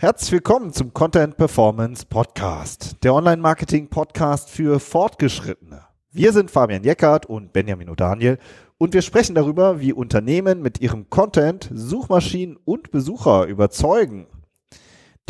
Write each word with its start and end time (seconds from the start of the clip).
Herzlich 0.00 0.32
willkommen 0.32 0.72
zum 0.72 0.94
Content 0.94 1.36
Performance 1.36 2.06
Podcast, 2.06 2.96
der 3.04 3.12
Online-Marketing-Podcast 3.12 4.48
für 4.48 4.80
Fortgeschrittene. 4.80 5.82
Wir 6.10 6.32
sind 6.32 6.50
Fabian 6.50 6.84
Jeckert 6.84 7.26
und 7.26 7.52
Benjamin 7.52 7.90
O'Daniel 7.90 8.38
und 8.78 8.94
wir 8.94 9.02
sprechen 9.02 9.34
darüber, 9.34 9.78
wie 9.78 9.92
Unternehmen 9.92 10.62
mit 10.62 10.80
ihrem 10.80 11.10
Content 11.10 11.68
Suchmaschinen 11.70 12.56
und 12.64 12.90
Besucher 12.92 13.44
überzeugen. 13.44 14.26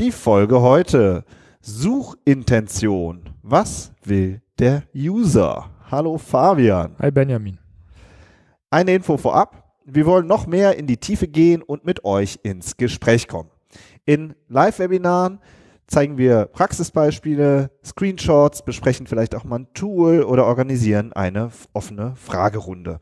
Die 0.00 0.12
Folge 0.12 0.62
heute. 0.62 1.26
Suchintention. 1.60 3.20
Was 3.42 3.92
will 4.02 4.40
der 4.58 4.84
User? 4.96 5.68
Hallo 5.90 6.16
Fabian. 6.16 6.96
Hi 6.98 7.10
Benjamin. 7.10 7.58
Eine 8.70 8.94
Info 8.94 9.18
vorab. 9.18 9.74
Wir 9.84 10.06
wollen 10.06 10.26
noch 10.26 10.46
mehr 10.46 10.78
in 10.78 10.86
die 10.86 10.96
Tiefe 10.96 11.28
gehen 11.28 11.60
und 11.60 11.84
mit 11.84 12.02
euch 12.06 12.38
ins 12.42 12.78
Gespräch 12.78 13.28
kommen. 13.28 13.50
In 14.06 14.34
Live-Webinaren 14.48 15.38
zeigen 15.86 16.16
wir 16.16 16.46
Praxisbeispiele, 16.46 17.70
Screenshots, 17.84 18.64
besprechen 18.64 19.06
vielleicht 19.06 19.34
auch 19.34 19.44
mal 19.44 19.58
ein 19.58 19.74
Tool 19.74 20.22
oder 20.22 20.46
organisieren 20.46 21.12
eine 21.12 21.50
offene 21.74 22.16
Fragerunde. 22.16 23.00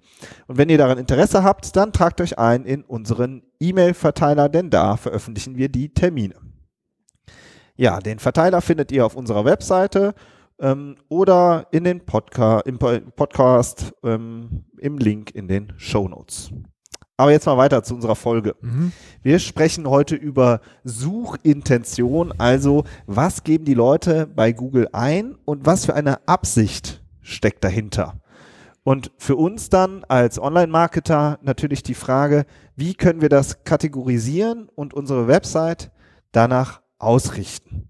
Und 0.48 0.59
wenn 0.59 0.69
ihr 0.69 0.78
daran 0.78 0.98
Interesse 0.98 1.45
habt, 1.45 1.77
dann 1.77 1.92
tragt 1.92 2.20
euch 2.20 2.41
ein 2.41 2.65
in 2.65 2.83
unseren 2.83 3.45
E-Mail-Verteiler, 3.61 4.48
denn 4.48 4.69
da 4.69 4.97
veröffentlichen 4.97 5.56
wir 5.56 5.69
die 5.69 5.91
Termine. 5.91 6.34
Ja, 7.81 8.01
den 8.01 8.19
Verteiler 8.19 8.61
findet 8.61 8.91
ihr 8.91 9.07
auf 9.07 9.15
unserer 9.15 9.45
Webseite 9.45 10.12
ähm, 10.59 10.97
oder 11.09 11.69
in 11.71 11.85
den 11.85 12.05
Podca 12.05 12.59
im 12.61 12.77
Podcast 12.77 13.95
ähm, 14.03 14.65
im 14.79 14.98
Link 14.98 15.31
in 15.31 15.47
den 15.47 15.73
Show 15.77 16.09
Notes. 16.09 16.51
Aber 17.17 17.31
jetzt 17.31 17.47
mal 17.47 17.57
weiter 17.57 17.85
zu 17.85 17.95
unserer 17.95 18.17
Folge. 18.17 18.57
Mhm. 18.61 18.91
Wir 19.23 19.39
sprechen 19.39 19.89
heute 19.89 20.17
über 20.17 20.61
Suchintention, 20.83 22.35
also 22.37 22.83
was 23.07 23.45
geben 23.45 23.65
die 23.65 23.75
Leute 23.75 24.27
bei 24.27 24.51
Google 24.51 24.89
ein 24.92 25.37
und 25.45 25.65
was 25.65 25.87
für 25.87 25.95
eine 25.95 26.27
Absicht 26.27 27.05
steckt 27.20 27.63
dahinter. 27.63 28.20
Und 28.83 29.13
für 29.19 29.37
uns 29.37 29.69
dann 29.69 30.03
als 30.09 30.41
Online-Marketer 30.41 31.39
natürlich 31.42 31.85
die 31.85 31.95
Frage, 31.95 32.45
wie 32.75 32.95
können 32.95 33.20
wir 33.20 33.29
das 33.29 33.63
kategorisieren 33.63 34.69
und 34.75 34.95
unsere 34.95 35.29
Website 35.29 35.92
danach 36.33 36.81
ausrichten. 36.99 37.89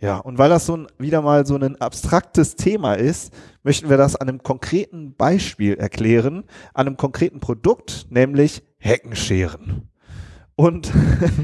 Ja, 0.00 0.16
und 0.16 0.38
weil 0.38 0.48
das 0.48 0.64
so 0.64 0.78
ein, 0.78 0.86
wieder 0.98 1.20
mal 1.20 1.44
so 1.44 1.56
ein 1.56 1.78
abstraktes 1.78 2.56
Thema 2.56 2.94
ist, 2.94 3.34
möchten 3.62 3.90
wir 3.90 3.98
das 3.98 4.16
an 4.16 4.28
einem 4.28 4.42
konkreten 4.42 5.14
Beispiel 5.14 5.74
erklären, 5.74 6.44
an 6.72 6.86
einem 6.86 6.96
konkreten 6.96 7.40
Produkt, 7.40 8.06
nämlich 8.08 8.62
Heckenscheren. 8.78 9.90
Und 10.56 10.90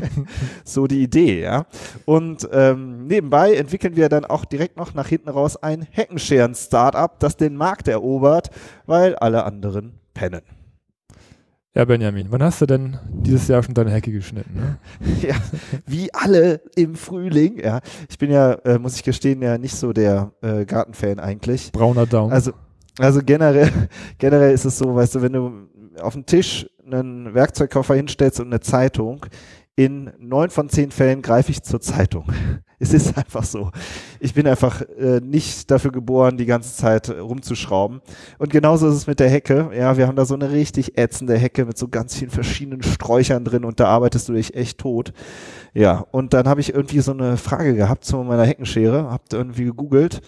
so 0.65 0.87
die 0.87 1.03
Idee, 1.03 1.43
ja. 1.43 1.67
Und 2.07 2.49
ähm, 2.51 3.07
nebenbei 3.07 3.55
entwickeln 3.55 3.97
wir 3.97 4.09
dann 4.09 4.25
auch 4.25 4.47
direkt 4.47 4.79
noch 4.79 4.95
nach 4.95 5.09
hinten 5.09 5.29
raus 5.29 5.57
ein 5.57 5.87
Heckenscheren-Startup, 5.91 7.19
das 7.19 7.37
den 7.37 7.57
Markt 7.57 7.89
erobert, 7.89 8.51
weil 8.87 9.17
alle 9.17 9.45
anderen 9.45 10.01
pennen. 10.15 10.56
Ja, 11.77 11.85
Benjamin, 11.85 12.29
wann 12.31 12.43
hast 12.43 12.63
du 12.63 12.65
denn 12.65 12.97
dieses 13.11 13.49
Jahr 13.49 13.63
schon 13.63 13.75
deine 13.75 13.91
Hecke 13.91 14.11
geschnitten? 14.11 14.55
Ne? 14.55 14.79
ja, 15.29 15.35
wie 15.85 16.09
alle 16.15 16.63
im 16.75 16.95
Frühling. 16.95 17.63
Ja, 17.63 17.81
ich 18.09 18.17
bin 18.17 18.31
ja, 18.31 18.53
äh, 18.65 18.79
muss 18.79 18.97
ich 18.97 19.03
gestehen, 19.03 19.43
ja 19.43 19.59
nicht 19.59 19.77
so 19.77 19.93
der 19.93 20.33
äh, 20.41 20.65
Gartenfan 20.65 21.19
eigentlich. 21.19 21.73
Brauner 21.73 22.07
Daumen. 22.07 22.33
Also, 22.33 22.53
also 22.99 23.21
generell, 23.23 23.71
generell 24.19 24.55
ist 24.55 24.65
es 24.65 24.79
so, 24.79 24.95
weißt 24.95 25.17
du, 25.17 25.21
wenn 25.21 25.35
du 25.35 25.69
auf 26.01 26.15
dem 26.15 26.25
Tisch 26.25 26.67
einen 26.91 27.35
Werkzeugkoffer 27.35 27.95
hinstellst 27.95 28.41
und 28.41 28.47
eine 28.47 28.61
Zeitung, 28.61 29.27
in 29.75 30.11
neun 30.19 30.49
von 30.49 30.71
zehn 30.71 30.91
Fällen 30.91 31.21
greife 31.21 31.51
ich 31.51 31.63
zur 31.63 31.83
Zeitung. 31.83 32.25
Es 32.79 32.93
ist 32.93 33.17
einfach 33.17 33.45
so. 33.45 33.71
Ich 34.21 34.35
bin 34.35 34.47
einfach 34.47 34.83
äh, 34.99 35.21
nicht 35.21 35.71
dafür 35.71 35.93
geboren, 35.93 36.37
die 36.37 36.47
ganze 36.47 36.77
Zeit 36.77 37.09
rumzuschrauben. 37.09 38.01
Und 38.39 38.51
genauso 38.51 38.89
ist 38.89 38.95
es 38.97 39.07
mit 39.07 39.19
der 39.19 39.31
Hecke. 39.31 39.71
Ja, 39.77 39.97
wir 39.97 40.07
haben 40.07 40.17
da 40.17 40.27
so 40.27 40.35
eine 40.35 40.51
richtig 40.51 40.99
ätzende 40.99 41.39
Hecke 41.39 41.65
mit 41.65 41.79
so 41.79 41.89
ganz 41.89 42.17
vielen 42.17 42.31
verschiedenen 42.31 42.83
Sträuchern 42.83 43.45
drin 43.45 43.65
und 43.65 43.81
da 43.81 43.87
arbeitest 43.87 44.29
du 44.29 44.35
dich 44.35 44.55
echt 44.55 44.79
tot. 44.79 45.13
Ja, 45.73 46.07
und 46.11 46.35
dann 46.35 46.49
habe 46.49 46.61
ich 46.61 46.75
irgendwie 46.75 47.01
so 47.01 47.13
eine 47.13 47.37
Frage 47.37 47.75
gehabt 47.75 48.05
zu 48.05 48.17
meiner 48.19 48.45
Heckenschere, 48.45 49.11
hab 49.11 49.33
irgendwie 49.33 49.65
gegoogelt 49.65 50.21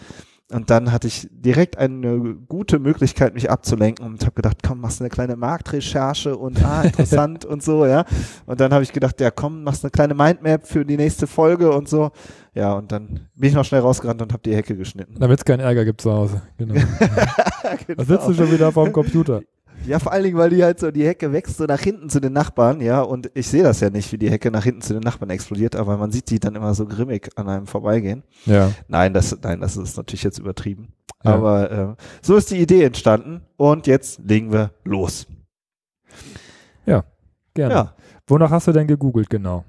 und 0.50 0.70
dann 0.70 0.92
hatte 0.92 1.09
ich 1.09 1.28
direkt 1.31 1.76
eine 1.76 2.34
gute 2.48 2.78
Möglichkeit, 2.78 3.34
mich 3.34 3.50
abzulenken 3.50 4.06
und 4.06 4.22
habe 4.22 4.34
gedacht, 4.34 4.59
komm, 4.66 4.81
machst 4.81 5.00
eine 5.00 5.10
kleine 5.10 5.36
Marktrecherche 5.36 6.36
und 6.36 6.64
ah, 6.64 6.82
interessant 6.84 7.44
und 7.44 7.62
so, 7.62 7.84
ja. 7.84 8.04
Und 8.47 8.60
dann 8.60 8.72
habe 8.72 8.82
ich 8.82 8.92
gedacht, 8.92 9.20
ja, 9.20 9.31
komm, 9.31 9.62
machst 9.62 9.84
eine 9.84 9.91
kleine 9.91 10.14
Mindmap 10.14 10.66
für 10.66 10.86
die 10.86 10.97
nächste 10.97 11.26
Folge 11.26 11.70
und 11.70 11.88
so. 11.88 12.12
Ja, 12.54 12.72
und 12.72 12.91
dann 12.91 13.28
bin 13.34 13.50
ich 13.50 13.54
noch 13.54 13.64
schnell 13.64 13.82
rausgerannt 13.82 14.22
und 14.22 14.32
habe 14.32 14.42
die 14.42 14.56
Hecke 14.56 14.75
geschnitten. 14.75 15.16
Damit 15.19 15.38
es 15.38 15.44
keinen 15.44 15.60
Ärger 15.60 15.84
gibt 15.84 16.00
zu 16.00 16.12
Hause. 16.12 16.41
Genau. 16.56 16.75
genau. 16.75 16.86
Da 17.97 18.04
sitzt 18.04 18.28
du 18.28 18.34
schon 18.34 18.50
wieder 18.50 18.72
vor 18.72 18.84
dem 18.84 18.92
Computer. 18.92 19.42
Ja, 19.88 19.99
vor 19.99 20.12
allen 20.12 20.22
Dingen, 20.22 20.37
weil 20.37 20.50
die 20.50 20.62
halt 20.62 20.78
so, 20.78 20.91
die 20.91 21.06
Hecke 21.06 21.32
wächst 21.32 21.56
so 21.56 21.65
nach 21.65 21.81
hinten 21.81 22.10
zu 22.10 22.21
den 22.21 22.34
Nachbarn, 22.34 22.82
ja, 22.82 23.00
und 23.00 23.31
ich 23.32 23.49
sehe 23.49 23.62
das 23.62 23.81
ja 23.81 23.88
nicht, 23.88 24.12
wie 24.12 24.19
die 24.19 24.31
Hecke 24.31 24.50
nach 24.50 24.65
hinten 24.65 24.82
zu 24.82 24.93
den 24.93 25.03
Nachbarn 25.03 25.31
explodiert, 25.31 25.76
aber 25.76 25.97
man 25.97 26.12
sieht 26.12 26.28
die 26.28 26.38
dann 26.38 26.54
immer 26.54 26.75
so 26.75 26.84
grimmig 26.84 27.31
an 27.37 27.49
einem 27.49 27.66
vorbeigehen. 27.66 28.22
Ja. 28.44 28.71
Nein, 28.87 29.15
das, 29.15 29.34
nein, 29.43 29.60
das 29.60 29.78
ist 29.78 29.97
natürlich 29.97 30.25
jetzt 30.25 30.38
übertrieben. 30.38 30.93
Ja. 31.25 31.34
Aber 31.34 31.71
äh, 31.71 31.94
so 32.21 32.37
ist 32.37 32.50
die 32.50 32.59
Idee 32.59 32.84
entstanden 32.84 33.41
und 33.56 33.87
jetzt 33.87 34.21
legen 34.22 34.53
wir 34.53 34.72
los. 34.84 35.27
Ja, 36.84 37.04
gerne. 37.54 37.75
Ja. 37.75 37.94
Wonach 38.27 38.50
hast 38.50 38.66
du 38.66 38.72
denn 38.72 38.87
gegoogelt 38.87 39.31
genau? 39.31 39.65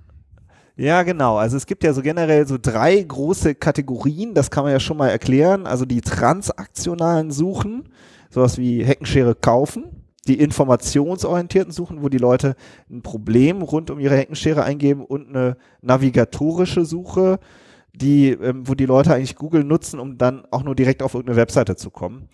Ja, 0.75 1.03
genau. 1.03 1.37
Also 1.37 1.55
es 1.55 1.65
gibt 1.65 1.83
ja 1.85 1.93
so 1.93 2.01
generell 2.01 2.45
so 2.45 2.57
drei 2.61 3.01
große 3.01 3.55
Kategorien, 3.55 4.33
das 4.33 4.51
kann 4.51 4.65
man 4.65 4.73
ja 4.73 4.81
schon 4.81 4.97
mal 4.97 5.09
erklären. 5.09 5.65
Also 5.65 5.85
die 5.85 6.01
transaktionalen 6.01 7.31
Suchen, 7.31 7.87
sowas 8.29 8.57
wie 8.57 8.83
Heckenschere 8.83 9.33
kaufen, 9.33 9.98
die 10.27 10.39
informationsorientierten 10.39 11.71
Suchen, 11.71 12.01
wo 12.03 12.09
die 12.09 12.17
Leute 12.17 12.55
ein 12.89 13.01
Problem 13.01 13.61
rund 13.61 13.89
um 13.89 13.99
ihre 13.99 14.17
Heckenschere 14.17 14.63
eingeben 14.63 15.03
und 15.03 15.29
eine 15.29 15.57
navigatorische 15.81 16.85
Suche, 16.85 17.39
die, 17.93 18.29
ähm, 18.29 18.67
wo 18.67 18.75
die 18.75 18.85
Leute 18.85 19.13
eigentlich 19.13 19.35
Google 19.35 19.63
nutzen, 19.63 19.99
um 19.99 20.17
dann 20.17 20.45
auch 20.51 20.63
nur 20.63 20.75
direkt 20.75 21.01
auf 21.03 21.13
irgendeine 21.13 21.37
Webseite 21.37 21.75
zu 21.75 21.89
kommen. 21.89 22.27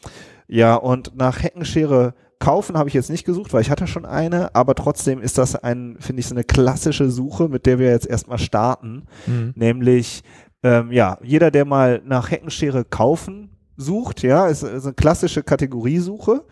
Ja, 0.47 0.75
und 0.75 1.15
nach 1.15 1.41
Heckenschere 1.41 2.13
kaufen 2.39 2.77
habe 2.77 2.89
ich 2.89 2.93
jetzt 2.93 3.09
nicht 3.09 3.25
gesucht, 3.25 3.53
weil 3.53 3.61
ich 3.61 3.69
hatte 3.69 3.87
schon 3.87 4.05
eine, 4.05 4.53
aber 4.55 4.75
trotzdem 4.75 5.21
ist 5.21 5.37
das 5.37 5.55
ein, 5.55 5.97
finde 5.99 6.19
ich, 6.19 6.27
so 6.27 6.35
eine 6.35 6.43
klassische 6.43 7.09
Suche, 7.09 7.47
mit 7.49 7.65
der 7.65 7.79
wir 7.79 7.89
jetzt 7.89 8.07
erstmal 8.07 8.37
starten. 8.37 9.05
Mhm. 9.25 9.53
Nämlich, 9.55 10.23
ähm, 10.63 10.91
ja, 10.91 11.17
jeder, 11.23 11.49
der 11.51 11.65
mal 11.65 12.01
nach 12.05 12.29
Heckenschere 12.29 12.83
kaufen 12.83 13.51
sucht, 13.77 14.23
ja, 14.23 14.47
ist, 14.47 14.63
ist 14.63 14.85
eine 14.85 14.93
klassische 14.93 15.43
Kategoriesuche. 15.43 16.45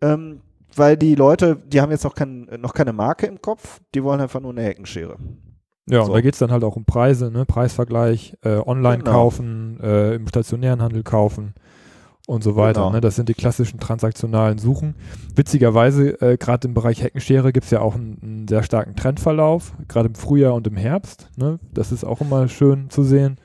Ähm, 0.00 0.40
weil 0.76 0.96
die 0.96 1.14
Leute, 1.14 1.56
die 1.56 1.80
haben 1.80 1.90
jetzt 1.90 2.04
noch, 2.04 2.14
kein, 2.14 2.48
noch 2.58 2.74
keine 2.74 2.92
Marke 2.92 3.26
im 3.26 3.40
Kopf, 3.40 3.80
die 3.94 4.02
wollen 4.02 4.20
einfach 4.20 4.40
nur 4.40 4.52
eine 4.52 4.62
Heckenschere. 4.62 5.16
Ja, 5.88 6.02
so. 6.02 6.08
und 6.08 6.14
da 6.14 6.20
geht 6.20 6.34
es 6.34 6.38
dann 6.38 6.52
halt 6.52 6.64
auch 6.64 6.76
um 6.76 6.84
Preise, 6.84 7.30
ne? 7.30 7.44
Preisvergleich, 7.44 8.36
äh, 8.42 8.56
online 8.56 8.98
genau. 8.98 9.10
kaufen, 9.10 9.80
äh, 9.82 10.14
im 10.14 10.28
stationären 10.28 10.80
Handel 10.80 11.02
kaufen 11.02 11.54
und 12.26 12.44
so 12.44 12.56
weiter. 12.56 12.82
Genau. 12.82 12.92
Ne? 12.92 13.00
Das 13.00 13.16
sind 13.16 13.28
die 13.28 13.34
klassischen 13.34 13.80
transaktionalen 13.80 14.58
Suchen. 14.58 14.94
Witzigerweise, 15.34 16.20
äh, 16.20 16.36
gerade 16.36 16.68
im 16.68 16.74
Bereich 16.74 17.02
Heckenschere 17.02 17.52
gibt 17.52 17.64
es 17.64 17.70
ja 17.70 17.80
auch 17.80 17.94
einen, 17.94 18.18
einen, 18.22 18.48
sehr 18.48 18.62
starken 18.62 18.94
Trendverlauf, 18.94 19.72
gerade 19.88 20.08
im 20.08 20.14
Frühjahr 20.14 20.54
und 20.54 20.66
im 20.66 20.76
Herbst. 20.76 21.28
Ne? 21.36 21.58
Das 21.72 21.90
ist 21.90 22.04
auch 22.04 22.20
immer 22.20 22.48
schön 22.48 22.90
zu 22.90 23.02
sehen. 23.02 23.38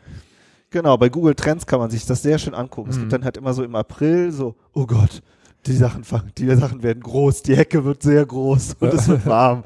Genau, 0.69 0.97
bei 0.97 1.09
Google 1.09 1.33
Trends 1.33 1.65
kann 1.65 1.79
man 1.79 1.89
sich 1.89 2.05
das 2.05 2.21
sehr 2.21 2.37
schön 2.37 2.53
angucken. 2.53 2.89
Mhm. 2.89 2.93
Es 2.93 2.99
gibt 2.99 3.13
dann 3.13 3.23
halt 3.23 3.37
immer 3.37 3.53
so 3.53 3.63
im 3.63 3.75
April 3.75 4.31
so, 4.31 4.55
oh 4.73 4.85
Gott, 4.85 5.23
die 5.67 5.73
Sachen 5.73 6.03
fangen, 6.03 6.31
die 6.37 6.53
Sachen 6.55 6.83
werden 6.83 7.01
groß, 7.01 7.43
die 7.43 7.55
Hecke 7.55 7.83
wird 7.85 8.01
sehr 8.01 8.25
groß 8.25 8.77
und 8.79 8.93
es 8.93 9.07
wird 9.07 9.25
warm. 9.25 9.63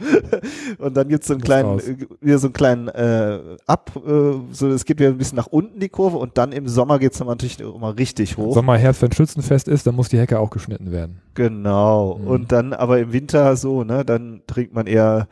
und 0.78 0.96
dann 0.96 1.08
gibt 1.08 1.24
es 1.24 1.28
so 1.28 1.34
einen 1.34 1.44
kleinen, 1.44 1.80
wieder 2.20 2.40
so 2.40 2.48
einen 2.48 2.54
kleinen 2.54 2.88
äh, 2.90 3.40
Ab, 3.66 3.92
äh, 3.96 4.34
so 4.52 4.70
es 4.70 4.86
geht 4.86 5.00
wieder 5.00 5.10
ein 5.10 5.18
bisschen 5.18 5.38
nach 5.38 5.48
unten 5.48 5.80
die 5.80 5.90
Kurve 5.90 6.18
und 6.18 6.38
dann 6.38 6.52
im 6.52 6.68
Sommer 6.68 7.00
geht 7.00 7.14
es 7.14 7.20
dann 7.20 7.28
natürlich 7.28 7.60
immer 7.60 7.98
richtig 7.98 8.38
hoch. 8.38 8.54
Sommer, 8.54 8.78
Herbst, 8.78 9.02
wenn 9.02 9.12
Schützenfest 9.12 9.68
ist, 9.68 9.88
dann 9.88 9.96
muss 9.96 10.10
die 10.10 10.20
Hecke 10.20 10.40
auch 10.40 10.50
geschnitten 10.50 10.92
werden. 10.92 11.22
Genau. 11.34 12.18
Mhm. 12.18 12.28
Und 12.28 12.52
dann 12.52 12.74
aber 12.74 13.00
im 13.00 13.14
Winter 13.14 13.56
so, 13.56 13.84
ne, 13.84 14.04
dann 14.04 14.42
trinkt 14.48 14.74
man 14.74 14.88
eher 14.88 15.28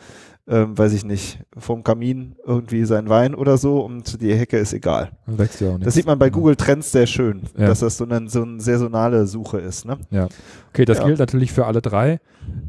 ähm, 0.49 0.75
weiß 0.75 0.93
ich 0.93 1.05
nicht, 1.05 1.39
vom 1.55 1.83
Kamin 1.83 2.35
irgendwie 2.43 2.83
sein 2.85 3.07
Wein 3.07 3.35
oder 3.35 3.57
so 3.57 3.81
und 3.81 4.19
die 4.21 4.33
Hecke 4.33 4.57
ist 4.57 4.73
egal. 4.73 5.11
Wächst 5.27 5.61
ja 5.61 5.69
auch 5.69 5.73
nicht. 5.73 5.85
Das 5.85 5.93
sieht 5.93 6.07
man 6.07 6.17
bei 6.17 6.31
Google 6.31 6.55
Trends 6.55 6.91
sehr 6.91 7.05
schön, 7.05 7.43
ja. 7.55 7.67
dass 7.67 7.81
das 7.81 7.97
so 7.97 8.05
eine, 8.05 8.27
so 8.27 8.41
eine 8.41 8.59
saisonale 8.59 9.27
Suche 9.27 9.59
ist. 9.59 9.85
Ne? 9.85 9.97
Ja. 10.09 10.27
Okay, 10.69 10.85
das 10.85 10.97
ja. 10.97 11.05
gilt 11.05 11.19
natürlich 11.19 11.53
für 11.53 11.67
alle 11.67 11.81
drei 11.81 12.19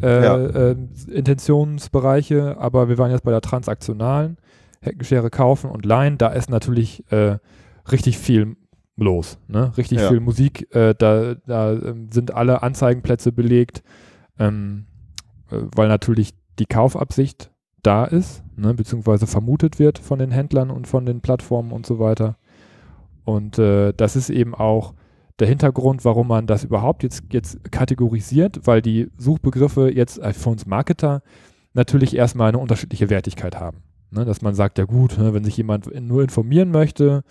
äh, 0.02 0.24
ja. 0.24 0.36
äh, 0.36 0.76
Intentionsbereiche, 1.10 2.58
aber 2.58 2.90
wir 2.90 2.98
waren 2.98 3.10
jetzt 3.10 3.24
bei 3.24 3.30
der 3.30 3.40
transaktionalen. 3.40 4.36
Heckenschere 4.82 5.28
kaufen 5.28 5.70
und 5.70 5.84
leihen, 5.84 6.16
da 6.16 6.28
ist 6.28 6.48
natürlich 6.48 7.04
äh, 7.12 7.36
richtig 7.92 8.16
viel 8.16 8.56
los, 8.96 9.38
ne? 9.46 9.72
richtig 9.76 10.00
viel 10.00 10.20
Musik, 10.20 10.74
äh, 10.74 10.94
da, 10.96 11.34
da 11.34 11.72
ähm, 11.72 12.08
sind 12.10 12.34
alle 12.34 12.62
Anzeigenplätze 12.62 13.30
belegt, 13.30 13.82
ähm, 14.38 14.86
äh, 15.50 15.56
weil 15.76 15.88
natürlich 15.88 16.32
die 16.58 16.64
Kaufabsicht 16.64 17.49
da 17.82 18.04
ist, 18.04 18.42
ne? 18.56 18.74
beziehungsweise 18.74 19.26
vermutet 19.26 19.78
wird 19.78 19.98
von 19.98 20.18
den 20.18 20.30
Händlern 20.30 20.70
und 20.70 20.86
von 20.86 21.06
den 21.06 21.20
Plattformen 21.20 21.72
und 21.72 21.86
so 21.86 21.98
weiter. 21.98 22.36
Und 23.24 23.58
äh, 23.58 23.92
das 23.96 24.16
ist 24.16 24.30
eben 24.30 24.54
auch 24.54 24.94
der 25.38 25.48
Hintergrund, 25.48 26.04
warum 26.04 26.28
man 26.28 26.46
das 26.46 26.64
überhaupt 26.64 27.02
jetzt, 27.02 27.24
jetzt 27.32 27.72
kategorisiert, 27.72 28.66
weil 28.66 28.82
die 28.82 29.10
Suchbegriffe 29.16 29.90
jetzt 29.90 30.20
für 30.22 30.50
uns 30.50 30.66
Marketer 30.66 31.22
natürlich 31.72 32.14
erstmal 32.14 32.48
eine 32.48 32.58
unterschiedliche 32.58 33.10
Wertigkeit 33.10 33.58
haben. 33.58 33.78
Ne? 34.10 34.24
Dass 34.24 34.42
man 34.42 34.54
sagt, 34.54 34.78
ja 34.78 34.84
gut, 34.84 35.18
ne, 35.18 35.32
wenn 35.32 35.44
sich 35.44 35.56
jemand 35.56 35.88
nur 36.00 36.22
informieren 36.22 36.70
möchte, 36.70 37.22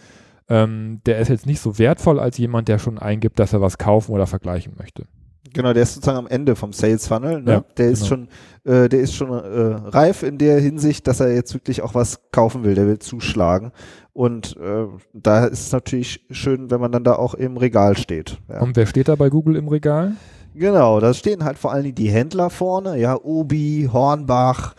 ähm, 0.47 1.01
der 1.05 1.19
ist 1.19 1.27
jetzt 1.27 1.45
nicht 1.45 1.59
so 1.59 1.77
wertvoll 1.77 2.19
als 2.19 2.37
jemand, 2.37 2.67
der 2.67 2.79
schon 2.79 2.97
eingibt, 2.97 3.37
dass 3.37 3.53
er 3.53 3.61
was 3.61 3.77
kaufen 3.77 4.11
oder 4.11 4.25
vergleichen 4.25 4.73
möchte. 4.77 5.05
Genau, 5.53 5.73
der 5.73 5.83
ist 5.83 5.95
sozusagen 5.95 6.17
am 6.17 6.27
Ende 6.27 6.55
vom 6.55 6.73
Sales 6.73 7.07
Funnel. 7.07 7.41
Ne? 7.41 7.51
Ja, 7.51 7.63
der 7.77 7.89
ist 7.89 8.09
genau. 8.09 8.27
schon, 8.63 8.71
äh, 8.71 8.89
der 8.89 8.99
ist 8.99 9.15
schon 9.15 9.29
äh, 9.29 9.89
reif 9.89 10.21
in 10.23 10.37
der 10.37 10.59
Hinsicht, 10.59 11.07
dass 11.07 11.19
er 11.19 11.33
jetzt 11.33 11.53
wirklich 11.53 11.81
auch 11.81 11.95
was 11.95 12.19
kaufen 12.31 12.63
will. 12.63 12.75
Der 12.75 12.87
will 12.87 12.99
zuschlagen. 12.99 13.71
Und 14.13 14.57
äh, 14.57 14.85
da 15.13 15.45
ist 15.45 15.67
es 15.67 15.71
natürlich 15.71 16.25
schön, 16.29 16.69
wenn 16.71 16.81
man 16.81 16.91
dann 16.91 17.03
da 17.03 17.15
auch 17.15 17.33
im 17.33 17.57
Regal 17.57 17.97
steht. 17.97 18.37
Ja. 18.49 18.61
Und 18.61 18.75
wer 18.75 18.85
steht 18.85 19.07
da 19.07 19.15
bei 19.15 19.29
Google 19.29 19.55
im 19.55 19.69
Regal? 19.69 20.13
Genau, 20.53 20.99
da 20.99 21.13
stehen 21.13 21.45
halt 21.45 21.57
vor 21.57 21.71
allen 21.71 21.83
Dingen 21.83 21.95
die 21.95 22.09
Händler 22.09 22.49
vorne. 22.49 22.99
Ja, 22.99 23.15
Obi, 23.15 23.89
Hornbach, 23.91 24.75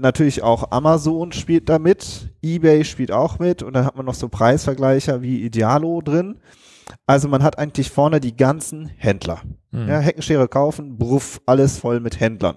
natürlich 0.00 0.42
auch 0.42 0.70
Amazon 0.70 1.32
spielt 1.32 1.68
da 1.68 1.78
mit, 1.78 2.30
eBay 2.42 2.84
spielt 2.84 3.12
auch 3.12 3.38
mit 3.38 3.62
und 3.62 3.74
dann 3.74 3.84
hat 3.84 3.96
man 3.96 4.06
noch 4.06 4.14
so 4.14 4.28
Preisvergleicher 4.28 5.22
wie 5.22 5.42
Idealo 5.42 6.00
drin. 6.00 6.40
Also 7.06 7.28
man 7.28 7.42
hat 7.42 7.58
eigentlich 7.58 7.90
vorne 7.90 8.20
die 8.20 8.36
ganzen 8.36 8.86
Händler. 8.86 9.40
Mhm. 9.70 9.88
Ja, 9.88 9.98
Heckenschere 9.98 10.48
kaufen, 10.48 10.98
bruff, 10.98 11.40
alles 11.46 11.78
voll 11.78 12.00
mit 12.00 12.20
Händlern. 12.20 12.56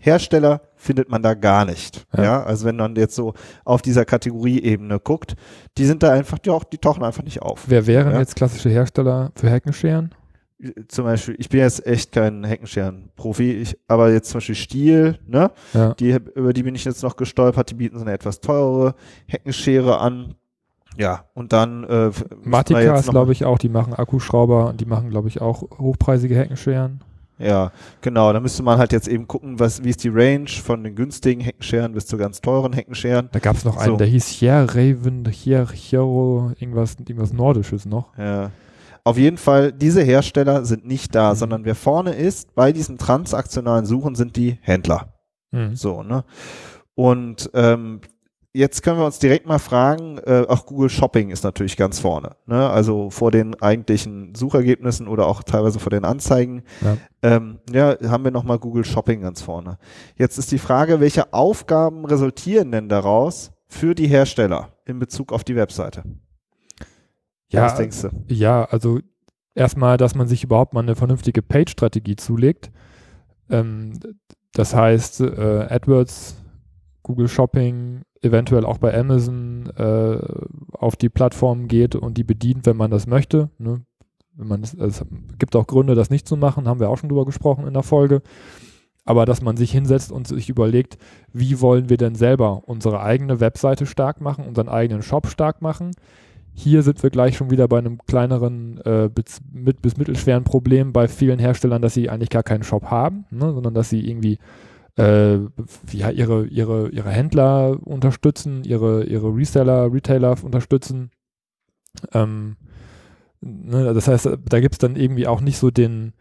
Hersteller 0.00 0.60
findet 0.76 1.08
man 1.08 1.22
da 1.22 1.34
gar 1.34 1.64
nicht. 1.64 2.06
Ja. 2.16 2.22
ja. 2.22 2.42
also 2.44 2.64
wenn 2.66 2.76
man 2.76 2.94
jetzt 2.96 3.14
so 3.14 3.34
auf 3.64 3.82
dieser 3.82 4.04
Kategorieebene 4.04 5.00
guckt, 5.00 5.34
die 5.78 5.84
sind 5.84 6.02
da 6.02 6.12
einfach, 6.12 6.38
die, 6.38 6.50
auch, 6.50 6.64
die 6.64 6.78
tauchen 6.78 7.02
einfach 7.02 7.22
nicht 7.22 7.42
auf. 7.42 7.64
Wer 7.66 7.86
wären 7.86 8.12
ja? 8.12 8.20
jetzt 8.20 8.36
klassische 8.36 8.68
Hersteller 8.68 9.32
für 9.34 9.50
Heckenscheren? 9.50 10.14
Zum 10.88 11.04
Beispiel, 11.04 11.36
ich 11.38 11.50
bin 11.50 11.60
jetzt 11.60 11.86
echt 11.86 12.12
kein 12.12 12.42
Heckenscheren-Profi, 12.42 13.66
aber 13.88 14.10
jetzt 14.12 14.30
zum 14.30 14.38
Beispiel 14.38 14.54
Stiel, 14.54 15.18
ne? 15.26 15.50
Ja. 15.74 15.92
Die, 15.94 16.16
über 16.34 16.54
die 16.54 16.62
bin 16.62 16.74
ich 16.74 16.86
jetzt 16.86 17.02
noch 17.02 17.16
gestolpert, 17.16 17.70
die 17.70 17.74
bieten 17.74 17.98
so 17.98 18.04
eine 18.04 18.14
etwas 18.14 18.40
teurere 18.40 18.94
Heckenschere 19.26 19.98
an. 19.98 20.34
Ja, 20.98 21.24
und 21.34 21.52
dann 21.52 21.84
äh, 21.84 22.10
Matika 22.42 22.96
ist, 22.96 23.10
glaube 23.10 23.32
ich, 23.32 23.44
auch, 23.44 23.58
die 23.58 23.68
machen 23.68 23.94
Akkuschrauber 23.94 24.68
und 24.68 24.80
die 24.80 24.86
machen, 24.86 25.10
glaube 25.10 25.28
ich, 25.28 25.40
auch 25.40 25.62
hochpreisige 25.78 26.36
Heckenscheren. 26.36 27.00
Ja, 27.38 27.70
genau. 28.00 28.32
Da 28.32 28.40
müsste 28.40 28.62
man 28.62 28.78
halt 28.78 28.92
jetzt 28.92 29.08
eben 29.08 29.28
gucken, 29.28 29.58
was, 29.60 29.84
wie 29.84 29.90
ist 29.90 30.02
die 30.04 30.08
Range 30.08 30.48
von 30.48 30.82
den 30.82 30.94
günstigen 30.94 31.40
Heckenscheren 31.40 31.92
bis 31.92 32.06
zu 32.06 32.16
ganz 32.16 32.40
teuren 32.40 32.72
Heckenscheren. 32.72 33.28
Da 33.32 33.38
gab 33.40 33.56
es 33.56 33.64
noch 33.64 33.76
einen, 33.76 33.92
so. 33.92 33.96
der 33.96 34.06
hieß 34.06 34.26
Hier 34.28 34.66
Raven, 34.68 35.26
Hier, 35.30 35.68
Hero, 35.70 36.52
irgendwas, 36.58 36.96
irgendwas 36.98 37.32
Nordisches 37.32 37.84
noch. 37.84 38.16
Ja. 38.16 38.50
Auf 39.04 39.18
jeden 39.18 39.36
Fall, 39.36 39.72
diese 39.72 40.02
Hersteller 40.02 40.64
sind 40.64 40.86
nicht 40.86 41.14
da, 41.14 41.32
mhm. 41.32 41.36
sondern 41.36 41.64
wer 41.64 41.74
vorne 41.74 42.12
ist 42.12 42.54
bei 42.54 42.72
diesen 42.72 42.98
transaktionalen 42.98 43.84
Suchen 43.84 44.14
sind 44.14 44.36
die 44.36 44.58
Händler. 44.62 45.14
Mhm. 45.52 45.76
So, 45.76 46.02
ne? 46.02 46.24
Und 46.94 47.50
ähm, 47.52 48.00
jetzt 48.56 48.82
können 48.82 48.98
wir 48.98 49.04
uns 49.04 49.18
direkt 49.18 49.46
mal 49.46 49.58
fragen, 49.58 50.18
äh, 50.18 50.44
auch 50.48 50.66
Google 50.66 50.88
Shopping 50.88 51.30
ist 51.30 51.44
natürlich 51.44 51.76
ganz 51.76 52.00
vorne. 52.00 52.36
Ne? 52.46 52.68
Also 52.68 53.10
vor 53.10 53.30
den 53.30 53.60
eigentlichen 53.60 54.34
Suchergebnissen 54.34 55.08
oder 55.08 55.26
auch 55.26 55.42
teilweise 55.42 55.78
vor 55.78 55.90
den 55.90 56.04
Anzeigen. 56.04 56.62
Ja, 56.80 56.96
ähm, 57.22 57.58
ja 57.70 57.96
haben 58.08 58.24
wir 58.24 58.30
nochmal 58.30 58.58
Google 58.58 58.84
Shopping 58.84 59.20
ganz 59.20 59.42
vorne. 59.42 59.78
Jetzt 60.16 60.38
ist 60.38 60.50
die 60.52 60.58
Frage, 60.58 61.00
welche 61.00 61.32
Aufgaben 61.32 62.06
resultieren 62.06 62.72
denn 62.72 62.88
daraus 62.88 63.52
für 63.68 63.94
die 63.94 64.08
Hersteller 64.08 64.72
in 64.86 64.98
Bezug 64.98 65.32
auf 65.32 65.44
die 65.44 65.56
Webseite? 65.56 66.04
Ja, 67.48 67.66
Was 67.66 67.76
denkst 67.76 68.02
du? 68.02 68.08
Ja, 68.28 68.64
also 68.64 69.00
erstmal, 69.54 69.98
dass 69.98 70.14
man 70.14 70.28
sich 70.28 70.42
überhaupt 70.42 70.72
mal 70.72 70.80
eine 70.80 70.96
vernünftige 70.96 71.42
Page-Strategie 71.42 72.16
zulegt. 72.16 72.70
Ähm, 73.50 74.00
das 74.52 74.74
heißt, 74.74 75.20
äh, 75.20 75.66
AdWords, 75.68 76.36
Google 77.06 77.28
Shopping, 77.28 78.02
eventuell 78.20 78.64
auch 78.64 78.78
bei 78.78 78.92
Amazon 78.98 79.70
äh, 79.76 80.18
auf 80.72 80.96
die 80.96 81.08
Plattform 81.08 81.68
geht 81.68 81.94
und 81.94 82.18
die 82.18 82.24
bedient, 82.24 82.66
wenn 82.66 82.76
man 82.76 82.90
das 82.90 83.06
möchte. 83.06 83.48
Ne? 83.58 83.82
Wenn 84.34 84.48
man 84.48 84.62
das, 84.62 84.74
es 84.74 85.06
gibt 85.38 85.54
auch 85.54 85.68
Gründe, 85.68 85.94
das 85.94 86.10
nicht 86.10 86.26
zu 86.26 86.36
machen, 86.36 86.66
haben 86.66 86.80
wir 86.80 86.90
auch 86.90 86.98
schon 86.98 87.08
drüber 87.08 87.24
gesprochen 87.24 87.64
in 87.64 87.74
der 87.74 87.84
Folge. 87.84 88.22
Aber 89.04 89.24
dass 89.24 89.40
man 89.40 89.56
sich 89.56 89.70
hinsetzt 89.70 90.10
und 90.10 90.26
sich 90.26 90.48
überlegt, 90.48 90.98
wie 91.32 91.60
wollen 91.60 91.88
wir 91.88 91.96
denn 91.96 92.16
selber 92.16 92.62
unsere 92.66 93.00
eigene 93.00 93.38
Webseite 93.38 93.86
stark 93.86 94.20
machen, 94.20 94.44
unseren 94.44 94.68
eigenen 94.68 95.02
Shop 95.02 95.28
stark 95.28 95.62
machen. 95.62 95.92
Hier 96.54 96.82
sind 96.82 97.00
wir 97.04 97.10
gleich 97.10 97.36
schon 97.36 97.50
wieder 97.52 97.68
bei 97.68 97.78
einem 97.78 97.98
kleineren 98.08 98.80
äh, 98.84 99.08
bis, 99.14 99.40
mit, 99.52 99.80
bis 99.80 99.96
mittelschweren 99.96 100.42
Problem 100.42 100.92
bei 100.92 101.06
vielen 101.06 101.38
Herstellern, 101.38 101.82
dass 101.82 101.94
sie 101.94 102.10
eigentlich 102.10 102.30
gar 102.30 102.42
keinen 102.42 102.64
Shop 102.64 102.86
haben, 102.86 103.26
ne? 103.30 103.52
sondern 103.52 103.74
dass 103.74 103.90
sie 103.90 104.00
irgendwie 104.00 104.38
äh, 104.96 105.36
ja, 105.92 106.10
ihre, 106.10 106.46
ihre, 106.46 106.88
ihre 106.88 107.10
Händler 107.10 107.78
unterstützen, 107.84 108.64
ihre, 108.64 109.04
ihre 109.04 109.28
Reseller, 109.28 109.92
Retailer 109.92 110.36
unterstützen. 110.42 111.10
Ähm, 112.12 112.56
ne, 113.40 113.92
das 113.94 114.08
heißt, 114.08 114.28
da 114.48 114.60
gibt 114.60 114.74
es 114.74 114.78
dann 114.78 114.96
irgendwie 114.96 115.26
auch 115.26 115.40
nicht 115.40 115.58
so 115.58 115.70
den, 115.70 116.14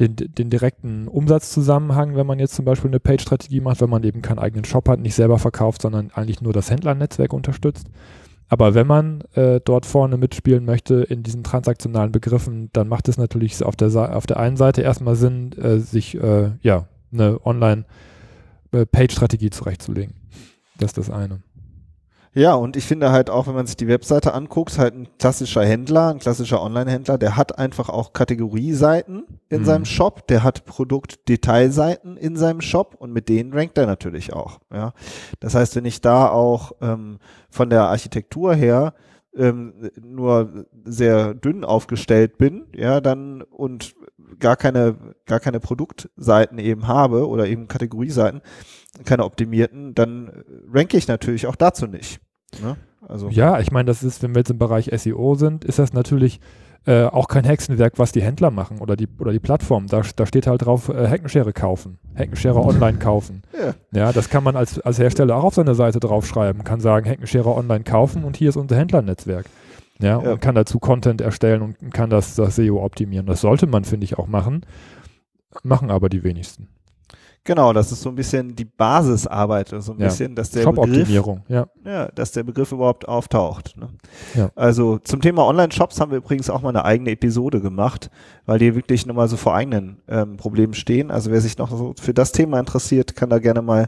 den, 0.00 0.16
den 0.16 0.50
direkten 0.50 1.08
Umsatzzusammenhang, 1.08 2.16
wenn 2.16 2.26
man 2.26 2.38
jetzt 2.38 2.54
zum 2.54 2.64
Beispiel 2.64 2.90
eine 2.90 3.00
Page-Strategie 3.00 3.60
macht, 3.60 3.80
wenn 3.80 3.90
man 3.90 4.04
eben 4.04 4.22
keinen 4.22 4.38
eigenen 4.38 4.64
Shop 4.64 4.88
hat, 4.88 5.00
nicht 5.00 5.14
selber 5.14 5.38
verkauft, 5.38 5.82
sondern 5.82 6.10
eigentlich 6.12 6.40
nur 6.40 6.52
das 6.52 6.70
Händlernetzwerk 6.70 7.32
unterstützt. 7.32 7.88
Aber 8.48 8.74
wenn 8.74 8.86
man 8.86 9.22
äh, 9.34 9.60
dort 9.64 9.86
vorne 9.86 10.16
mitspielen 10.18 10.64
möchte 10.64 11.02
in 11.02 11.22
diesen 11.22 11.42
transaktionalen 11.42 12.12
Begriffen, 12.12 12.70
dann 12.72 12.88
macht 12.88 13.08
es 13.08 13.18
natürlich 13.18 13.62
auf 13.64 13.74
der, 13.74 14.16
auf 14.16 14.26
der 14.26 14.38
einen 14.38 14.56
Seite 14.56 14.82
erstmal 14.82 15.16
Sinn, 15.16 15.52
äh, 15.52 15.78
sich 15.78 16.14
äh, 16.14 16.52
ja, 16.62 16.86
eine 17.12 17.44
Online-Page-Strategie 17.44 19.50
zurechtzulegen. 19.50 20.14
Das 20.78 20.90
ist 20.90 20.98
das 20.98 21.10
eine. 21.10 21.40
Ja, 22.36 22.52
und 22.52 22.76
ich 22.76 22.84
finde 22.84 23.12
halt 23.12 23.30
auch, 23.30 23.46
wenn 23.46 23.54
man 23.54 23.66
sich 23.66 23.78
die 23.78 23.88
Webseite 23.88 24.34
anguckt, 24.34 24.78
halt 24.78 24.94
ein 24.94 25.08
klassischer 25.18 25.64
Händler, 25.64 26.10
ein 26.10 26.18
klassischer 26.18 26.62
Online-Händler, 26.62 27.16
der 27.16 27.34
hat 27.34 27.58
einfach 27.58 27.88
auch 27.88 28.12
Kategorieseiten 28.12 29.24
in 29.48 29.60
mhm. 29.60 29.64
seinem 29.64 29.84
Shop, 29.86 30.26
der 30.26 30.42
hat 30.42 30.66
Produktdetailseiten 30.66 32.18
in 32.18 32.36
seinem 32.36 32.60
Shop 32.60 32.94
und 32.98 33.10
mit 33.10 33.30
denen 33.30 33.54
rankt 33.54 33.78
er 33.78 33.86
natürlich 33.86 34.34
auch. 34.34 34.58
Ja, 34.70 34.92
das 35.40 35.54
heißt, 35.54 35.76
wenn 35.76 35.86
ich 35.86 36.02
da 36.02 36.28
auch 36.28 36.72
ähm, 36.82 37.20
von 37.48 37.70
der 37.70 37.84
Architektur 37.84 38.54
her 38.54 38.92
ähm, 39.36 39.90
nur 40.00 40.66
sehr 40.84 41.34
dünn 41.34 41.64
aufgestellt 41.64 42.38
bin, 42.38 42.66
ja, 42.74 43.00
dann 43.00 43.42
und 43.42 43.94
gar 44.38 44.56
keine, 44.56 44.96
gar 45.26 45.40
keine 45.40 45.60
Produktseiten 45.60 46.58
eben 46.58 46.88
habe 46.88 47.28
oder 47.28 47.46
eben 47.46 47.68
Kategorieseiten, 47.68 48.40
keine 49.04 49.24
optimierten, 49.24 49.94
dann 49.94 50.44
ranke 50.72 50.96
ich 50.96 51.08
natürlich 51.08 51.46
auch 51.46 51.56
dazu 51.56 51.86
nicht. 51.86 52.20
Ne? 52.62 52.76
Also. 53.06 53.28
Ja, 53.28 53.60
ich 53.60 53.70
meine, 53.70 53.86
das 53.86 54.02
ist, 54.02 54.22
wenn 54.22 54.34
wir 54.34 54.40
jetzt 54.40 54.50
im 54.50 54.58
Bereich 54.58 54.90
SEO 54.92 55.34
sind, 55.36 55.64
ist 55.64 55.78
das 55.78 55.92
natürlich 55.92 56.40
äh, 56.86 57.04
auch 57.04 57.28
kein 57.28 57.44
Hexenwerk, 57.44 57.98
was 57.98 58.12
die 58.12 58.22
Händler 58.22 58.50
machen 58.50 58.78
oder 58.78 58.96
die, 58.96 59.08
oder 59.18 59.32
die 59.32 59.40
Plattform. 59.40 59.88
Da, 59.88 60.02
da 60.14 60.26
steht 60.26 60.46
halt 60.46 60.64
drauf, 60.64 60.88
äh, 60.88 61.06
Heckenschere 61.06 61.52
kaufen, 61.52 61.98
Heckenschere 62.14 62.60
online 62.60 62.98
kaufen. 62.98 63.42
Ja. 63.56 63.74
ja, 63.92 64.12
das 64.12 64.28
kann 64.28 64.44
man 64.44 64.54
als, 64.54 64.78
als 64.80 64.98
Hersteller 64.98 65.34
auch 65.34 65.44
auf 65.44 65.54
seine 65.54 65.74
Seite 65.74 65.98
draufschreiben, 65.98 66.62
kann 66.62 66.78
sagen, 66.78 67.06
Heckenschere 67.06 67.54
online 67.54 67.84
kaufen 67.84 68.22
und 68.22 68.36
hier 68.36 68.50
ist 68.50 68.56
unser 68.56 68.76
Händlernetzwerk. 68.76 69.46
Ja, 69.98 70.22
ja, 70.22 70.32
und 70.32 70.40
kann 70.40 70.54
dazu 70.54 70.78
Content 70.78 71.22
erstellen 71.22 71.62
und 71.62 71.94
kann 71.94 72.10
das, 72.10 72.34
das 72.34 72.56
SEO 72.56 72.84
optimieren. 72.84 73.24
Das 73.26 73.40
sollte 73.40 73.66
man, 73.66 73.84
finde 73.84 74.04
ich, 74.04 74.18
auch 74.18 74.26
machen. 74.26 74.66
Machen 75.62 75.90
aber 75.90 76.10
die 76.10 76.22
wenigsten. 76.22 76.68
Genau, 77.46 77.72
das 77.72 77.92
ist 77.92 78.02
so 78.02 78.08
ein 78.08 78.16
bisschen 78.16 78.56
die 78.56 78.64
Basisarbeit, 78.64 79.68
so 79.68 79.92
ein 79.92 80.00
ja. 80.00 80.06
bisschen, 80.06 80.34
dass 80.34 80.50
der 80.50 80.70
Begriff, 80.70 81.08
ja. 81.48 81.68
ja, 81.84 82.08
dass 82.08 82.32
der 82.32 82.42
Begriff 82.42 82.72
überhaupt 82.72 83.06
auftaucht. 83.06 83.76
Ne? 83.76 83.88
Ja. 84.34 84.50
Also 84.56 84.98
zum 84.98 85.20
Thema 85.20 85.46
Online-Shops 85.46 86.00
haben 86.00 86.10
wir 86.10 86.18
übrigens 86.18 86.50
auch 86.50 86.62
mal 86.62 86.70
eine 86.70 86.84
eigene 86.84 87.12
Episode 87.12 87.60
gemacht, 87.60 88.10
weil 88.46 88.58
die 88.58 88.74
wirklich 88.74 89.06
nochmal 89.06 89.28
so 89.28 89.36
vor 89.36 89.54
eigenen 89.54 90.02
ähm, 90.08 90.36
Problemen 90.36 90.74
stehen. 90.74 91.12
Also 91.12 91.30
wer 91.30 91.40
sich 91.40 91.56
noch 91.56 91.70
so 91.70 91.94
für 92.00 92.12
das 92.12 92.32
Thema 92.32 92.58
interessiert, 92.58 93.14
kann 93.14 93.30
da 93.30 93.38
gerne 93.38 93.62
mal 93.62 93.86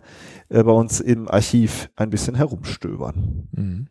äh, 0.51 0.63
bei 0.63 0.73
uns 0.73 1.01
im 1.01 1.29
Archiv 1.29 1.91
ein 1.97 2.11
bisschen 2.11 2.37
herumstöbern. 2.37 3.49
Mhm. 3.51 3.89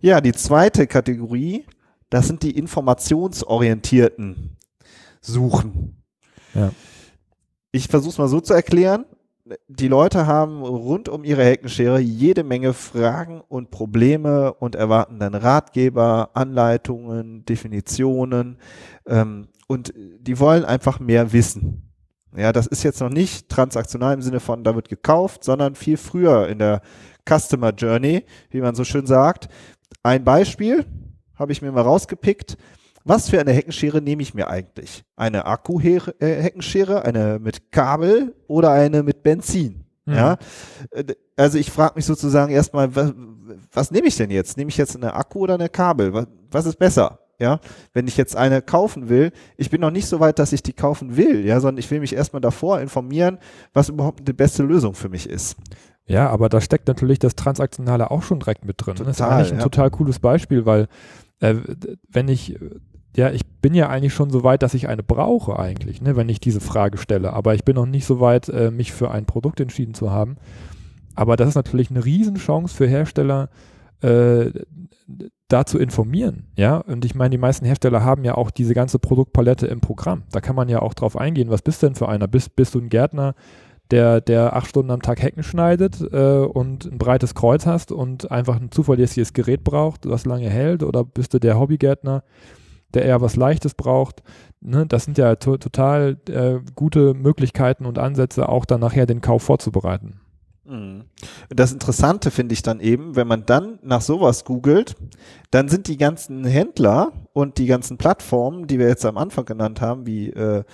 Ja, 0.00 0.20
die 0.20 0.32
zweite 0.32 0.86
Kategorie, 0.86 1.66
das 2.08 2.28
sind 2.28 2.44
die 2.44 2.56
informationsorientierten 2.56 4.56
Suchen. 5.20 6.04
Ja. 6.54 6.70
Ich 7.70 7.88
versuche 7.88 8.10
es 8.10 8.18
mal 8.18 8.28
so 8.28 8.40
zu 8.40 8.54
erklären. 8.54 9.04
die 9.68 9.88
Leute 9.88 10.26
haben 10.26 10.62
rund 10.62 11.08
um 11.08 11.24
ihre 11.24 11.42
Heckenschere 11.42 12.00
jede 12.00 12.44
Menge 12.44 12.74
Fragen 12.74 13.40
und 13.48 13.70
Probleme 13.70 14.52
und 14.52 14.74
erwarten 14.74 15.18
dann 15.18 15.34
Ratgeber, 15.34 16.30
Anleitungen, 16.34 17.46
Definitionen 17.46 18.58
ähm, 19.06 19.48
und 19.66 19.94
die 19.96 20.38
wollen 20.38 20.66
einfach 20.66 21.00
mehr 21.00 21.32
wissen. 21.32 21.88
Ja, 22.36 22.52
das 22.52 22.66
ist 22.66 22.82
jetzt 22.82 23.00
noch 23.00 23.08
nicht 23.08 23.48
transaktional 23.48 24.14
im 24.14 24.22
Sinne 24.22 24.40
von, 24.40 24.64
da 24.64 24.74
wird 24.74 24.88
gekauft, 24.88 25.44
sondern 25.44 25.74
viel 25.74 25.96
früher 25.96 26.48
in 26.48 26.58
der 26.58 26.82
Customer 27.26 27.70
Journey, 27.70 28.24
wie 28.50 28.60
man 28.60 28.74
so 28.74 28.84
schön 28.84 29.06
sagt. 29.06 29.48
Ein 30.02 30.24
Beispiel 30.24 30.84
habe 31.34 31.52
ich 31.52 31.62
mir 31.62 31.72
mal 31.72 31.82
rausgepickt. 31.82 32.58
Was 33.08 33.30
für 33.30 33.40
eine 33.40 33.52
Heckenschere 33.52 34.02
nehme 34.02 34.20
ich 34.20 34.34
mir 34.34 34.48
eigentlich? 34.50 35.02
Eine 35.16 35.46
Akku-Heckenschere, 35.46 37.06
eine 37.06 37.38
mit 37.38 37.72
Kabel 37.72 38.34
oder 38.48 38.70
eine 38.70 39.02
mit 39.02 39.22
Benzin? 39.22 39.86
Mhm. 40.04 40.14
Ja, 40.14 40.36
äh, 40.90 41.14
also 41.34 41.56
ich 41.56 41.70
frage 41.70 41.94
mich 41.96 42.04
sozusagen 42.04 42.52
erstmal, 42.52 42.94
was, 42.94 43.14
was 43.72 43.90
nehme 43.90 44.08
ich 44.08 44.16
denn 44.16 44.30
jetzt? 44.30 44.58
Nehme 44.58 44.68
ich 44.68 44.76
jetzt 44.76 44.94
eine 44.94 45.14
Akku 45.14 45.40
oder 45.40 45.54
eine 45.54 45.70
Kabel? 45.70 46.12
Was, 46.12 46.26
was 46.50 46.66
ist 46.66 46.78
besser? 46.78 47.20
Ja, 47.40 47.60
wenn 47.94 48.08
ich 48.08 48.18
jetzt 48.18 48.36
eine 48.36 48.60
kaufen 48.60 49.08
will, 49.08 49.32
ich 49.56 49.70
bin 49.70 49.80
noch 49.80 49.92
nicht 49.92 50.06
so 50.06 50.20
weit, 50.20 50.38
dass 50.38 50.52
ich 50.52 50.62
die 50.62 50.74
kaufen 50.74 51.16
will, 51.16 51.46
ja, 51.46 51.60
sondern 51.60 51.78
ich 51.78 51.90
will 51.90 52.00
mich 52.00 52.14
erstmal 52.14 52.42
davor 52.42 52.78
informieren, 52.80 53.38
was 53.72 53.88
überhaupt 53.88 54.28
die 54.28 54.32
beste 54.34 54.64
Lösung 54.64 54.92
für 54.94 55.08
mich 55.08 55.26
ist. 55.26 55.56
Ja, 56.04 56.28
aber 56.28 56.50
da 56.50 56.60
steckt 56.60 56.88
natürlich 56.88 57.20
das 57.20 57.36
Transaktionale 57.36 58.10
auch 58.10 58.22
schon 58.22 58.40
direkt 58.40 58.66
mit 58.66 58.84
drin. 58.84 58.96
Total, 58.96 59.06
das 59.06 59.16
ist 59.16 59.22
eigentlich 59.22 59.52
ein 59.52 59.58
ja. 59.58 59.64
total 59.64 59.90
cooles 59.90 60.18
Beispiel, 60.18 60.66
weil 60.66 60.88
äh, 61.40 61.54
wenn 62.08 62.28
ich 62.28 62.58
ja, 63.18 63.32
ich 63.32 63.44
bin 63.60 63.74
ja 63.74 63.88
eigentlich 63.88 64.14
schon 64.14 64.30
so 64.30 64.44
weit, 64.44 64.62
dass 64.62 64.74
ich 64.74 64.88
eine 64.88 65.02
brauche 65.02 65.58
eigentlich, 65.58 66.00
ne, 66.00 66.14
wenn 66.14 66.28
ich 66.28 66.38
diese 66.38 66.60
Frage 66.60 66.98
stelle. 66.98 67.32
Aber 67.32 67.52
ich 67.56 67.64
bin 67.64 67.74
noch 67.74 67.84
nicht 67.84 68.06
so 68.06 68.20
weit, 68.20 68.48
äh, 68.48 68.70
mich 68.70 68.92
für 68.92 69.10
ein 69.10 69.26
Produkt 69.26 69.58
entschieden 69.58 69.92
zu 69.92 70.12
haben. 70.12 70.36
Aber 71.16 71.36
das 71.36 71.48
ist 71.48 71.54
natürlich 71.56 71.90
eine 71.90 72.04
Riesenchance 72.04 72.72
für 72.76 72.86
Hersteller, 72.86 73.50
äh, 74.02 74.52
da 75.48 75.66
zu 75.66 75.78
informieren, 75.78 76.46
ja. 76.54 76.76
Und 76.76 77.04
ich 77.04 77.16
meine, 77.16 77.30
die 77.30 77.38
meisten 77.38 77.64
Hersteller 77.64 78.04
haben 78.04 78.22
ja 78.22 78.36
auch 78.36 78.52
diese 78.52 78.74
ganze 78.74 79.00
Produktpalette 79.00 79.66
im 79.66 79.80
Programm. 79.80 80.22
Da 80.30 80.40
kann 80.40 80.54
man 80.54 80.68
ja 80.68 80.80
auch 80.80 80.94
drauf 80.94 81.16
eingehen, 81.16 81.50
was 81.50 81.62
bist 81.62 81.82
denn 81.82 81.96
für 81.96 82.08
einer? 82.08 82.28
Bist, 82.28 82.54
bist 82.54 82.76
du 82.76 82.78
ein 82.78 82.88
Gärtner, 82.88 83.34
der, 83.90 84.20
der 84.20 84.54
acht 84.54 84.68
Stunden 84.68 84.92
am 84.92 85.02
Tag 85.02 85.20
Hecken 85.20 85.42
schneidet 85.42 86.00
äh, 86.12 86.40
und 86.40 86.84
ein 86.84 86.98
breites 86.98 87.34
Kreuz 87.34 87.66
hast 87.66 87.90
und 87.90 88.30
einfach 88.30 88.60
ein 88.60 88.70
zuverlässiges 88.70 89.32
Gerät 89.32 89.64
braucht, 89.64 90.08
was 90.08 90.24
lange 90.24 90.50
hält? 90.50 90.84
Oder 90.84 91.02
bist 91.02 91.34
du 91.34 91.40
der 91.40 91.58
Hobbygärtner, 91.58 92.22
der 92.94 93.04
eher 93.04 93.20
was 93.20 93.36
Leichtes 93.36 93.74
braucht? 93.74 94.22
Ne? 94.60 94.86
Das 94.86 95.04
sind 95.04 95.18
ja 95.18 95.36
to 95.36 95.56
total 95.56 96.18
äh, 96.28 96.58
gute 96.74 97.14
Möglichkeiten 97.14 97.86
und 97.86 97.98
Ansätze, 97.98 98.48
auch 98.48 98.64
dann 98.64 98.80
nachher 98.80 99.06
den 99.06 99.20
Kauf 99.20 99.42
vorzubereiten. 99.42 100.20
Mhm. 100.68 101.04
Das 101.48 101.72
Interessante 101.72 102.30
finde 102.30 102.52
ich 102.52 102.62
dann 102.62 102.80
eben, 102.80 103.16
wenn 103.16 103.26
man 103.26 103.46
dann 103.46 103.78
nach 103.82 104.02
sowas 104.02 104.44
googelt, 104.44 104.96
dann 105.50 105.68
sind 105.68 105.88
die 105.88 105.96
ganzen 105.96 106.44
Händler 106.44 107.12
und 107.32 107.56
die 107.56 107.66
ganzen 107.66 107.96
Plattformen, 107.96 108.66
die 108.66 108.78
wir 108.78 108.86
jetzt 108.86 109.06
am 109.06 109.16
Anfang 109.16 109.46
genannt 109.46 109.80
haben, 109.80 110.06
wie 110.06 110.28
äh, 110.28 110.64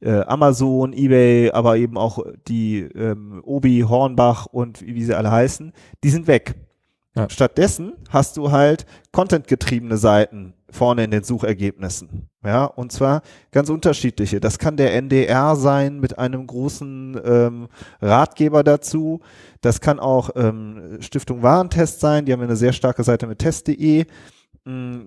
äh, 0.00 0.20
Amazon, 0.22 0.92
eBay, 0.92 1.52
aber 1.52 1.78
eben 1.78 1.96
auch 1.96 2.18
die 2.48 2.80
ähm, 2.80 3.40
Obi, 3.42 3.86
Hornbach 3.88 4.46
und 4.46 4.82
wie, 4.82 4.94
wie 4.94 5.04
sie 5.04 5.16
alle 5.16 5.30
heißen, 5.30 5.72
die 6.04 6.10
sind 6.10 6.26
weg. 6.26 6.54
Ja. 7.16 7.28
Stattdessen 7.28 7.94
hast 8.10 8.36
du 8.36 8.50
halt 8.50 8.86
contentgetriebene 9.10 9.96
Seiten 9.96 10.54
vorne 10.70 11.04
in 11.04 11.10
den 11.10 11.22
Suchergebnissen. 11.22 12.28
Ja, 12.44 12.64
und 12.64 12.92
zwar 12.92 13.22
ganz 13.50 13.68
unterschiedliche. 13.68 14.40
Das 14.40 14.58
kann 14.58 14.76
der 14.76 14.94
NDR 14.94 15.56
sein 15.56 16.00
mit 16.00 16.18
einem 16.18 16.46
großen 16.46 17.20
ähm, 17.24 17.68
Ratgeber 18.00 18.64
dazu. 18.64 19.20
Das 19.60 19.80
kann 19.80 20.00
auch 20.00 20.30
ähm, 20.36 20.98
Stiftung 21.00 21.42
Warentest 21.42 22.00
sein. 22.00 22.24
Die 22.24 22.32
haben 22.32 22.42
eine 22.42 22.56
sehr 22.56 22.72
starke 22.72 23.04
Seite 23.04 23.26
mit 23.26 23.40
test.de. 23.40 24.06
Mm, 24.64 25.06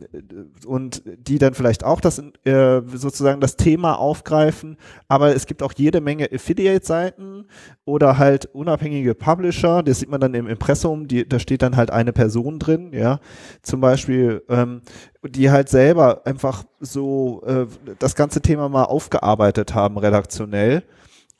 und 0.65 1.03
die 1.05 1.37
dann 1.37 1.53
vielleicht 1.53 1.83
auch 1.83 2.01
das 2.01 2.17
äh, 2.43 2.81
sozusagen 2.91 3.39
das 3.39 3.55
Thema 3.55 3.99
aufgreifen. 3.99 4.77
Aber 5.07 5.35
es 5.35 5.45
gibt 5.45 5.61
auch 5.61 5.73
jede 5.73 6.01
Menge 6.01 6.29
Affiliate-Seiten 6.33 7.45
oder 7.85 8.17
halt 8.17 8.47
unabhängige 8.47 9.13
Publisher. 9.13 9.83
Das 9.83 9.99
sieht 9.99 10.09
man 10.09 10.21
dann 10.21 10.33
im 10.33 10.47
Impressum. 10.47 11.07
Die, 11.07 11.27
da 11.27 11.37
steht 11.37 11.61
dann 11.61 11.77
halt 11.77 11.91
eine 11.91 12.13
Person 12.13 12.57
drin, 12.57 12.93
ja, 12.93 13.19
zum 13.61 13.79
Beispiel, 13.79 14.43
ähm, 14.49 14.81
die 15.23 15.51
halt 15.51 15.69
selber 15.69 16.25
einfach 16.25 16.63
so 16.79 17.43
äh, 17.45 17.67
das 17.99 18.15
ganze 18.15 18.41
Thema 18.41 18.69
mal 18.69 18.85
aufgearbeitet 18.85 19.75
haben 19.75 19.99
redaktionell 19.99 20.83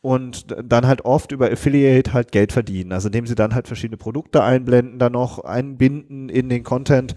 und 0.02 0.48
dann 0.66 0.86
halt 0.86 1.06
oft 1.06 1.32
über 1.32 1.50
Affiliate 1.50 2.14
halt 2.14 2.32
Geld 2.32 2.52
verdienen. 2.52 2.92
Also 2.92 3.08
indem 3.08 3.26
sie 3.26 3.36
dann 3.36 3.56
halt 3.56 3.68
verschiedene 3.68 3.98
Produkte 3.98 4.44
einblenden, 4.44 5.00
dann 5.00 5.14
noch 5.14 5.40
einbinden 5.40 6.28
in 6.30 6.50
den 6.50 6.64
Content 6.64 7.16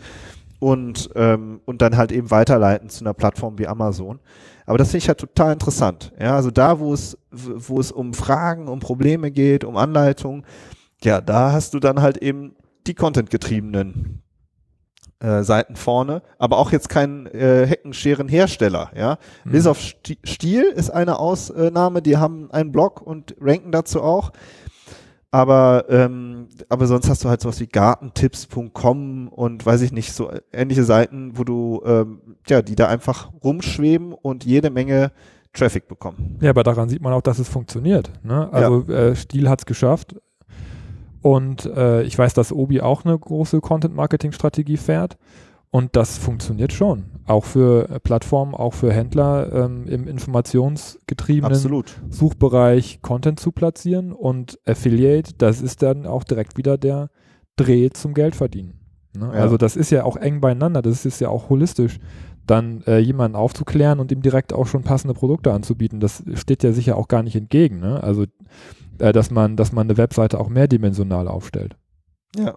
und, 0.58 1.10
ähm, 1.14 1.60
und 1.64 1.82
dann 1.82 1.96
halt 1.96 2.12
eben 2.12 2.30
weiterleiten 2.30 2.88
zu 2.88 3.04
einer 3.04 3.14
Plattform 3.14 3.58
wie 3.58 3.66
Amazon. 3.66 4.20
Aber 4.66 4.78
das 4.78 4.88
finde 4.88 4.98
ich 4.98 5.08
halt 5.08 5.18
total 5.18 5.52
interessant. 5.52 6.12
Ja, 6.18 6.34
also 6.34 6.50
da, 6.50 6.80
wo 6.80 6.92
es, 6.92 7.18
wo 7.30 7.78
es 7.78 7.92
um 7.92 8.14
Fragen, 8.14 8.68
um 8.68 8.80
Probleme 8.80 9.30
geht, 9.30 9.64
um 9.64 9.76
Anleitungen, 9.76 10.44
ja, 11.04 11.20
da 11.20 11.52
hast 11.52 11.74
du 11.74 11.78
dann 11.78 12.02
halt 12.02 12.16
eben 12.18 12.56
die 12.86 12.94
Content-getriebenen 12.94 14.22
äh, 15.20 15.42
Seiten 15.42 15.76
vorne, 15.76 16.22
aber 16.38 16.58
auch 16.58 16.72
jetzt 16.72 16.88
kein 16.88 17.26
äh, 17.26 17.66
Heckenscheren-Hersteller. 17.66 18.90
Ja, 18.94 19.18
mhm. 19.44 19.50
bis 19.52 19.66
auf 19.66 19.78
Stiel 20.24 20.64
ist 20.64 20.90
eine 20.90 21.18
Ausnahme. 21.18 22.02
Die 22.02 22.16
haben 22.16 22.50
einen 22.50 22.72
Blog 22.72 23.02
und 23.02 23.34
ranken 23.40 23.72
dazu 23.72 24.02
auch. 24.02 24.32
Aber, 25.36 25.84
ähm, 25.90 26.48
aber 26.70 26.86
sonst 26.86 27.10
hast 27.10 27.22
du 27.22 27.28
halt 27.28 27.42
sowas 27.42 27.60
wie 27.60 27.66
gartentipps.com 27.66 29.28
und 29.28 29.66
weiß 29.66 29.82
ich 29.82 29.92
nicht, 29.92 30.14
so 30.14 30.30
ähnliche 30.50 30.82
Seiten, 30.82 31.36
wo 31.36 31.44
du, 31.44 31.82
ähm, 31.84 32.22
ja, 32.48 32.62
die 32.62 32.74
da 32.74 32.88
einfach 32.88 33.30
rumschweben 33.44 34.14
und 34.14 34.46
jede 34.46 34.70
Menge 34.70 35.12
Traffic 35.52 35.88
bekommen. 35.88 36.38
Ja, 36.40 36.48
aber 36.48 36.62
daran 36.62 36.88
sieht 36.88 37.02
man 37.02 37.12
auch, 37.12 37.20
dass 37.20 37.38
es 37.38 37.50
funktioniert. 37.50 38.10
Ne? 38.22 38.50
Also 38.50 38.86
ja. 38.88 39.08
äh, 39.08 39.14
Stil 39.14 39.50
hat 39.50 39.60
es 39.60 39.66
geschafft. 39.66 40.16
Und 41.20 41.66
äh, 41.66 42.02
ich 42.04 42.16
weiß, 42.16 42.32
dass 42.32 42.50
Obi 42.50 42.80
auch 42.80 43.04
eine 43.04 43.18
große 43.18 43.60
Content-Marketing-Strategie 43.60 44.78
fährt. 44.78 45.18
Und 45.70 45.96
das 45.96 46.16
funktioniert 46.16 46.72
schon. 46.72 47.04
Auch 47.26 47.44
für 47.44 48.00
Plattformen, 48.02 48.54
auch 48.54 48.72
für 48.72 48.92
Händler 48.92 49.52
ähm, 49.52 49.86
im 49.88 50.06
informationsgetriebenen 50.08 51.52
Absolut. 51.52 52.00
Suchbereich 52.08 53.00
Content 53.02 53.40
zu 53.40 53.52
platzieren. 53.52 54.12
Und 54.12 54.58
Affiliate, 54.64 55.34
das 55.36 55.60
ist 55.60 55.82
dann 55.82 56.06
auch 56.06 56.24
direkt 56.24 56.56
wieder 56.56 56.78
der 56.78 57.10
Dreh 57.56 57.90
zum 57.90 58.14
Geldverdienen. 58.14 58.80
Ne? 59.14 59.30
Ja. 59.34 59.40
Also 59.40 59.56
das 59.56 59.76
ist 59.76 59.90
ja 59.90 60.04
auch 60.04 60.16
eng 60.16 60.40
beieinander, 60.40 60.82
das 60.82 61.04
ist 61.04 61.20
ja 61.20 61.28
auch 61.28 61.48
holistisch, 61.48 61.98
dann 62.46 62.82
äh, 62.86 62.98
jemanden 62.98 63.36
aufzuklären 63.36 63.98
und 63.98 64.12
ihm 64.12 64.22
direkt 64.22 64.52
auch 64.52 64.66
schon 64.66 64.82
passende 64.82 65.14
Produkte 65.14 65.52
anzubieten. 65.52 66.00
Das 66.00 66.22
steht 66.34 66.62
ja 66.62 66.72
sicher 66.72 66.96
auch 66.96 67.08
gar 67.08 67.22
nicht 67.22 67.34
entgegen. 67.34 67.80
Ne? 67.80 68.02
Also 68.02 68.24
äh, 68.98 69.12
dass 69.12 69.30
man, 69.30 69.56
dass 69.56 69.72
man 69.72 69.86
eine 69.88 69.96
Webseite 69.96 70.38
auch 70.38 70.48
mehrdimensional 70.48 71.28
aufstellt. 71.28 71.76
Ja. 72.36 72.56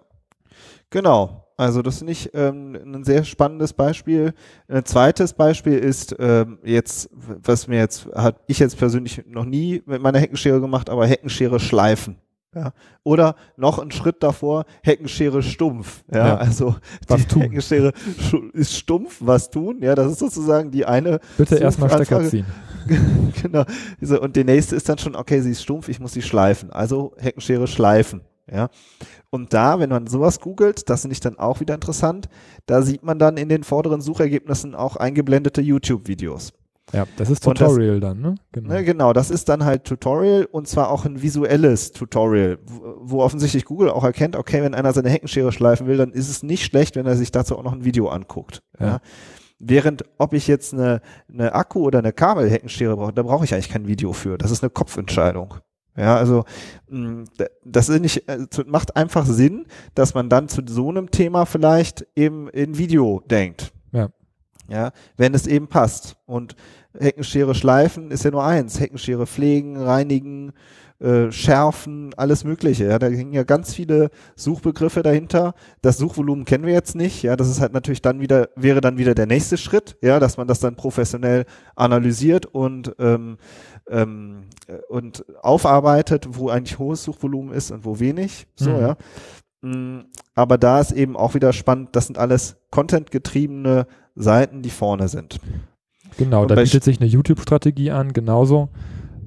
Genau. 0.90 1.46
Also 1.60 1.82
das 1.82 1.98
finde 1.98 2.12
ich 2.12 2.30
ähm, 2.32 2.74
ein 2.86 3.04
sehr 3.04 3.22
spannendes 3.22 3.74
Beispiel. 3.74 4.32
Ein 4.66 4.86
zweites 4.86 5.34
Beispiel 5.34 5.74
ist 5.74 6.16
ähm, 6.18 6.58
jetzt, 6.64 7.10
was 7.12 7.68
mir 7.68 7.76
jetzt, 7.76 8.06
hat 8.14 8.40
ich 8.46 8.60
jetzt 8.60 8.78
persönlich 8.78 9.22
noch 9.26 9.44
nie 9.44 9.82
mit 9.84 10.00
meiner 10.00 10.18
Heckenschere 10.18 10.58
gemacht, 10.58 10.88
aber 10.88 11.06
Heckenschere 11.06 11.60
schleifen. 11.60 12.16
Ja. 12.54 12.72
Oder 13.02 13.34
noch 13.58 13.78
ein 13.78 13.90
Schritt 13.90 14.22
davor, 14.22 14.64
Heckenschere 14.82 15.42
stumpf. 15.42 16.02
Ja, 16.10 16.28
ja. 16.28 16.36
also 16.38 16.76
was 17.06 17.26
die 17.26 17.28
tun. 17.28 17.42
Heckenschere 17.42 17.92
ist 18.54 18.74
stumpf, 18.74 19.18
was 19.20 19.50
tun. 19.50 19.80
Ja, 19.82 19.94
das 19.94 20.12
ist 20.12 20.20
sozusagen 20.20 20.70
die 20.70 20.86
eine. 20.86 21.20
Bitte 21.36 21.56
erstmal 21.56 21.90
Stecker 21.90 22.24
ziehen. 22.24 22.46
genau. 23.42 23.64
Und 24.22 24.34
die 24.34 24.44
nächste 24.44 24.76
ist 24.76 24.88
dann 24.88 24.96
schon, 24.96 25.14
okay, 25.14 25.42
sie 25.42 25.50
ist 25.50 25.62
stumpf, 25.62 25.90
ich 25.90 26.00
muss 26.00 26.12
sie 26.12 26.22
schleifen. 26.22 26.70
Also 26.70 27.12
Heckenschere 27.18 27.66
schleifen. 27.66 28.22
Ja. 28.52 28.68
Und 29.30 29.52
da, 29.52 29.78
wenn 29.78 29.90
man 29.90 30.06
sowas 30.06 30.40
googelt, 30.40 30.88
das 30.90 31.02
finde 31.02 31.12
ich 31.12 31.20
dann 31.20 31.38
auch 31.38 31.60
wieder 31.60 31.74
interessant, 31.74 32.28
da 32.66 32.82
sieht 32.82 33.02
man 33.02 33.18
dann 33.18 33.36
in 33.36 33.48
den 33.48 33.64
vorderen 33.64 34.00
Suchergebnissen 34.00 34.74
auch 34.74 34.96
eingeblendete 34.96 35.60
YouTube-Videos. 35.60 36.52
Ja, 36.92 37.06
das 37.16 37.30
ist 37.30 37.44
Tutorial 37.44 38.00
das, 38.00 38.10
dann, 38.10 38.20
ne? 38.20 38.34
Genau. 38.52 38.68
ne? 38.68 38.84
Genau, 38.84 39.12
das 39.12 39.30
ist 39.30 39.48
dann 39.48 39.64
halt 39.64 39.84
Tutorial 39.84 40.44
und 40.50 40.66
zwar 40.66 40.90
auch 40.90 41.04
ein 41.04 41.22
visuelles 41.22 41.92
Tutorial, 41.92 42.58
wo, 42.66 42.96
wo 43.00 43.22
offensichtlich 43.22 43.64
Google 43.64 43.90
auch 43.90 44.04
erkennt, 44.04 44.34
okay, 44.34 44.62
wenn 44.62 44.74
einer 44.74 44.92
seine 44.92 45.08
Heckenschere 45.08 45.52
schleifen 45.52 45.86
will, 45.86 45.96
dann 45.96 46.10
ist 46.10 46.28
es 46.28 46.42
nicht 46.42 46.64
schlecht, 46.64 46.96
wenn 46.96 47.06
er 47.06 47.16
sich 47.16 47.30
dazu 47.30 47.56
auch 47.56 47.62
noch 47.62 47.72
ein 47.72 47.84
Video 47.84 48.08
anguckt. 48.08 48.62
Ja. 48.80 48.86
ja. 48.86 49.00
Während, 49.60 50.04
ob 50.18 50.32
ich 50.32 50.48
jetzt 50.48 50.72
eine, 50.72 51.00
eine 51.32 51.54
Akku- 51.54 51.82
oder 51.82 51.98
eine 51.98 52.12
Kabelheckenschere 52.12 52.96
brauche, 52.96 53.12
da 53.12 53.22
brauche 53.22 53.44
ich 53.44 53.52
eigentlich 53.52 53.68
kein 53.68 53.86
Video 53.86 54.12
für. 54.12 54.38
Das 54.38 54.50
ist 54.50 54.62
eine 54.62 54.70
Kopfentscheidung. 54.70 55.54
Ja, 55.96 56.16
also 56.16 56.44
mm, 56.88 57.24
das 57.64 57.88
ist 57.88 58.00
nicht, 58.00 58.28
äh, 58.28 58.46
macht 58.66 58.96
einfach 58.96 59.26
Sinn, 59.26 59.66
dass 59.94 60.14
man 60.14 60.28
dann 60.28 60.48
zu 60.48 60.62
so 60.66 60.88
einem 60.88 61.10
Thema 61.10 61.46
vielleicht 61.46 62.06
eben 62.16 62.48
in 62.48 62.78
Video 62.78 63.22
denkt. 63.28 63.72
Ja. 63.92 64.08
Ja, 64.68 64.92
wenn 65.16 65.34
es 65.34 65.48
eben 65.48 65.66
passt. 65.66 66.16
Und 66.26 66.54
Heckenschere 66.96 67.56
schleifen 67.56 68.12
ist 68.12 68.24
ja 68.24 68.30
nur 68.30 68.44
eins. 68.44 68.78
Heckenschere 68.78 69.26
pflegen, 69.26 69.76
reinigen, 69.76 70.52
äh, 71.00 71.32
schärfen, 71.32 72.12
alles 72.16 72.44
Mögliche. 72.44 72.84
Ja, 72.84 72.98
da 72.98 73.06
hängen 73.06 73.32
ja 73.32 73.42
ganz 73.42 73.74
viele 73.74 74.10
Suchbegriffe 74.36 75.02
dahinter. 75.02 75.54
Das 75.80 75.96
Suchvolumen 75.96 76.44
kennen 76.44 76.66
wir 76.66 76.74
jetzt 76.74 76.94
nicht. 76.94 77.22
Ja, 77.22 77.36
das 77.36 77.48
ist 77.48 77.60
halt 77.60 77.72
natürlich 77.72 78.02
dann 78.02 78.20
wieder 78.20 78.50
wäre 78.54 78.80
dann 78.80 78.98
wieder 78.98 79.14
der 79.14 79.26
nächste 79.26 79.56
Schritt. 79.56 79.96
Ja, 80.02 80.20
dass 80.20 80.36
man 80.36 80.46
das 80.46 80.60
dann 80.60 80.76
professionell 80.76 81.46
analysiert 81.74 82.46
und 82.46 82.94
ähm, 82.98 83.38
ähm, 83.90 84.44
und 84.88 85.24
aufarbeitet, 85.42 86.28
wo 86.30 86.48
eigentlich 86.48 86.78
hohes 86.78 87.04
Suchvolumen 87.04 87.52
ist 87.52 87.70
und 87.70 87.84
wo 87.84 87.98
wenig. 87.98 88.46
So, 88.54 88.70
mhm. 88.70 88.80
ja. 88.80 88.96
Mm, 89.62 90.06
aber 90.34 90.58
da 90.58 90.80
ist 90.80 90.92
eben 90.92 91.16
auch 91.16 91.34
wieder 91.34 91.52
spannend, 91.52 91.90
das 91.92 92.06
sind 92.06 92.18
alles 92.18 92.56
contentgetriebene 92.70 93.86
Seiten, 94.14 94.62
die 94.62 94.70
vorne 94.70 95.08
sind. 95.08 95.38
Genau, 96.16 96.42
und 96.42 96.50
da 96.50 96.56
bietet 96.56 96.84
sich 96.84 97.00
eine 97.00 97.08
YouTube-Strategie 97.08 97.90
an, 97.90 98.12
genauso 98.12 98.70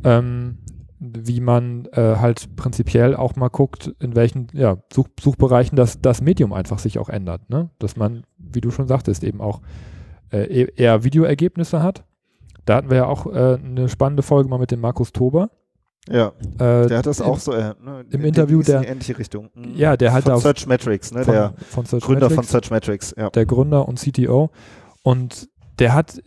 ähm, 0.03 0.58
wie 1.00 1.41
man 1.41 1.86
äh, 1.91 2.15
halt 2.17 2.55
prinzipiell 2.55 3.15
auch 3.15 3.36
mal 3.36 3.50
guckt, 3.50 3.93
in 4.00 4.15
welchen 4.15 4.48
ja, 4.53 4.77
Such 4.91 5.08
Suchbereichen 5.20 5.75
das, 5.75 6.01
das 6.01 6.22
Medium 6.22 6.53
einfach 6.53 6.79
sich 6.79 6.98
auch 6.98 7.10
ändert. 7.10 7.50
Ne? 7.50 7.70
Dass 7.79 7.98
man, 7.98 8.24
wie 8.38 8.62
du 8.62 8.72
schon 8.72 8.88
sagtest, 8.88 9.24
eben 9.24 9.41
auch 9.41 9.62
äh, 10.32 10.43
e-, 10.43 10.72
eher 10.75 11.03
Videoergebnisse 11.03 11.84
hat. 11.84 12.05
Da 12.65 12.75
hatten 12.75 12.89
wir 12.89 12.98
ja 12.98 13.05
auch 13.05 13.25
äh, 13.25 13.58
eine 13.63 13.89
spannende 13.89 14.24
Folge 14.24 14.50
mal 14.50 14.60
mit 14.60 14.72
dem 14.72 14.79
Markus 14.82 15.12
Tober. 15.12 15.50
Ja, 16.10 16.34
äh, 16.55 16.88
der 16.88 16.98
hat 16.98 17.05
das 17.05 17.22
auch 17.22 17.39
so 17.39 17.53
äh, 17.53 17.74
ne, 17.82 18.05
im 18.10 18.25
Interview 18.25 18.62
der 18.62 18.79
in 18.79 18.84
ähnliche 18.84 19.17
Richtung. 19.17 19.50
Mhm. 19.53 19.75
Ja, 19.75 19.96
der 19.96 20.12
halt 20.12 20.25
von 20.25 20.39
Search 20.39 20.67
Metrics, 20.67 21.13
ne, 21.13 21.24
von, 21.24 21.34
der 21.34 21.53
von 21.70 21.86
Gründer 21.86 22.29
Metrics, 22.29 22.36
von 22.36 22.43
Search 22.43 22.72
Metrics, 22.72 23.15
ja. 23.17 23.29
Der 23.29 23.46
Gründer 23.46 23.88
und 23.88 24.00
CTO 24.00 24.50
und 25.03 25.50
der 25.79 25.93
hat 25.93 26.22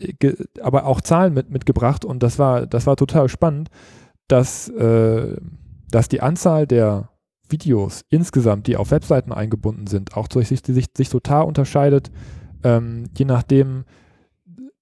aber 0.61 0.87
auch 0.87 1.01
Zahlen 1.03 1.35
mit, 1.35 1.51
mitgebracht 1.51 2.05
und 2.05 2.23
das 2.23 2.39
war, 2.39 2.67
das 2.67 2.87
war 2.87 2.97
total 2.97 3.29
spannend, 3.29 3.69
dass, 4.29 4.69
äh, 4.71 5.37
dass 5.91 6.09
die 6.09 6.21
Anzahl 6.21 6.67
der 6.67 7.11
Videos 7.49 8.05
insgesamt, 8.09 8.67
die 8.67 8.77
auf 8.77 8.91
Webseiten 8.91 9.33
eingebunden 9.33 9.87
sind, 9.87 10.17
auch 10.17 10.27
sich, 10.33 10.49
sich, 10.49 10.87
sich 10.97 11.09
total 11.09 11.45
unterscheidet, 11.45 12.11
ähm, 12.65 13.05
je 13.17 13.25
nachdem, 13.25 13.85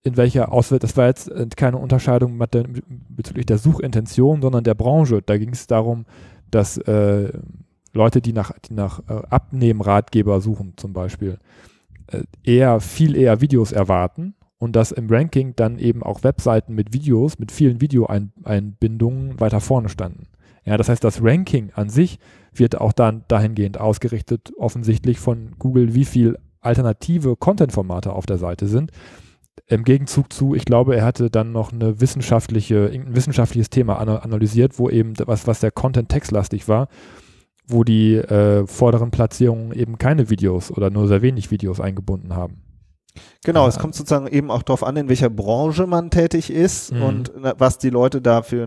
in 0.04 0.16
welcher 0.18 0.52
Auswahl, 0.52 0.78
das 0.78 0.96
war 0.96 1.06
jetzt 1.06 1.30
äh, 1.30 1.46
keine 1.56 1.78
Unterscheidung 1.78 2.38
der, 2.52 2.64
bezüglich 3.08 3.46
der 3.46 3.58
Suchintention, 3.58 4.42
sondern 4.42 4.62
der 4.62 4.74
Branche. 4.74 5.22
Da 5.24 5.38
ging 5.38 5.50
es 5.50 5.66
darum, 5.66 6.04
dass 6.50 6.76
äh, 6.78 7.32
Leute, 7.94 8.20
die 8.20 8.32
nach, 8.32 8.52
die 8.68 8.74
nach 8.74 9.00
äh, 9.08 9.22
Abnehmratgeber 9.30 10.40
suchen 10.40 10.74
zum 10.76 10.92
Beispiel, 10.92 11.38
äh, 12.08 12.22
eher, 12.42 12.80
viel 12.80 13.16
eher 13.16 13.40
Videos 13.40 13.72
erwarten 13.72 14.34
und 14.58 14.76
dass 14.76 14.92
im 14.92 15.08
Ranking 15.08 15.54
dann 15.56 15.78
eben 15.78 16.02
auch 16.02 16.22
Webseiten 16.22 16.74
mit 16.74 16.92
Videos, 16.92 17.38
mit 17.38 17.50
vielen 17.50 17.80
Videoeinbindungen 17.80 19.40
weiter 19.40 19.60
vorne 19.60 19.88
standen. 19.88 20.26
Ja, 20.66 20.76
das 20.76 20.88
heißt, 20.88 21.04
das 21.04 21.22
Ranking 21.22 21.70
an 21.74 21.88
sich 21.88 22.18
wird 22.52 22.80
auch 22.80 22.92
dann 22.92 23.24
dahingehend 23.28 23.78
ausgerichtet, 23.78 24.52
offensichtlich 24.58 25.18
von 25.18 25.52
Google, 25.58 25.94
wie 25.94 26.04
viel 26.04 26.38
alternative 26.60 27.36
Content-Formate 27.36 28.12
auf 28.12 28.26
der 28.26 28.38
Seite 28.38 28.66
sind. 28.66 28.90
Im 29.66 29.84
Gegenzug 29.84 30.32
zu, 30.32 30.54
ich 30.54 30.64
glaube, 30.64 30.96
er 30.96 31.04
hatte 31.04 31.30
dann 31.30 31.52
noch 31.52 31.72
eine 31.72 32.00
wissenschaftliche, 32.00 32.90
ein 32.92 33.14
wissenschaftliches 33.14 33.70
Thema 33.70 33.98
analysiert, 33.98 34.78
wo 34.78 34.90
eben 34.90 35.14
was, 35.26 35.46
was 35.46 35.60
der 35.60 35.70
Content 35.70 36.08
textlastig 36.08 36.68
war, 36.68 36.88
wo 37.66 37.84
die 37.84 38.16
äh, 38.16 38.66
vorderen 38.66 39.10
Platzierungen 39.10 39.72
eben 39.72 39.96
keine 39.96 40.28
Videos 40.28 40.70
oder 40.70 40.90
nur 40.90 41.08
sehr 41.08 41.22
wenig 41.22 41.50
Videos 41.50 41.80
eingebunden 41.80 42.34
haben. 42.34 42.63
Genau, 43.44 43.68
es 43.68 43.78
kommt 43.78 43.94
sozusagen 43.94 44.26
eben 44.26 44.50
auch 44.50 44.62
darauf 44.62 44.82
an, 44.82 44.96
in 44.96 45.08
welcher 45.08 45.30
Branche 45.30 45.86
man 45.86 46.10
tätig 46.10 46.50
ist 46.50 46.92
mhm. 46.92 47.02
und 47.02 47.32
was 47.58 47.78
die 47.78 47.90
Leute 47.90 48.20
da 48.20 48.42
für, 48.42 48.66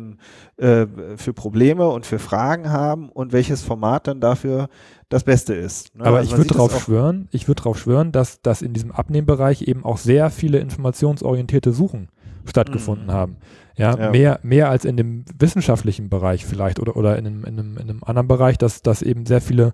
äh, 0.58 0.86
für 1.16 1.34
Probleme 1.34 1.88
und 1.88 2.06
für 2.06 2.20
Fragen 2.20 2.70
haben 2.70 3.10
und 3.10 3.34
welches 3.34 3.64
Format 3.64 4.08
dann 4.08 4.22
dafür 4.22 4.70
das 5.10 5.24
Beste 5.24 5.54
ist. 5.54 5.96
Ne? 5.96 6.06
Aber 6.06 6.18
also 6.18 6.32
ich 6.32 6.38
würde 6.38 6.54
darauf 6.54 6.80
schwören, 6.82 7.28
ich 7.32 7.48
würde 7.48 7.62
darauf 7.62 7.80
schwören, 7.80 8.12
dass, 8.12 8.42
dass 8.42 8.62
in 8.62 8.74
diesem 8.74 8.92
Abnehmbereich 8.92 9.64
eben 9.64 9.84
auch 9.84 9.98
sehr 9.98 10.30
viele 10.30 10.60
informationsorientierte 10.60 11.74
Suchen 11.74 12.10
stattgefunden 12.46 13.08
mhm. 13.08 13.12
haben. 13.12 13.38
Ja, 13.76 13.96
ja, 13.96 14.10
Mehr, 14.10 14.40
mehr 14.42 14.70
als 14.70 14.86
in 14.86 14.98
dem 14.98 15.26
wissenschaftlichen 15.38 16.10
Bereich 16.10 16.46
vielleicht 16.46 16.80
oder, 16.80 16.98
oder 16.98 17.18
in, 17.18 17.28
einem, 17.28 17.44
in, 17.44 17.60
einem, 17.60 17.78
in 17.78 17.90
einem 17.90 18.04
anderen 18.04 18.28
Bereich, 18.28 18.58
dass, 18.58 18.82
dass 18.82 19.02
eben 19.04 19.26
sehr 19.26 19.42
viele 19.42 19.74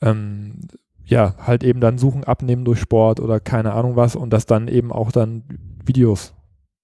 ähm, 0.00 0.54
ja, 1.08 1.34
halt 1.38 1.64
eben 1.64 1.80
dann 1.80 1.98
Suchen 1.98 2.24
abnehmen 2.24 2.64
durch 2.64 2.80
Sport 2.80 3.18
oder 3.20 3.40
keine 3.40 3.72
Ahnung 3.72 3.96
was 3.96 4.14
und 4.14 4.30
dass 4.30 4.44
dann 4.46 4.68
eben 4.68 4.92
auch 4.92 5.10
dann 5.10 5.44
Videos 5.84 6.34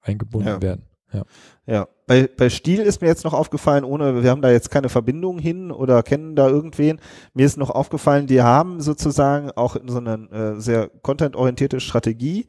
eingebunden 0.00 0.48
ja. 0.48 0.62
werden. 0.62 0.86
Ja. 1.12 1.22
Ja, 1.66 1.88
bei, 2.06 2.28
bei 2.36 2.50
Stil 2.50 2.80
ist 2.80 3.00
mir 3.00 3.08
jetzt 3.08 3.24
noch 3.24 3.32
aufgefallen, 3.32 3.84
ohne, 3.84 4.22
wir 4.22 4.30
haben 4.30 4.42
da 4.42 4.50
jetzt 4.50 4.70
keine 4.70 4.88
Verbindung 4.88 5.38
hin 5.38 5.70
oder 5.70 6.02
kennen 6.02 6.36
da 6.36 6.48
irgendwen. 6.48 7.00
Mir 7.32 7.46
ist 7.46 7.56
noch 7.56 7.70
aufgefallen, 7.70 8.26
die 8.26 8.42
haben 8.42 8.80
sozusagen 8.80 9.50
auch 9.52 9.76
so 9.86 9.98
eine 9.98 10.28
äh, 10.30 10.60
sehr 10.60 10.90
contentorientierte 11.02 11.80
Strategie, 11.80 12.46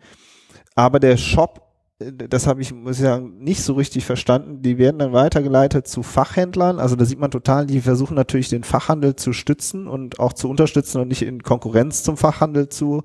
aber 0.76 1.00
der 1.00 1.16
Shop 1.16 1.64
das 2.12 2.48
habe 2.48 2.62
ich, 2.62 2.74
muss 2.74 2.98
ich 2.98 3.04
sagen, 3.04 3.38
nicht 3.39 3.63
so 3.63 3.74
richtig 3.74 4.06
verstanden. 4.06 4.62
Die 4.62 4.78
werden 4.78 5.00
dann 5.00 5.13
weitergeleitet 5.13 5.88
zu 5.88 6.04
Fachhändlern. 6.04 6.80
Also 6.80 6.96
da 6.96 7.06
sieht 7.06 7.20
man 7.20 7.32
total, 7.32 7.65
die 7.65 7.82
versuchen 7.82 8.15
natürlich 8.15 8.50
den 8.50 8.63
Fachhandel 8.63 9.15
zu 9.15 9.34
stützen 9.34 9.88
und 9.88 10.20
auch 10.20 10.34
zu 10.34 10.50
unterstützen 10.50 11.02
und 11.02 11.08
nicht 11.08 11.22
in 11.22 11.44
Konkurrenz 11.44 12.04
zum 12.04 12.18
Fachhandel 12.18 12.70
zu, 12.70 13.04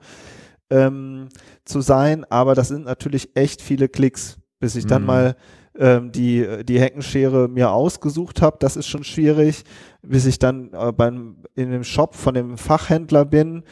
ähm, 0.71 1.29
zu 1.65 1.81
sein. 1.81 2.25
Aber 2.31 2.55
das 2.55 2.69
sind 2.69 2.85
natürlich 2.85 3.31
echt 3.35 3.63
viele 3.63 3.89
Klicks, 3.89 4.39
bis 4.59 4.77
ich 4.77 4.87
dann 4.87 5.03
mhm. 5.03 5.07
mal 5.07 5.37
ähm, 5.79 6.13
die, 6.13 6.65
die 6.65 6.81
Heckenschere 6.81 7.49
mir 7.49 7.71
ausgesucht 7.71 8.43
habe. 8.43 8.57
Das 8.61 8.77
ist 8.77 8.87
schon 8.87 9.05
schwierig, 9.05 9.65
bis 10.03 10.27
ich 10.27 10.39
dann 10.39 10.73
äh, 10.73 10.93
beim, 10.93 11.37
in 11.55 11.71
dem 11.71 11.85
Shop 11.85 12.15
von 12.15 12.35
dem 12.35 12.57
Fachhändler 12.57 13.25
bin 13.25 13.63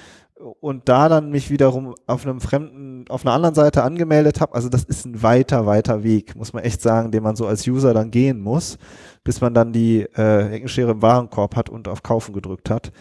und 0.61 0.89
da 0.89 1.09
dann 1.09 1.31
mich 1.31 1.51
wiederum 1.51 1.95
auf 2.07 2.27
einem 2.27 2.41
fremden, 2.41 3.05
auf 3.09 3.25
einer 3.25 3.35
anderen 3.35 3.55
Seite 3.55 3.83
angemeldet 3.83 4.41
habe. 4.41 4.55
Also 4.55 4.69
das 4.69 4.85
ist 4.85 5.05
ein 5.05 5.23
weiter, 5.23 5.67
weiter 5.67 6.03
Weg, 6.03 6.37
muss 6.37 6.53
man 6.53 6.63
echt 6.63 6.81
sagen, 6.81 7.11
den 7.11 7.23
man 7.23 7.37
so 7.37 7.47
als 7.47 7.67
User 7.67 7.95
dann 7.95 8.11
gehen 8.11 8.41
muss, 8.41 8.79
bis 9.25 9.41
man 9.41 9.55
dann 9.55 9.73
die 9.73 10.03
äh, 10.03 10.49
Heckenschere 10.49 10.93
im 10.93 11.03
Warenkorb 11.03 11.57
hat 11.57 11.69
und 11.69 11.89
auf 11.89 12.03
Kaufen 12.03 12.33
gedrückt 12.33 12.71
hat. 12.71 12.93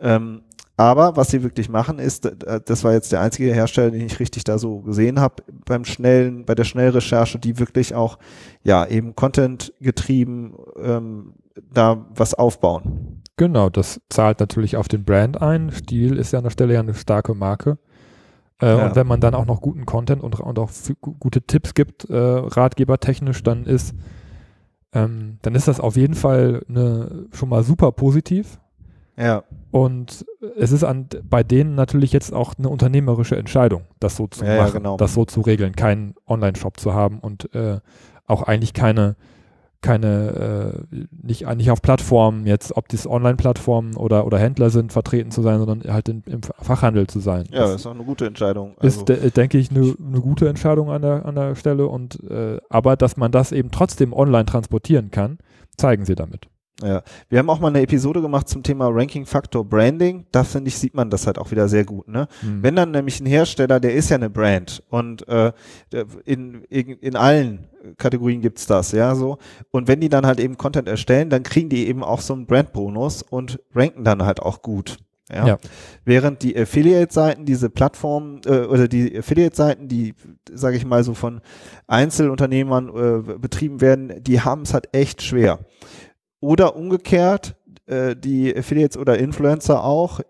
Ähm, 0.00 0.42
aber 0.76 1.16
was 1.16 1.30
sie 1.30 1.44
wirklich 1.44 1.68
machen 1.68 2.00
ist, 2.00 2.28
das 2.64 2.82
war 2.82 2.92
jetzt 2.92 3.12
der 3.12 3.20
einzige 3.20 3.54
Hersteller, 3.54 3.92
den 3.92 4.06
ich 4.06 4.18
richtig 4.18 4.42
da 4.42 4.58
so 4.58 4.80
gesehen 4.80 5.20
habe 5.20 5.44
beim 5.64 5.84
schnellen, 5.84 6.44
bei 6.44 6.56
der 6.56 6.64
Schnellrecherche, 6.64 7.38
die 7.38 7.60
wirklich 7.60 7.94
auch 7.94 8.18
ja 8.64 8.84
eben 8.84 9.14
Content 9.14 9.72
getrieben 9.80 10.54
ähm, 10.82 11.34
da 11.72 12.04
was 12.16 12.34
aufbauen. 12.34 13.22
Genau, 13.36 13.68
das 13.68 14.00
zahlt 14.08 14.40
natürlich 14.40 14.76
auf 14.76 14.88
den 14.88 15.04
Brand 15.04 15.42
ein. 15.42 15.70
Stil 15.70 16.18
ist 16.18 16.32
ja 16.32 16.38
an 16.38 16.44
der 16.44 16.50
Stelle 16.50 16.74
ja 16.74 16.80
eine 16.80 16.94
starke 16.94 17.34
Marke. 17.34 17.78
Äh, 18.60 18.66
ja. 18.66 18.86
Und 18.86 18.96
wenn 18.96 19.06
man 19.06 19.20
dann 19.20 19.34
auch 19.34 19.46
noch 19.46 19.60
guten 19.60 19.86
Content 19.86 20.22
und, 20.22 20.38
und 20.38 20.58
auch 20.58 20.70
gute 21.00 21.42
Tipps 21.42 21.74
gibt, 21.74 22.08
äh, 22.08 22.16
ratgebertechnisch, 22.16 23.42
dann 23.42 23.64
ist, 23.64 23.94
ähm, 24.92 25.38
dann 25.42 25.54
ist 25.56 25.66
das 25.66 25.80
auf 25.80 25.96
jeden 25.96 26.14
Fall 26.14 26.64
eine, 26.68 27.26
schon 27.32 27.48
mal 27.48 27.64
super 27.64 27.90
positiv. 27.92 28.60
Ja. 29.16 29.44
Und 29.70 30.24
es 30.56 30.72
ist 30.72 30.84
an, 30.84 31.08
bei 31.28 31.42
denen 31.42 31.74
natürlich 31.74 32.12
jetzt 32.12 32.32
auch 32.32 32.54
eine 32.58 32.68
unternehmerische 32.68 33.36
Entscheidung, 33.36 33.82
das 34.00 34.16
so 34.16 34.26
zu 34.26 34.44
ja, 34.44 34.56
machen, 34.56 34.72
ja, 34.74 34.78
genau. 34.78 34.96
das 34.96 35.14
so 35.14 35.24
zu 35.24 35.40
regeln, 35.40 35.74
keinen 35.74 36.14
Online-Shop 36.26 36.78
zu 36.78 36.94
haben 36.94 37.18
und 37.20 37.52
äh, 37.54 37.80
auch 38.26 38.42
eigentlich 38.42 38.72
keine 38.72 39.16
keine, 39.84 40.82
äh, 40.90 40.96
nicht, 41.22 41.46
nicht 41.56 41.70
auf 41.70 41.82
Plattformen 41.82 42.46
jetzt, 42.46 42.74
ob 42.74 42.88
das 42.88 43.06
Online-Plattformen 43.06 43.96
oder, 43.96 44.26
oder 44.26 44.38
Händler 44.38 44.70
sind, 44.70 44.92
vertreten 44.92 45.30
zu 45.30 45.42
sein, 45.42 45.58
sondern 45.58 45.92
halt 45.92 46.08
in, 46.08 46.22
im 46.24 46.40
Fachhandel 46.42 47.06
zu 47.06 47.20
sein. 47.20 47.44
Ja, 47.50 47.60
das, 47.60 47.72
das 47.72 47.80
ist 47.82 47.86
auch 47.86 47.94
eine 47.94 48.04
gute 48.04 48.26
Entscheidung. 48.26 48.72
Also 48.78 49.00
ist, 49.00 49.08
de 49.10 49.30
denke 49.30 49.58
ich, 49.58 49.70
eine 49.70 49.94
ne 49.98 50.20
gute 50.20 50.48
Entscheidung 50.48 50.90
an 50.90 51.02
der, 51.02 51.26
an 51.26 51.34
der 51.34 51.54
Stelle 51.54 51.86
und, 51.86 52.18
äh, 52.30 52.58
aber 52.70 52.96
dass 52.96 53.18
man 53.18 53.30
das 53.30 53.52
eben 53.52 53.70
trotzdem 53.70 54.14
online 54.14 54.46
transportieren 54.46 55.10
kann, 55.10 55.36
zeigen 55.76 56.06
sie 56.06 56.14
damit. 56.14 56.48
Ja, 56.84 57.02
wir 57.30 57.38
haben 57.38 57.48
auch 57.48 57.60
mal 57.60 57.68
eine 57.68 57.80
Episode 57.80 58.20
gemacht 58.20 58.46
zum 58.46 58.62
Thema 58.62 58.88
Ranking 58.88 59.24
Factor 59.24 59.64
Branding. 59.64 60.26
Da 60.32 60.44
finde 60.44 60.68
ich, 60.68 60.78
sieht 60.78 60.94
man 60.94 61.08
das 61.08 61.26
halt 61.26 61.38
auch 61.38 61.50
wieder 61.50 61.66
sehr 61.66 61.84
gut. 61.84 62.08
Ne? 62.08 62.28
Mhm. 62.42 62.62
Wenn 62.62 62.76
dann 62.76 62.90
nämlich 62.90 63.20
ein 63.20 63.26
Hersteller, 63.26 63.80
der 63.80 63.94
ist 63.94 64.10
ja 64.10 64.16
eine 64.16 64.28
Brand 64.28 64.82
und 64.90 65.26
äh, 65.26 65.52
in, 66.26 66.62
in, 66.64 66.88
in 66.98 67.16
allen 67.16 67.68
Kategorien 67.96 68.42
gibt's 68.42 68.66
das, 68.66 68.92
ja, 68.92 69.14
so. 69.14 69.38
Und 69.70 69.88
wenn 69.88 70.00
die 70.00 70.10
dann 70.10 70.26
halt 70.26 70.40
eben 70.40 70.58
Content 70.58 70.86
erstellen, 70.88 71.30
dann 71.30 71.42
kriegen 71.42 71.70
die 71.70 71.88
eben 71.88 72.04
auch 72.04 72.20
so 72.20 72.34
einen 72.34 72.46
Brandbonus 72.46 73.22
und 73.22 73.60
ranken 73.74 74.04
dann 74.04 74.22
halt 74.22 74.40
auch 74.40 74.60
gut. 74.60 74.98
Ja. 75.32 75.46
ja. 75.46 75.58
Während 76.04 76.42
die 76.42 76.56
Affiliate-Seiten, 76.56 77.46
diese 77.46 77.70
Plattformen 77.70 78.42
äh, 78.44 78.60
oder 78.60 78.88
die 78.88 79.18
Affiliate-Seiten, 79.18 79.88
die, 79.88 80.14
sage 80.52 80.76
ich 80.76 80.84
mal, 80.84 81.02
so 81.02 81.14
von 81.14 81.40
Einzelunternehmern 81.86 82.88
äh, 82.88 83.38
betrieben 83.38 83.80
werden, 83.80 84.22
die 84.22 84.42
haben 84.42 84.62
es 84.62 84.74
halt 84.74 84.88
echt 84.92 85.22
schwer. 85.22 85.60
Oder 86.44 86.76
umgekehrt, 86.76 87.56
äh, 87.86 88.14
die 88.14 88.54
Affiliates 88.54 88.98
oder 88.98 89.18
Influencer 89.18 89.82
auch, 89.82 90.20
äh, 90.20 90.24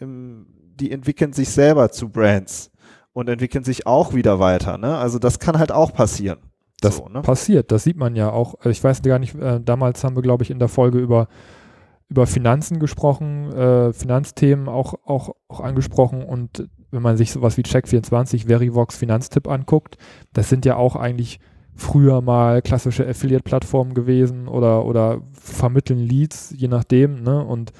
im, 0.00 0.46
die 0.74 0.90
entwickeln 0.90 1.32
sich 1.32 1.50
selber 1.50 1.92
zu 1.92 2.08
Brands 2.08 2.72
und 3.12 3.28
entwickeln 3.28 3.62
sich 3.62 3.86
auch 3.86 4.12
wieder 4.12 4.40
weiter. 4.40 4.76
Ne? 4.76 4.98
Also 4.98 5.20
das 5.20 5.38
kann 5.38 5.56
halt 5.56 5.70
auch 5.70 5.94
passieren. 5.94 6.40
Das 6.80 6.96
so, 6.96 7.08
ne? 7.08 7.22
passiert, 7.22 7.70
das 7.70 7.84
sieht 7.84 7.96
man 7.96 8.16
ja 8.16 8.32
auch. 8.32 8.56
Äh, 8.64 8.70
ich 8.70 8.82
weiß 8.82 9.02
gar 9.02 9.20
nicht, 9.20 9.36
äh, 9.36 9.60
damals 9.60 10.02
haben 10.02 10.16
wir, 10.16 10.22
glaube 10.22 10.42
ich, 10.42 10.50
in 10.50 10.58
der 10.58 10.66
Folge 10.66 10.98
über, 10.98 11.28
über 12.08 12.26
Finanzen 12.26 12.80
gesprochen, 12.80 13.52
äh, 13.52 13.92
Finanzthemen 13.92 14.68
auch, 14.68 14.94
auch, 15.04 15.36
auch 15.46 15.60
angesprochen 15.60 16.24
und 16.24 16.68
wenn 16.90 17.02
man 17.02 17.16
sich 17.16 17.30
sowas 17.30 17.56
wie 17.56 17.62
Check24, 17.62 18.48
Verivox, 18.48 18.96
Finanztipp 18.96 19.46
anguckt, 19.46 19.96
das 20.32 20.48
sind 20.48 20.64
ja 20.64 20.74
auch 20.74 20.96
eigentlich 20.96 21.38
früher 21.74 22.20
mal 22.20 22.62
klassische 22.62 23.06
Affiliate-Plattformen 23.06 23.94
gewesen 23.94 24.48
oder, 24.48 24.84
oder 24.84 25.22
vermitteln 25.32 25.98
Leads, 25.98 26.54
je 26.56 26.68
nachdem, 26.68 27.22
ne? 27.22 27.44
Und 27.44 27.72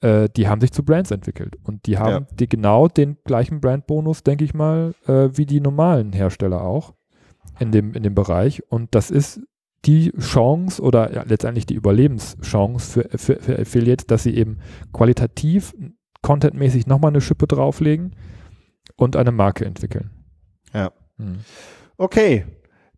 äh, 0.00 0.28
die 0.36 0.48
haben 0.48 0.60
sich 0.60 0.72
zu 0.72 0.84
Brands 0.84 1.10
entwickelt. 1.10 1.56
Und 1.62 1.86
die 1.86 1.98
haben 1.98 2.26
ja. 2.28 2.34
die 2.34 2.48
genau 2.48 2.88
den 2.88 3.16
gleichen 3.24 3.60
Brandbonus, 3.60 4.22
denke 4.22 4.44
ich 4.44 4.54
mal, 4.54 4.94
äh, 5.06 5.30
wie 5.32 5.46
die 5.46 5.60
normalen 5.60 6.12
Hersteller 6.12 6.62
auch 6.62 6.94
in 7.58 7.72
dem, 7.72 7.94
in 7.94 8.02
dem 8.02 8.14
Bereich. 8.14 8.62
Und 8.70 8.94
das 8.94 9.10
ist 9.10 9.40
die 9.84 10.10
Chance 10.18 10.82
oder 10.82 11.12
ja, 11.14 11.22
letztendlich 11.22 11.66
die 11.66 11.74
Überlebenschance 11.74 13.02
für, 13.02 13.18
für, 13.18 13.36
für 13.36 13.58
Affiliates, 13.58 14.06
dass 14.06 14.24
sie 14.24 14.36
eben 14.36 14.58
qualitativ, 14.92 15.74
contentmäßig 16.22 16.86
nochmal 16.86 17.10
eine 17.10 17.20
Schippe 17.20 17.46
drauflegen 17.46 18.16
und 18.96 19.16
eine 19.16 19.32
Marke 19.32 19.64
entwickeln. 19.64 20.10
Ja. 20.74 20.92
Hm. 21.18 21.38
Okay. 21.96 22.44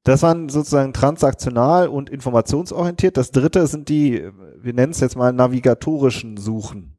Das 0.08 0.22
waren 0.22 0.48
sozusagen 0.48 0.94
transaktional 0.94 1.86
und 1.86 2.08
informationsorientiert. 2.08 3.18
Das 3.18 3.30
dritte 3.30 3.66
sind 3.66 3.90
die, 3.90 4.26
wir 4.58 4.72
nennen 4.72 4.92
es 4.92 5.00
jetzt 5.00 5.16
mal 5.16 5.34
navigatorischen 5.34 6.38
Suchen. 6.38 6.96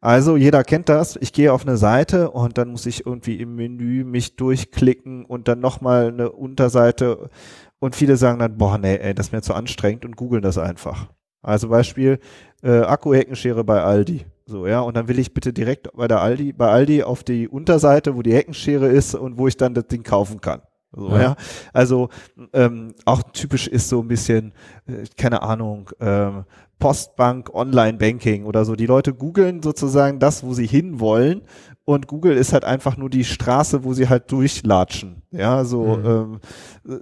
Also 0.00 0.36
jeder 0.36 0.64
kennt 0.64 0.88
das. 0.88 1.14
Ich 1.14 1.32
gehe 1.32 1.52
auf 1.52 1.64
eine 1.64 1.76
Seite 1.76 2.32
und 2.32 2.58
dann 2.58 2.70
muss 2.70 2.86
ich 2.86 3.06
irgendwie 3.06 3.36
im 3.36 3.54
Menü 3.54 4.02
mich 4.02 4.34
durchklicken 4.34 5.24
und 5.26 5.46
dann 5.46 5.60
nochmal 5.60 6.08
eine 6.08 6.32
Unterseite. 6.32 7.30
Und 7.78 7.94
viele 7.94 8.16
sagen 8.16 8.40
dann, 8.40 8.58
boah, 8.58 8.78
nee, 8.78 8.96
ey, 8.96 9.14
das 9.14 9.28
ist 9.28 9.32
mir 9.32 9.42
zu 9.42 9.54
anstrengend 9.54 10.04
und 10.04 10.16
googeln 10.16 10.42
das 10.42 10.58
einfach. 10.58 11.06
Also 11.42 11.68
Beispiel, 11.68 12.18
äh, 12.64 12.80
Akku-Heckenschere 12.80 13.62
bei 13.62 13.80
Aldi. 13.80 14.26
So, 14.46 14.66
ja, 14.66 14.80
und 14.80 14.96
dann 14.96 15.06
will 15.06 15.20
ich 15.20 15.32
bitte 15.32 15.52
direkt 15.52 15.92
bei 15.94 16.08
der 16.08 16.20
Aldi, 16.20 16.52
bei 16.52 16.68
Aldi 16.68 17.04
auf 17.04 17.22
die 17.22 17.46
Unterseite, 17.46 18.16
wo 18.16 18.22
die 18.22 18.34
Heckenschere 18.34 18.88
ist 18.88 19.14
und 19.14 19.38
wo 19.38 19.46
ich 19.46 19.56
dann 19.56 19.72
das 19.72 19.86
Ding 19.86 20.02
kaufen 20.02 20.40
kann. 20.40 20.62
So, 20.92 21.10
ja. 21.10 21.20
ja. 21.20 21.36
Also 21.72 22.08
ähm, 22.52 22.94
auch 23.04 23.22
typisch 23.32 23.68
ist 23.68 23.88
so 23.88 24.00
ein 24.00 24.08
bisschen, 24.08 24.52
äh, 24.86 25.04
keine 25.16 25.42
Ahnung, 25.42 25.90
ähm, 26.00 26.44
Postbank, 26.78 27.54
Online-Banking 27.54 28.44
oder 28.44 28.64
so. 28.64 28.74
Die 28.74 28.86
Leute 28.86 29.12
googeln 29.12 29.62
sozusagen 29.62 30.18
das, 30.18 30.42
wo 30.42 30.54
sie 30.54 30.66
hinwollen 30.66 31.42
und 31.84 32.06
Google 32.06 32.36
ist 32.36 32.52
halt 32.52 32.64
einfach 32.64 32.96
nur 32.96 33.10
die 33.10 33.24
Straße, 33.24 33.84
wo 33.84 33.92
sie 33.92 34.08
halt 34.08 34.30
durchlatschen. 34.32 35.22
Ja, 35.30 35.64
so, 35.64 35.96
mhm. 35.96 36.06
ähm, 36.06 36.40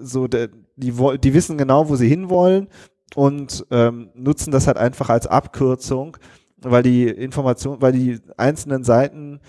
so 0.03 0.27
de, 0.27 0.49
die, 0.77 0.93
die 0.93 1.35
wissen 1.35 1.57
genau, 1.57 1.89
wo 1.89 1.97
sie 1.97 2.09
hinwollen 2.09 2.69
und 3.15 3.67
ähm, 3.71 4.11
nutzen 4.15 4.51
das 4.51 4.67
halt 4.67 4.77
einfach 4.77 5.09
als 5.09 5.27
Abkürzung, 5.27 6.17
weil 6.61 6.83
die 6.83 7.07
Information, 7.07 7.81
weil 7.81 7.93
die 7.93 8.19
einzelnen 8.37 8.85
Seiten 8.85 9.41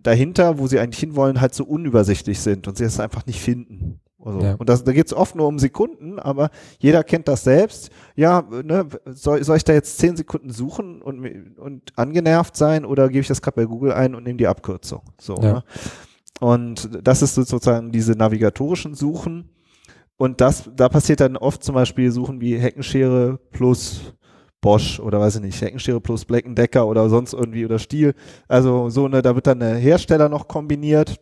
dahinter, 0.00 0.58
wo 0.58 0.66
sie 0.66 0.78
eigentlich 0.78 1.00
hinwollen, 1.00 1.40
halt 1.40 1.54
so 1.54 1.64
unübersichtlich 1.64 2.40
sind 2.40 2.68
und 2.68 2.76
sie 2.76 2.84
es 2.84 3.00
einfach 3.00 3.26
nicht 3.26 3.40
finden. 3.40 4.00
Also, 4.24 4.40
ja. 4.40 4.54
Und 4.54 4.68
das, 4.68 4.84
da 4.84 4.92
geht 4.92 5.06
es 5.06 5.14
oft 5.14 5.36
nur 5.36 5.46
um 5.46 5.58
Sekunden, 5.58 6.18
aber 6.18 6.50
jeder 6.78 7.04
kennt 7.04 7.28
das 7.28 7.44
selbst. 7.44 7.90
Ja, 8.16 8.42
ne, 8.42 8.86
soll, 9.06 9.42
soll 9.44 9.56
ich 9.56 9.64
da 9.64 9.72
jetzt 9.72 9.98
zehn 9.98 10.16
Sekunden 10.16 10.50
suchen 10.50 11.02
und, 11.02 11.58
und 11.58 11.92
angenervt 11.96 12.56
sein 12.56 12.84
oder 12.84 13.08
gebe 13.08 13.20
ich 13.20 13.28
das 13.28 13.42
gerade 13.42 13.56
bei 13.56 13.64
Google 13.64 13.92
ein 13.92 14.14
und 14.14 14.24
nehme 14.24 14.36
die 14.36 14.48
Abkürzung? 14.48 15.02
So. 15.20 15.36
Ja. 15.36 15.52
Ne? 15.52 15.64
Und 16.40 16.88
das 17.02 17.22
ist 17.22 17.34
sozusagen 17.34 17.90
diese 17.92 18.12
navigatorischen 18.12 18.94
Suchen. 18.94 19.50
Und 20.16 20.40
das, 20.40 20.68
da 20.74 20.88
passiert 20.88 21.20
dann 21.20 21.36
oft 21.36 21.62
zum 21.62 21.76
Beispiel 21.76 22.10
Suchen 22.10 22.40
wie 22.40 22.58
Heckenschere 22.58 23.38
plus 23.52 24.14
Bosch 24.60 24.98
oder 25.00 25.20
weiß 25.20 25.36
ich 25.36 25.42
nicht, 25.42 25.60
Heckenschere 25.60 26.00
plus 26.00 26.24
Black 26.24 26.44
Decker 26.48 26.86
oder 26.86 27.08
sonst 27.08 27.32
irgendwie 27.32 27.64
oder 27.64 27.78
Stiel. 27.78 28.14
Also 28.48 28.90
so 28.90 29.04
eine, 29.04 29.22
da 29.22 29.34
wird 29.34 29.46
dann 29.46 29.60
der 29.60 29.76
Hersteller 29.76 30.28
noch 30.28 30.48
kombiniert 30.48 31.16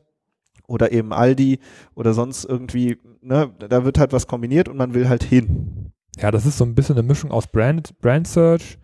oder 0.67 0.93
eben 0.93 1.13
Aldi 1.13 1.59
oder 1.95 2.15
sonst 2.15 2.45
irgendwie, 2.45 2.99
ne, 3.21 3.51
da 3.59 3.85
wird 3.85 3.99
halt 3.99 4.13
was 4.13 4.27
kombiniert 4.27 4.69
und 4.69 4.77
man 4.77 4.95
will 4.95 5.09
halt 5.09 5.23
hin. 5.23 5.93
Ja, 6.19 6.31
das 6.31 6.47
ist 6.47 6.59
so 6.59 6.65
ein 6.65 6.75
bisschen 6.75 6.97
eine 6.97 7.07
Mischung 7.07 7.31
aus 7.31 7.47
Brand, 7.47 7.99
Brand 8.01 8.27
Search 8.27 8.79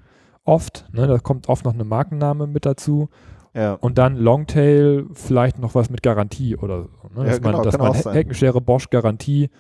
oft, 0.44 0.86
ne, 0.92 1.06
da 1.06 1.18
kommt 1.18 1.48
oft 1.48 1.64
noch 1.64 1.74
eine 1.74 1.84
Markenname 1.84 2.46
mit 2.46 2.66
dazu. 2.66 3.08
Ja. 3.54 3.74
Und 3.74 3.98
dann 3.98 4.16
Longtail, 4.16 5.06
vielleicht 5.12 5.58
noch 5.58 5.74
was 5.74 5.90
mit 5.90 6.02
Garantie 6.02 6.56
oder 6.56 6.84
so. 6.84 6.88
Ne? 7.14 7.26
Dass 7.26 7.34
ja, 7.34 7.38
genau, 7.38 7.58
man, 7.58 7.64
dass 7.64 7.78
man 7.78 8.14
Heckenschere 8.14 8.60
Bosch 8.60 8.88
Garantie 8.88 9.50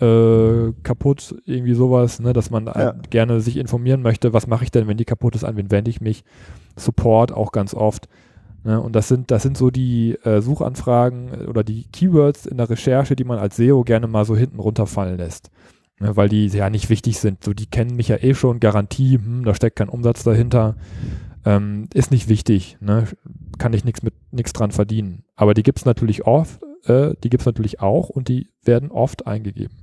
äh, 0.00 0.72
kaputt, 0.82 1.34
irgendwie 1.44 1.74
sowas, 1.74 2.20
ne, 2.20 2.32
dass 2.32 2.50
man 2.50 2.66
ja. 2.66 2.92
gerne 3.10 3.40
sich 3.40 3.56
informieren 3.56 4.02
möchte, 4.02 4.32
was 4.32 4.46
mache 4.46 4.64
ich 4.64 4.70
denn, 4.70 4.88
wenn 4.88 4.96
die 4.96 5.04
kaputt 5.04 5.34
ist, 5.34 5.44
an 5.44 5.56
wen 5.56 5.70
wende 5.70 5.90
ich 5.90 6.00
mich? 6.00 6.24
Support 6.76 7.32
auch 7.32 7.52
ganz 7.52 7.74
oft. 7.74 8.08
Ne, 8.64 8.80
und 8.80 8.94
das 8.94 9.08
sind, 9.08 9.30
das 9.30 9.42
sind 9.42 9.56
so 9.56 9.70
die 9.70 10.16
äh, 10.24 10.40
Suchanfragen 10.40 11.28
äh, 11.32 11.46
oder 11.46 11.62
die 11.62 11.84
Keywords 11.92 12.46
in 12.46 12.56
der 12.56 12.68
Recherche, 12.68 13.16
die 13.16 13.24
man 13.24 13.38
als 13.38 13.56
SEO 13.56 13.84
gerne 13.84 14.08
mal 14.08 14.24
so 14.24 14.36
hinten 14.36 14.58
runterfallen 14.58 15.16
lässt. 15.16 15.50
Ne, 16.00 16.16
weil 16.16 16.28
die 16.28 16.46
ja 16.48 16.70
nicht 16.70 16.90
wichtig 16.90 17.18
sind. 17.18 17.44
So, 17.44 17.54
die 17.54 17.66
kennen 17.66 17.96
mich 17.96 18.08
ja 18.08 18.16
eh 18.16 18.34
schon, 18.34 18.60
Garantie, 18.60 19.18
hm, 19.18 19.44
da 19.44 19.54
steckt 19.54 19.76
kein 19.76 19.88
Umsatz 19.88 20.22
dahinter. 20.22 20.76
Ähm, 21.44 21.88
ist 21.94 22.10
nicht 22.10 22.28
wichtig, 22.28 22.76
ne? 22.80 23.06
kann 23.58 23.72
ich 23.72 23.84
nichts 23.84 24.02
mit 24.02 24.14
nichts 24.32 24.52
dran 24.52 24.70
verdienen. 24.70 25.24
Aber 25.36 25.54
die 25.54 25.62
gibt 25.62 25.78
es 25.78 25.84
natürlich 25.84 26.26
oft, 26.26 26.60
äh, 26.84 27.14
die 27.22 27.30
gibt 27.30 27.42
es 27.42 27.46
natürlich 27.46 27.80
auch 27.80 28.08
und 28.08 28.28
die 28.28 28.48
werden 28.64 28.90
oft 28.90 29.26
eingegeben. 29.26 29.76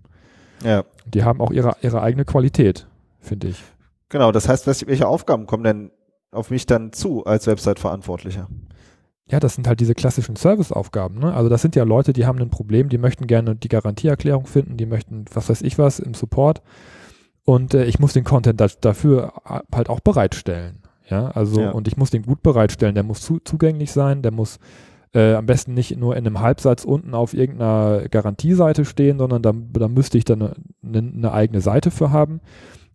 Ja. 0.64 0.84
Die 1.06 1.24
haben 1.24 1.42
auch 1.42 1.52
ihre, 1.52 1.76
ihre 1.82 2.02
eigene 2.02 2.26
Qualität, 2.26 2.88
finde 3.20 3.48
ich. 3.48 3.64
Genau, 4.10 4.32
das 4.32 4.48
heißt, 4.48 4.88
welche 4.88 5.08
Aufgaben 5.08 5.46
kommen 5.48 5.64
denn 5.64 5.92
auf 6.32 6.50
mich 6.50 6.66
dann 6.66 6.94
zu 6.94 7.26
als 7.26 7.48
Website-Verantwortlicher? 7.48 8.48
Ja, 9.28 9.40
das 9.40 9.56
sind 9.56 9.68
halt 9.68 9.80
diese 9.80 9.96
klassischen 9.96 10.36
Serviceaufgaben. 10.36 11.18
Ne? 11.18 11.34
Also 11.34 11.50
das 11.50 11.62
sind 11.62 11.76
ja 11.76 11.84
Leute, 11.84 12.14
die 12.14 12.28
haben 12.28 12.40
ein 12.40 12.52
Problem, 12.52 12.90
die 12.90 13.00
möchten 13.00 13.26
gerne 13.26 13.56
die 13.56 13.70
Garantieerklärung 13.70 14.46
finden, 14.46 14.78
die 14.78 14.86
möchten, 14.86 15.26
was 15.34 15.50
weiß 15.50 15.64
ich 15.64 15.80
was, 15.80 16.00
im 16.00 16.14
Support. 16.14 16.62
Und 17.44 17.74
äh, 17.74 17.86
ich 17.86 18.00
muss 18.00 18.14
den 18.14 18.24
Content 18.24 18.62
da, 18.62 18.68
dafür 18.82 19.34
halt 19.74 19.90
auch 19.90 20.00
bereitstellen. 20.00 20.84
Ja, 21.10 21.30
also 21.30 21.62
ja. 21.62 21.72
und 21.72 21.88
ich 21.88 21.98
muss 21.98 22.10
den 22.10 22.24
gut 22.24 22.44
bereitstellen. 22.44 22.96
Der 22.96 23.04
muss 23.04 23.22
zu, 23.22 23.40
zugänglich 23.40 23.92
sein, 23.92 24.22
der 24.22 24.32
muss 24.32 24.60
äh, 25.16 25.34
am 25.34 25.46
besten 25.46 25.74
nicht 25.74 25.98
nur 25.98 26.16
in 26.16 26.28
einem 26.28 26.42
Halbsatz 26.42 26.84
unten 26.84 27.16
auf 27.16 27.34
irgendeiner 27.34 28.08
Garantieseite 28.10 28.86
stehen, 28.86 29.18
sondern 29.18 29.42
da, 29.42 29.54
da 29.74 29.88
müsste 29.88 30.18
ich 30.18 30.26
dann 30.26 30.42
eine, 30.42 30.56
eine, 30.84 31.32
eigene 31.32 31.62
Seite 31.62 31.90
für 31.90 32.12
haben, 32.12 32.42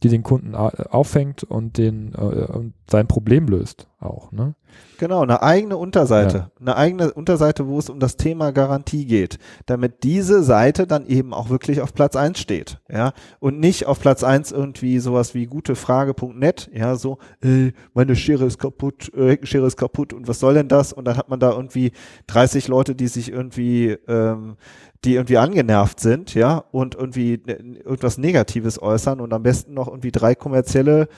die 0.03 0.09
den 0.09 0.23
Kunden 0.23 0.55
auffängt 0.55 1.43
und 1.43 1.79
den 1.79 2.13
äh, 2.15 2.47
und 2.53 2.75
sein 2.89 3.09
Problem 3.09 3.49
löst 3.49 3.90
auch. 4.01 4.33
Ne? 4.33 4.55
Genau, 4.99 5.23
eine 5.23 5.43
eigene 5.43 5.77
Unterseite. 5.77 6.37
Ja. 6.37 6.51
Eine 6.61 6.77
eigene 6.77 7.13
Unterseite, 7.13 7.67
wo 7.67 7.79
es 7.79 7.89
um 7.91 8.01
das 8.01 8.17
Thema 8.17 8.51
Garantie 8.51 9.07
geht. 9.07 9.39
Damit 9.67 10.03
diese 10.03 10.43
Seite 10.43 10.87
dann 10.87 11.07
eben 11.07 11.33
auch 11.33 11.51
wirklich 11.51 11.81
auf 11.81 11.95
Platz 11.95 12.17
eins 12.17 12.39
steht. 12.39 12.81
Ja. 12.89 13.13
Und 13.39 13.61
nicht 13.61 13.87
auf 13.87 14.01
Platz 14.01 14.25
eins 14.25 14.53
irgendwie 14.53 14.99
sowas 14.99 15.35
wie 15.35 15.47
gutefrage.net. 15.47 16.71
Ja, 16.73 16.97
so, 16.97 17.19
äh, 17.43 17.73
meine 17.95 18.17
Schere 18.17 18.45
ist 18.45 18.59
kaputt, 18.59 19.11
äh, 19.15 19.31
Heckenschere 19.31 19.67
ist 19.67 19.77
kaputt 19.77 20.13
und 20.13 20.29
was 20.29 20.41
soll 20.41 20.55
denn 20.55 20.69
das? 20.69 20.93
Und 20.93 21.05
dann 21.05 21.17
hat 21.17 21.29
man 21.29 21.41
da 21.41 21.53
irgendwie 21.53 21.93
30 22.27 22.69
Leute, 22.69 22.95
die 22.95 23.09
sich 23.09 23.31
irgendwie, 23.31 23.97
ähm, 24.09 24.57
die 25.05 25.15
irgendwie 25.15 25.39
angenervt 25.39 26.01
sind, 26.01 26.35
ja, 26.35 26.65
und 26.73 26.95
irgendwie 26.95 27.41
ne, 27.47 27.55
irgendwas 27.85 28.19
Negatives 28.19 28.81
äußern 28.81 29.21
und 29.21 29.33
am 29.33 29.43
besten 29.43 29.75
noch 29.75 29.89
irgendwie 29.89 30.13
drei 30.13 30.35
kommerzielle 30.35 31.09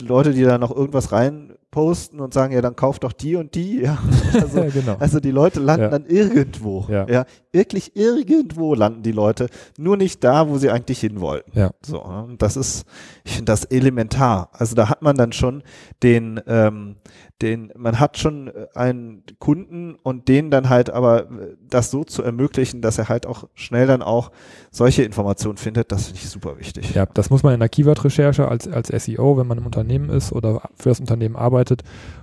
Leute, 0.00 0.32
die 0.32 0.42
da 0.42 0.58
noch 0.58 0.74
irgendwas 0.74 1.12
reinposten 1.78 2.20
und 2.20 2.34
sagen, 2.34 2.52
ja, 2.52 2.60
dann 2.60 2.76
kauf 2.76 2.98
doch 2.98 3.12
die 3.12 3.36
und 3.36 3.54
die. 3.54 3.82
Ja. 3.82 3.98
Also, 4.34 4.62
genau. 4.72 4.96
also 4.98 5.20
die 5.20 5.30
Leute 5.30 5.58
landen 5.60 5.84
ja. 5.84 5.88
dann 5.88 6.06
irgendwo. 6.06 6.86
Ja. 6.88 7.06
ja. 7.08 7.24
Wirklich 7.52 7.96
irgendwo 7.96 8.74
landen 8.74 9.02
die 9.02 9.12
Leute. 9.12 9.48
Nur 9.78 9.96
nicht 9.96 10.22
da, 10.22 10.48
wo 10.48 10.58
sie 10.58 10.70
eigentlich 10.70 11.00
hin 11.00 11.20
wollten. 11.20 11.58
Ja. 11.58 11.70
So, 11.84 12.02
und 12.02 12.42
das 12.42 12.56
ist, 12.56 12.84
ich 13.24 13.32
finde 13.32 13.52
das 13.52 13.64
elementar. 13.64 14.50
Also 14.52 14.74
da 14.74 14.88
hat 14.88 15.02
man 15.02 15.16
dann 15.16 15.32
schon 15.32 15.62
den, 16.02 16.40
ähm, 16.46 16.96
den, 17.40 17.72
man 17.76 18.00
hat 18.00 18.18
schon 18.18 18.48
äh, 18.48 18.66
einen 18.74 19.22
Kunden 19.38 19.94
und 20.02 20.28
den 20.28 20.50
dann 20.50 20.68
halt 20.68 20.90
aber 20.90 21.30
äh, 21.30 21.56
das 21.68 21.90
so 21.90 22.04
zu 22.04 22.22
ermöglichen, 22.22 22.82
dass 22.82 22.98
er 22.98 23.08
halt 23.08 23.26
auch 23.26 23.44
schnell 23.54 23.86
dann 23.86 24.02
auch 24.02 24.32
solche 24.70 25.04
Informationen 25.04 25.56
findet, 25.56 25.92
das 25.92 26.06
finde 26.06 26.20
ich 26.20 26.28
super 26.28 26.58
wichtig. 26.58 26.94
Ja, 26.94 27.06
das 27.06 27.30
muss 27.30 27.42
man 27.42 27.54
in 27.54 27.60
der 27.60 27.68
Keyword-Recherche 27.68 28.48
als, 28.48 28.66
als 28.66 28.88
SEO, 28.88 29.38
wenn 29.38 29.46
man 29.46 29.58
im 29.58 29.66
Unternehmen 29.66 30.10
ist 30.10 30.32
oder 30.32 30.68
für 30.74 30.88
das 30.88 31.00
Unternehmen 31.00 31.36
arbeitet, 31.36 31.82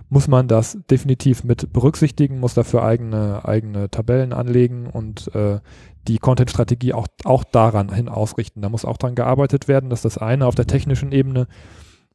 muss 0.09 0.27
man 0.27 0.47
das 0.47 0.77
definitiv 0.89 1.43
mit 1.43 1.71
berücksichtigen, 1.71 2.39
muss 2.39 2.53
dafür 2.53 2.83
eigene, 2.83 3.45
eigene 3.45 3.89
Tabellen 3.89 4.33
anlegen 4.33 4.87
und 4.87 5.14
äh, 5.33 5.59
die 6.07 6.17
Content-Strategie 6.19 6.93
auch, 6.93 7.07
auch 7.23 7.43
daran 7.43 7.93
hin 7.93 8.09
ausrichten. 8.09 8.61
Da 8.61 8.69
muss 8.69 8.85
auch 8.85 8.97
dran 8.97 9.15
gearbeitet 9.15 9.67
werden, 9.67 9.89
dass 9.89 10.01
das 10.01 10.17
eine 10.17 10.45
auf 10.45 10.55
der 10.55 10.67
technischen 10.67 11.11
Ebene 11.11 11.47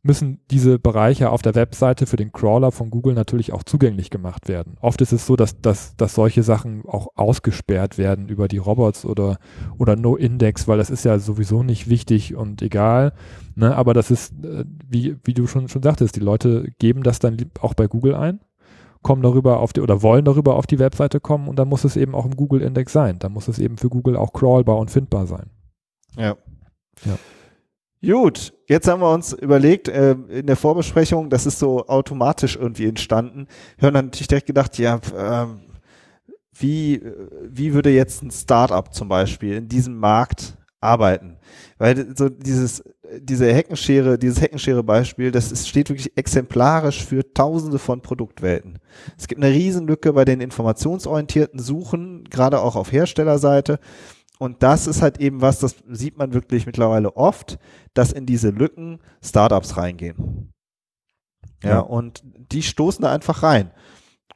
müssen 0.02 0.40
diese 0.50 0.78
Bereiche 0.78 1.30
auf 1.30 1.42
der 1.42 1.54
Webseite 1.54 2.06
für 2.06 2.16
den 2.16 2.32
Crawler 2.32 2.72
von 2.72 2.90
Google 2.90 3.14
natürlich 3.14 3.52
auch 3.52 3.62
zugänglich 3.62 4.08
gemacht 4.08 4.48
werden. 4.48 4.76
Oft 4.80 5.02
ist 5.02 5.12
es 5.12 5.26
so, 5.26 5.36
dass, 5.36 5.60
dass, 5.60 5.94
dass 5.96 6.14
solche 6.14 6.42
Sachen 6.42 6.84
auch 6.86 7.08
ausgesperrt 7.16 7.98
werden 7.98 8.28
über 8.28 8.48
die 8.48 8.56
Robots 8.56 9.04
oder, 9.04 9.38
oder 9.78 9.96
No-Index, 9.96 10.68
weil 10.68 10.78
das 10.78 10.88
ist 10.88 11.04
ja 11.04 11.18
sowieso 11.18 11.62
nicht 11.62 11.90
wichtig 11.90 12.34
und 12.34 12.62
egal. 12.62 13.12
Ne? 13.56 13.76
Aber 13.76 13.92
das 13.92 14.10
ist, 14.10 14.32
äh, 14.42 14.64
wie, 14.88 15.16
wie 15.24 15.34
du 15.34 15.46
schon, 15.46 15.68
schon 15.68 15.82
sagtest, 15.82 16.16
die 16.16 16.20
Leute 16.20 16.68
geben 16.78 17.02
das 17.02 17.18
dann 17.18 17.36
auch 17.60 17.74
bei 17.74 17.86
Google 17.86 18.14
ein, 18.14 18.40
kommen 19.02 19.22
darüber 19.22 19.60
auf 19.60 19.72
die 19.72 19.80
oder 19.80 20.02
wollen 20.02 20.24
darüber 20.24 20.56
auf 20.56 20.66
die 20.66 20.78
Webseite 20.78 21.20
kommen 21.20 21.48
und 21.48 21.58
dann 21.58 21.68
muss 21.68 21.84
es 21.84 21.96
eben 21.96 22.14
auch 22.14 22.26
im 22.26 22.36
Google-Index 22.36 22.92
sein. 22.92 23.18
Dann 23.18 23.32
muss 23.32 23.48
es 23.48 23.58
eben 23.58 23.78
für 23.78 23.88
Google 23.88 24.16
auch 24.16 24.32
crawlbar 24.32 24.76
und 24.76 24.90
findbar 24.90 25.26
sein. 25.26 25.50
Ja. 26.16 26.36
Ja. 27.04 27.18
Gut, 28.02 28.54
jetzt 28.66 28.88
haben 28.88 29.02
wir 29.02 29.12
uns 29.12 29.34
überlegt, 29.34 29.88
äh, 29.88 30.12
in 30.12 30.46
der 30.46 30.56
Vorbesprechung, 30.56 31.28
das 31.28 31.44
ist 31.44 31.58
so 31.58 31.86
automatisch 31.86 32.56
irgendwie 32.56 32.86
entstanden. 32.86 33.46
Wir 33.76 33.86
haben 33.86 33.94
dann 33.94 34.06
natürlich 34.06 34.28
direkt 34.28 34.46
gedacht, 34.46 34.78
ja, 34.78 34.96
äh, 34.96 35.46
wie, 36.52 37.02
wie 37.44 37.74
würde 37.74 37.90
jetzt 37.90 38.22
ein 38.22 38.30
Startup 38.30 38.92
zum 38.92 39.08
Beispiel 39.08 39.56
in 39.56 39.68
diesem 39.68 39.96
Markt 39.96 40.56
arbeiten? 40.80 41.38
Weil 41.78 42.16
so 42.16 42.28
dieses, 42.28 42.82
diese 43.18 43.52
Heckenschere, 43.52 44.18
dieses 44.18 44.40
Heckenschere-Beispiel, 44.40 45.30
das 45.30 45.52
ist, 45.52 45.68
steht 45.68 45.88
wirklich 45.88 46.16
exemplarisch 46.16 47.04
für 47.04 47.32
tausende 47.32 47.78
von 47.78 48.00
Produktwelten. 48.00 48.78
Es 49.18 49.28
gibt 49.28 49.42
eine 49.42 49.54
Riesenlücke 49.54 50.12
bei 50.12 50.24
den 50.24 50.40
informationsorientierten 50.40 51.60
Suchen, 51.60 52.24
gerade 52.24 52.60
auch 52.60 52.76
auf 52.76 52.92
Herstellerseite. 52.92 53.78
Und 54.38 54.62
das 54.62 54.86
ist 54.86 55.02
halt 55.02 55.20
eben 55.20 55.42
was, 55.42 55.58
das 55.58 55.76
sieht 55.90 56.16
man 56.16 56.32
wirklich 56.32 56.64
mittlerweile 56.64 57.14
oft, 57.14 57.58
dass 57.92 58.12
in 58.12 58.24
diese 58.24 58.50
Lücken 58.50 59.00
Startups 59.22 59.76
reingehen. 59.76 60.52
Ja, 61.62 61.70
ja. 61.70 61.78
und 61.80 62.22
die 62.24 62.62
stoßen 62.62 63.02
da 63.02 63.12
einfach 63.12 63.42
rein. 63.42 63.70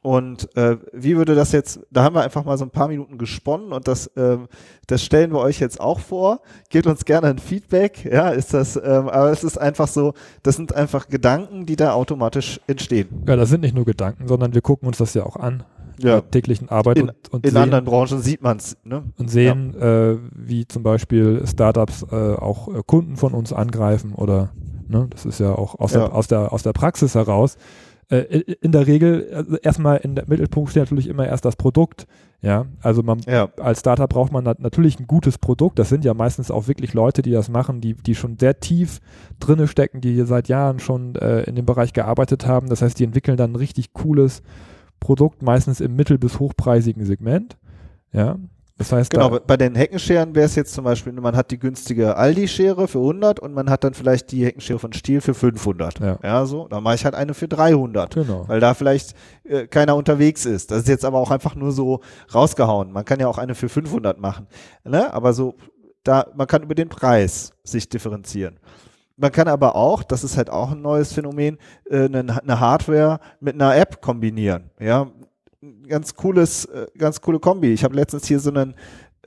Und 0.05 0.55
äh, 0.55 0.77
wie 0.93 1.17
würde 1.17 1.33
das 1.33 1.51
jetzt, 1.51 1.79
da 1.89 2.03
haben 2.03 2.13
wir 2.13 2.21
einfach 2.21 2.45
mal 2.45 2.59
so 2.59 2.63
ein 2.63 2.69
paar 2.69 2.89
Minuten 2.89 3.17
gesponnen 3.17 3.73
und 3.73 3.87
das, 3.87 4.05
äh, 4.15 4.37
das 4.85 5.03
stellen 5.03 5.33
wir 5.33 5.39
euch 5.39 5.59
jetzt 5.59 5.81
auch 5.81 5.99
vor. 5.99 6.41
Gebt 6.69 6.85
uns 6.85 7.05
gerne 7.05 7.25
ein 7.25 7.39
Feedback, 7.39 8.05
ja, 8.05 8.29
ist 8.29 8.53
das, 8.53 8.75
ähm, 8.75 9.09
aber 9.09 9.31
es 9.31 9.43
ist 9.43 9.57
einfach 9.57 9.87
so, 9.87 10.13
das 10.43 10.57
sind 10.57 10.75
einfach 10.75 11.07
Gedanken, 11.07 11.65
die 11.65 11.75
da 11.75 11.93
automatisch 11.93 12.61
entstehen. 12.67 13.23
Ja, 13.27 13.35
das 13.35 13.49
sind 13.49 13.61
nicht 13.61 13.73
nur 13.73 13.83
Gedanken, 13.83 14.27
sondern 14.27 14.53
wir 14.53 14.61
gucken 14.61 14.87
uns 14.87 14.99
das 14.99 15.15
ja 15.15 15.23
auch 15.23 15.37
an 15.37 15.63
ja. 15.97 16.21
täglichen 16.21 16.69
Arbeit. 16.69 16.99
In, 16.99 17.09
und, 17.09 17.33
und 17.33 17.43
in 17.43 17.53
sehen, 17.53 17.61
anderen 17.63 17.85
Branchen 17.85 18.21
sieht 18.21 18.43
man 18.43 18.57
es. 18.57 18.77
Ne? 18.83 19.05
Und 19.17 19.31
sehen, 19.31 19.73
ja. 19.73 20.11
äh, 20.11 20.17
wie 20.35 20.67
zum 20.67 20.83
Beispiel 20.83 21.41
Startups 21.47 22.05
äh, 22.11 22.15
auch 22.15 22.67
äh, 22.67 22.83
Kunden 22.85 23.17
von 23.17 23.33
uns 23.33 23.51
angreifen 23.51 24.13
oder, 24.13 24.51
ne, 24.87 25.07
das 25.09 25.25
ist 25.25 25.39
ja 25.39 25.55
auch 25.55 25.79
aus, 25.79 25.93
ja. 25.93 26.01
Der, 26.01 26.13
aus, 26.13 26.27
der, 26.27 26.53
aus 26.53 26.61
der 26.61 26.73
Praxis 26.73 27.15
heraus. 27.15 27.57
Äh, 28.09 28.17
in 28.61 28.71
der 28.71 28.85
Regel, 28.87 29.31
also 29.33 29.57
erstmal 29.57 29.97
in 29.97 30.15
der 30.15 30.25
Mittelpunkt 30.27 30.69
steht 30.71 30.83
natürlich 30.83 31.07
immer 31.07 31.25
erst 31.25 31.45
das 31.45 31.55
Produkt. 31.55 32.05
Ja, 32.41 32.67
also 32.81 33.01
man 33.01 33.21
als 33.59 33.79
Startup 33.79 34.09
braucht 34.09 34.31
man 34.31 34.43
natürlich 34.43 34.99
ein 34.99 35.07
gutes 35.07 35.39
Produkt. 35.39 35.79
Das 35.79 35.89
sind 35.89 36.05
ja 36.05 36.13
meistens 36.13 36.51
auch 36.51 36.67
wirklich 36.67 36.93
Leute, 36.93 37.23
die 37.23 37.31
das 37.31 37.49
machen, 37.49 37.81
die, 37.81 37.95
die 37.95 38.13
schon 38.13 38.37
sehr 38.37 38.59
tief 38.59 38.99
drinne 39.39 39.67
stecken, 39.67 40.01
die 40.01 40.13
hier 40.13 40.27
seit 40.27 40.47
Jahren 40.47 40.77
schon 40.77 41.15
äh, 41.15 41.41
in 41.43 41.55
dem 41.55 41.65
Bereich 41.65 41.93
gearbeitet 41.93 42.45
haben. 42.45 42.69
Das 42.69 42.83
heißt, 42.83 42.99
die 42.99 43.03
entwickeln 43.05 43.37
dann 43.37 43.53
ein 43.53 43.55
richtig 43.55 43.93
cooles 43.93 44.43
Produkt, 44.99 45.41
meistens 45.41 45.81
im 45.81 45.95
mittel- 45.95 46.19
bis 46.19 46.39
hochpreisigen 46.39 47.03
Segment. 47.05 47.57
Ja, 48.11 48.37
das 48.77 48.91
heißt, 48.91 49.09
genau, 49.09 49.29
da, 49.29 49.39
bei 49.39 49.55
den 49.55 49.73
Heckenscheren 49.73 50.35
wäre 50.35 50.45
es 50.45 50.55
jetzt 50.55 50.73
zum 50.73 50.83
Beispiel, 50.83 51.13
man 51.13 51.35
hat 51.37 51.49
die 51.51 51.59
günstige 51.59 52.17
Aldi-Schere 52.17 52.89
für 52.89 52.99
100 52.99 53.39
und 53.39 53.53
man 53.53 53.69
hat 53.69 53.85
dann 53.85 53.93
vielleicht 53.93 54.31
die 54.31 54.45
Heckenschere 54.45 54.79
von 54.79 54.91
Stiel 54.91 55.21
für 55.21 55.33
500. 55.33 55.99
Ja, 55.99 56.19
ja 56.21 56.45
so, 56.45 56.67
da 56.67 56.81
mache 56.81 56.95
ich 56.95 57.05
halt 57.05 57.15
eine 57.15 57.33
für 57.33 57.47
300, 57.47 58.15
genau. 58.15 58.47
weil 58.49 58.59
da 58.59 58.73
vielleicht 58.73 59.15
äh, 59.45 59.67
keiner 59.67 59.95
unterwegs 59.95 60.45
ist. 60.45 60.71
Das 60.71 60.79
ist 60.79 60.89
jetzt 60.89 61.05
aber 61.05 61.19
auch 61.19 61.31
einfach 61.31 61.55
nur 61.55 61.71
so 61.71 62.01
rausgehauen. 62.33 62.91
Man 62.91 63.05
kann 63.05 63.21
ja 63.21 63.29
auch 63.29 63.37
eine 63.37 63.55
für 63.55 63.69
500 63.69 64.19
machen, 64.19 64.47
ne? 64.83 65.13
Aber 65.13 65.31
so, 65.31 65.55
da, 66.03 66.27
man 66.35 66.47
kann 66.47 66.63
über 66.63 66.75
den 66.75 66.89
Preis 66.89 67.53
sich 67.63 67.87
differenzieren. 67.87 68.59
Man 69.15 69.31
kann 69.31 69.47
aber 69.47 69.77
auch, 69.77 70.03
das 70.03 70.25
ist 70.25 70.35
halt 70.35 70.49
auch 70.49 70.71
ein 70.71 70.81
neues 70.81 71.13
Phänomen, 71.13 71.57
äh, 71.89 72.05
eine, 72.05 72.41
eine 72.41 72.59
Hardware 72.59 73.19
mit 73.39 73.55
einer 73.55 73.75
App 73.77 74.01
kombinieren. 74.01 74.71
Ja, 74.79 75.07
ganz 75.87 76.15
cooles, 76.15 76.65
äh, 76.65 76.87
ganz 76.97 77.21
coole 77.21 77.39
Kombi. 77.39 77.73
Ich 77.73 77.83
habe 77.83 77.95
letztens 77.95 78.27
hier 78.27 78.39
so 78.39 78.49
einen 78.49 78.75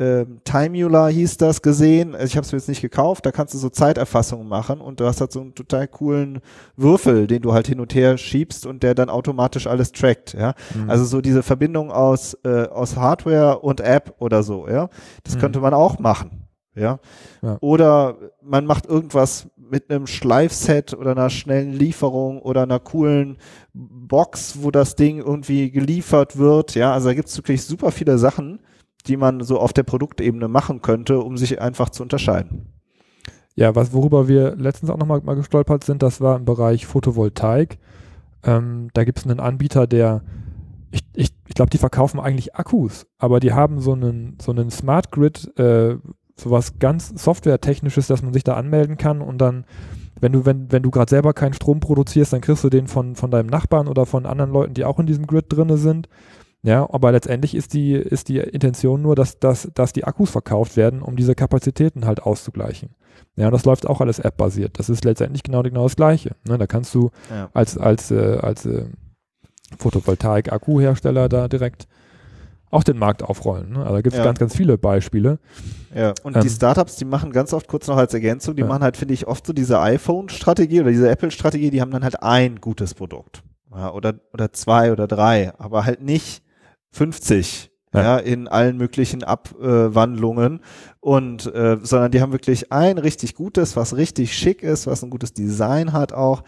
ähm, 0.01 0.41
Timeular 0.45 1.11
hieß 1.11 1.39
das 1.39 1.61
gesehen. 1.61 2.15
Also 2.15 2.27
ich 2.27 2.37
habe 2.37 2.45
es 2.45 2.53
mir 2.53 2.59
jetzt 2.59 2.69
nicht 2.69 2.81
gekauft. 2.81 3.27
Da 3.27 3.33
kannst 3.33 3.55
du 3.55 3.59
so 3.59 3.69
Zeiterfassungen 3.69 4.47
machen 4.47 4.81
und 4.81 5.01
du 5.01 5.07
hast 5.07 5.21
halt 5.21 5.33
so 5.33 5.41
einen 5.41 5.55
total 5.55 5.89
coolen 5.89 6.41
Würfel, 6.77 7.27
den 7.27 7.43
du 7.43 7.53
halt 7.53 7.67
hin 7.67 7.81
und 7.81 7.95
her 7.95 8.17
schiebst 8.17 8.65
und 8.65 8.83
der 8.85 8.95
dann 8.95 9.11
automatisch 9.11 9.67
alles 9.67 9.91
trackt. 9.91 10.35
Ja, 10.35 10.55
mhm. 10.75 10.89
also 10.89 11.05
so 11.05 11.21
diese 11.21 11.43
Verbindung 11.43 11.91
aus 11.91 12.35
äh, 12.45 12.67
aus 12.69 12.97
Hardware 12.97 13.59
und 13.59 13.81
App 13.81 14.15
oder 14.21 14.45
so. 14.45 14.69
Ja, 14.69 14.89
das 15.25 15.35
mhm. 15.35 15.41
könnte 15.41 15.61
man 15.61 15.75
auch 15.75 15.99
machen. 15.99 16.38
Ja? 16.79 17.01
ja. 17.43 17.59
Oder 17.61 18.17
man 18.43 18.67
macht 18.67 18.87
irgendwas 18.87 19.49
mit 19.57 19.91
einem 19.91 20.07
Schleifset 20.07 20.95
oder 20.95 21.13
einer 21.13 21.31
schnellen 21.31 21.73
Lieferung 21.73 22.41
oder 22.41 22.63
einer 22.63 22.81
coolen 22.81 23.39
Box, 23.75 24.59
wo 24.63 24.71
das 24.71 24.97
Ding 24.97 25.19
irgendwie 25.19 25.71
geliefert 25.71 26.39
wird. 26.39 26.75
Ja, 26.75 26.93
also 26.93 27.09
da 27.09 27.15
gibt 27.15 27.29
es 27.29 27.37
wirklich 27.37 27.63
super 27.63 27.91
viele 27.91 28.19
Sachen, 28.19 28.61
die 29.07 29.17
man 29.17 29.43
so 29.43 29.59
auf 29.59 29.73
der 29.73 29.83
Produktebene 29.83 30.49
machen 30.49 30.83
könnte, 30.83 31.21
um 31.21 31.37
sich 31.37 31.61
einfach 31.61 31.91
zu 31.91 32.03
unterscheiden. 32.03 32.67
Ja, 33.55 33.75
was 33.75 33.93
worüber 33.93 34.29
wir 34.29 34.55
letztens 34.57 34.91
auch 34.91 34.99
nochmal 34.99 35.21
mal 35.23 35.35
gestolpert 35.35 35.85
sind, 35.85 36.03
das 36.03 36.21
war 36.21 36.37
im 36.37 36.45
Bereich 36.45 36.87
Photovoltaik. 36.87 37.79
Ähm, 38.45 38.89
da 38.95 39.05
gibt 39.05 39.19
es 39.19 39.25
einen 39.25 39.41
Anbieter, 39.41 39.87
der 39.87 40.23
ich, 40.91 41.03
ich, 41.15 41.31
ich 41.47 41.55
glaube, 41.55 41.71
die 41.71 41.79
verkaufen 41.79 42.21
eigentlich 42.21 42.55
Akkus, 42.55 43.07
aber 43.19 43.41
die 43.41 43.53
haben 43.53 43.81
so 43.81 43.93
einen, 43.93 44.39
so 44.41 44.53
einen 44.53 44.71
Smart 44.71 45.11
Grid 45.11 45.53
äh, 45.59 45.97
sowas 46.41 46.79
ganz 46.79 47.09
Softwaretechnisches, 47.09 48.07
dass 48.07 48.23
man 48.23 48.33
sich 48.33 48.45
da 48.45 48.55
anmelden 48.55 48.97
kann 48.97 49.21
und 49.21 49.39
dann, 49.39 49.65
wenn 50.21 50.33
du, 50.33 50.47
wenn, 50.47 50.71
wenn 50.73 50.83
du 50.83 50.91
gerade 50.91 51.11
selber 51.11 51.33
keinen 51.33 51.55
Strom 51.55 51.81
produzierst, 51.81 52.33
dann 52.33 52.41
kriegst 52.41 52.65
du 52.65 52.71
den 52.71 52.87
von, 52.87 53.15
von 53.17 53.31
deinem 53.31 53.49
Nachbarn 53.49 53.89
oder 53.89 54.07
von 54.07 54.27
anderen 54.27 54.51
Leuten, 54.51 54.75
die 54.75 54.85
auch 54.85 54.99
in 54.99 55.07
diesem 55.07 55.27
Grid 55.27 55.47
drinne 55.49 55.77
sind. 55.77 56.09
Ja, 56.63 56.89
aber 56.91 57.13
letztendlich 57.13 57.55
ist 57.55 57.73
die, 57.73 57.93
ist 57.93 58.29
die 58.29 58.39
Intention 58.39 59.01
nur, 59.01 59.15
dass, 59.15 59.39
dass, 59.39 59.71
dass 59.75 59.93
die 59.93 60.05
Akkus 60.05 60.31
verkauft 60.31 60.77
werden, 60.77 61.03
um 61.03 61.15
diese 61.15 61.37
Kapazitäten 61.37 62.05
halt 62.05 62.21
auszugleichen. 62.21 62.91
Ja, 63.37 63.47
und 63.47 63.53
das 63.53 63.65
läuft 63.65 63.87
auch 63.87 64.01
alles 64.01 64.19
App-basiert. 64.19 64.79
Das 64.79 64.89
ist 64.89 65.05
letztendlich 65.05 65.45
genau, 65.45 65.63
genau 65.63 65.85
das 65.85 65.95
Gleiche. 65.95 66.33
Ne, 66.49 66.59
da 66.59 66.67
kannst 66.67 66.93
du 66.95 67.11
ja. 67.31 67.49
als, 67.55 67.79
als, 67.79 68.11
äh, 68.11 68.39
als 68.43 68.67
äh, 68.67 68.87
Photovoltaik-Akkuhersteller 69.79 71.29
da 71.29 71.47
direkt 71.47 71.87
auch 72.71 72.85
den 72.85 72.99
Markt 72.99 73.23
aufrollen. 73.23 73.71
Ne? 73.73 73.81
Also 73.81 73.95
da 73.95 74.01
gibt 74.01 74.15
es 74.15 74.19
ja. 74.19 74.25
ganz, 74.25 74.39
ganz 74.39 74.57
viele 74.57 74.79
Beispiele. 74.79 75.39
Ja, 75.95 76.13
und 76.23 76.37
ähm, 76.37 76.43
die 76.43 76.51
Startups, 76.51 76.97
die 76.97 77.05
machen 77.05 77.33
ganz 77.33 77.53
oft 77.53 77.69
kurz 77.69 77.87
noch 77.87 77.97
als 77.97 78.15
Ergänzung, 78.15 78.57
die 78.57 78.63
ja. 78.63 78.69
machen 78.69 78.83
halt, 78.83 78.97
finde 78.97 79.15
ich, 79.15 79.27
oft 79.27 79.47
so 79.47 79.53
diese 79.53 79.81
iPhone-Strategie 79.81 80.81
oder 80.81 80.91
diese 80.91 81.09
Apple-Strategie, 81.09 81.71
die 81.71 81.81
haben 81.81 81.91
dann 81.91 82.05
halt 82.05 82.23
ein 82.23 82.61
gutes 82.61 82.95
Produkt. 82.95 83.43
Ja, 83.75 83.93
oder, 83.93 84.15
oder 84.33 84.53
zwei 84.53 84.93
oder 84.93 85.07
drei, 85.07 85.53
aber 85.59 85.85
halt 85.85 86.03
nicht 86.03 86.43
50 86.91 87.71
ja. 87.95 88.19
in 88.19 88.49
allen 88.49 88.77
möglichen 88.77 89.25
Abwandlungen 89.25 90.61
und 91.01 91.47
äh, 91.55 91.79
sondern 91.83 92.11
die 92.11 92.21
haben 92.21 92.33
wirklich 92.33 92.73
ein 92.73 92.99
richtig 92.99 93.35
gutes, 93.35 93.77
was 93.77 93.97
richtig 93.97 94.35
schick 94.35 94.63
ist, 94.63 94.87
was 94.87 95.03
ein 95.03 95.11
gutes 95.11 95.33
Design 95.33 95.93
hat 95.93 96.13
auch 96.13 96.43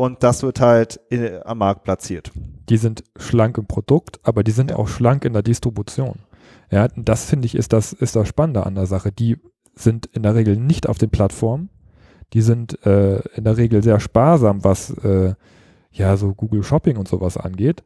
und 0.00 0.22
das 0.22 0.42
wird 0.42 0.60
halt 0.60 0.98
in, 1.10 1.22
äh, 1.22 1.40
am 1.44 1.58
Markt 1.58 1.84
platziert. 1.84 2.32
Die 2.70 2.78
sind 2.78 3.04
schlank 3.16 3.58
im 3.58 3.66
Produkt, 3.66 4.18
aber 4.22 4.42
die 4.42 4.50
sind 4.50 4.70
ja. 4.70 4.78
auch 4.78 4.88
schlank 4.88 5.26
in 5.26 5.34
der 5.34 5.42
Distribution. 5.42 6.20
Ja, 6.70 6.88
das 6.96 7.26
finde 7.26 7.44
ich 7.44 7.54
ist 7.54 7.74
das, 7.74 7.92
ist 7.92 8.16
das 8.16 8.26
Spannende 8.26 8.64
an 8.64 8.74
der 8.74 8.86
Sache. 8.86 9.12
Die 9.12 9.36
sind 9.74 10.06
in 10.06 10.22
der 10.22 10.34
Regel 10.34 10.56
nicht 10.56 10.88
auf 10.88 10.96
den 10.96 11.10
Plattformen. 11.10 11.68
Die 12.32 12.40
sind 12.40 12.82
äh, 12.86 13.18
in 13.34 13.44
der 13.44 13.58
Regel 13.58 13.82
sehr 13.82 14.00
sparsam, 14.00 14.64
was 14.64 14.88
äh, 15.04 15.34
ja 15.92 16.16
so 16.16 16.34
Google 16.34 16.62
Shopping 16.62 16.96
und 16.96 17.06
sowas 17.06 17.36
angeht. 17.36 17.84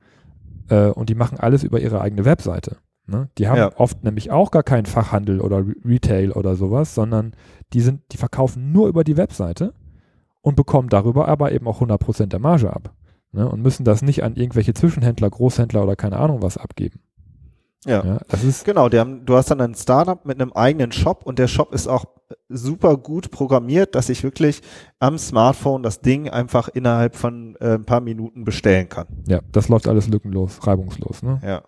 Äh, 0.68 0.90
und 0.90 1.09
die 1.09 1.16
machen 1.16 1.40
alles 1.40 1.64
über 1.64 1.81
ihre 1.81 2.00
eigene 2.00 2.24
Webseite. 2.24 2.77
Ne? 3.09 3.29
Die 3.38 3.48
haben 3.48 3.59
ja. 3.59 3.72
oft 3.77 4.05
nämlich 4.05 4.31
auch 4.31 4.53
gar 4.53 4.62
keinen 4.62 4.87
Fachhandel 4.87 5.40
oder 5.40 5.64
Retail 5.85 6.31
oder 6.31 6.55
sowas, 6.55 6.94
sondern 6.94 7.35
die 7.72 7.81
sind, 7.81 8.03
die 8.12 8.18
verkaufen 8.18 8.70
nur 8.70 8.87
über 8.87 9.03
die 9.03 9.16
Webseite 9.16 9.74
und 10.44 10.57
bekommen 10.57 10.90
darüber 10.90 11.26
aber 11.26 11.52
eben 11.52 11.66
auch 11.66 11.80
100% 11.80 12.26
der 12.26 12.38
Marge 12.38 12.70
ab. 12.70 12.92
Ne? 13.33 13.48
Und 13.48 13.62
müssen 13.62 13.85
das 13.85 14.02
nicht 14.02 14.22
an 14.22 14.37
irgendwelche 14.37 14.74
Zwischenhändler, 14.74 15.30
Großhändler 15.30 15.83
oder 15.83 15.96
keine 15.96 16.18
Ahnung 16.18 16.42
was 16.42 16.59
abgeben. 16.59 17.00
Ja, 17.87 18.04
ja 18.04 18.18
das 18.28 18.44
ist 18.44 18.66
genau. 18.66 18.90
Haben, 18.90 19.24
du 19.24 19.37
hast 19.37 19.50
dann 19.50 19.62
ein 19.62 19.74
Startup 19.74 20.22
mit 20.26 20.40
einem 20.40 20.52
eigenen 20.52 20.92
Shop 20.92 21.22
und 21.24 21.38
der 21.38 21.48
Shop 21.48 21.72
ist 21.72 21.88
auch 21.88 22.04
super 22.50 22.98
gut 22.98 23.30
programmiert, 23.30 23.94
dass 23.94 24.11
ich 24.11 24.22
wirklich 24.22 24.61
am 24.98 25.16
Smartphone 25.16 25.83
das 25.83 26.02
Ding 26.02 26.28
einfach 26.28 26.68
innerhalb 26.68 27.16
von 27.16 27.57
äh, 27.61 27.74
ein 27.74 27.87
paar 27.87 28.02
Minuten 28.02 28.44
bestellen 28.44 28.90
kann. 28.90 29.07
Ja, 29.26 29.40
das 29.50 29.70
läuft 29.70 29.88
alles 29.88 30.09
lückenlos, 30.09 30.66
reibungslos. 30.66 31.22
Ne? 31.22 31.40
Ja. 31.42 31.62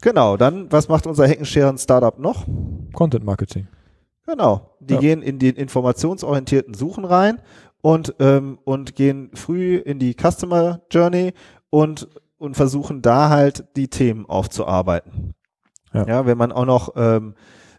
Genau, 0.00 0.36
dann, 0.36 0.72
was 0.72 0.88
macht 0.88 1.06
unser 1.06 1.28
Heckenscheren-Startup 1.28 2.18
noch? 2.18 2.46
Content 2.92 3.24
Marketing. 3.24 3.68
Genau, 4.26 4.76
die 4.80 4.94
ja. 4.94 5.00
gehen 5.00 5.22
in 5.22 5.38
den 5.38 5.54
informationsorientierten 5.54 6.74
Suchen 6.74 7.04
rein 7.04 7.40
und, 7.82 8.14
ähm, 8.20 8.58
und 8.64 8.96
gehen 8.96 9.30
früh 9.34 9.76
in 9.76 9.98
die 9.98 10.14
Customer 10.14 10.80
Journey 10.90 11.34
und, 11.68 12.08
und 12.38 12.56
versuchen 12.56 13.02
da 13.02 13.28
halt 13.28 13.66
die 13.76 13.88
Themen 13.88 14.24
aufzuarbeiten. 14.24 15.34
Ja, 15.92 16.06
ja 16.06 16.26
wenn 16.26 16.38
man 16.38 16.52
auch 16.52 16.64
noch 16.64 16.92
ähm, 16.96 17.34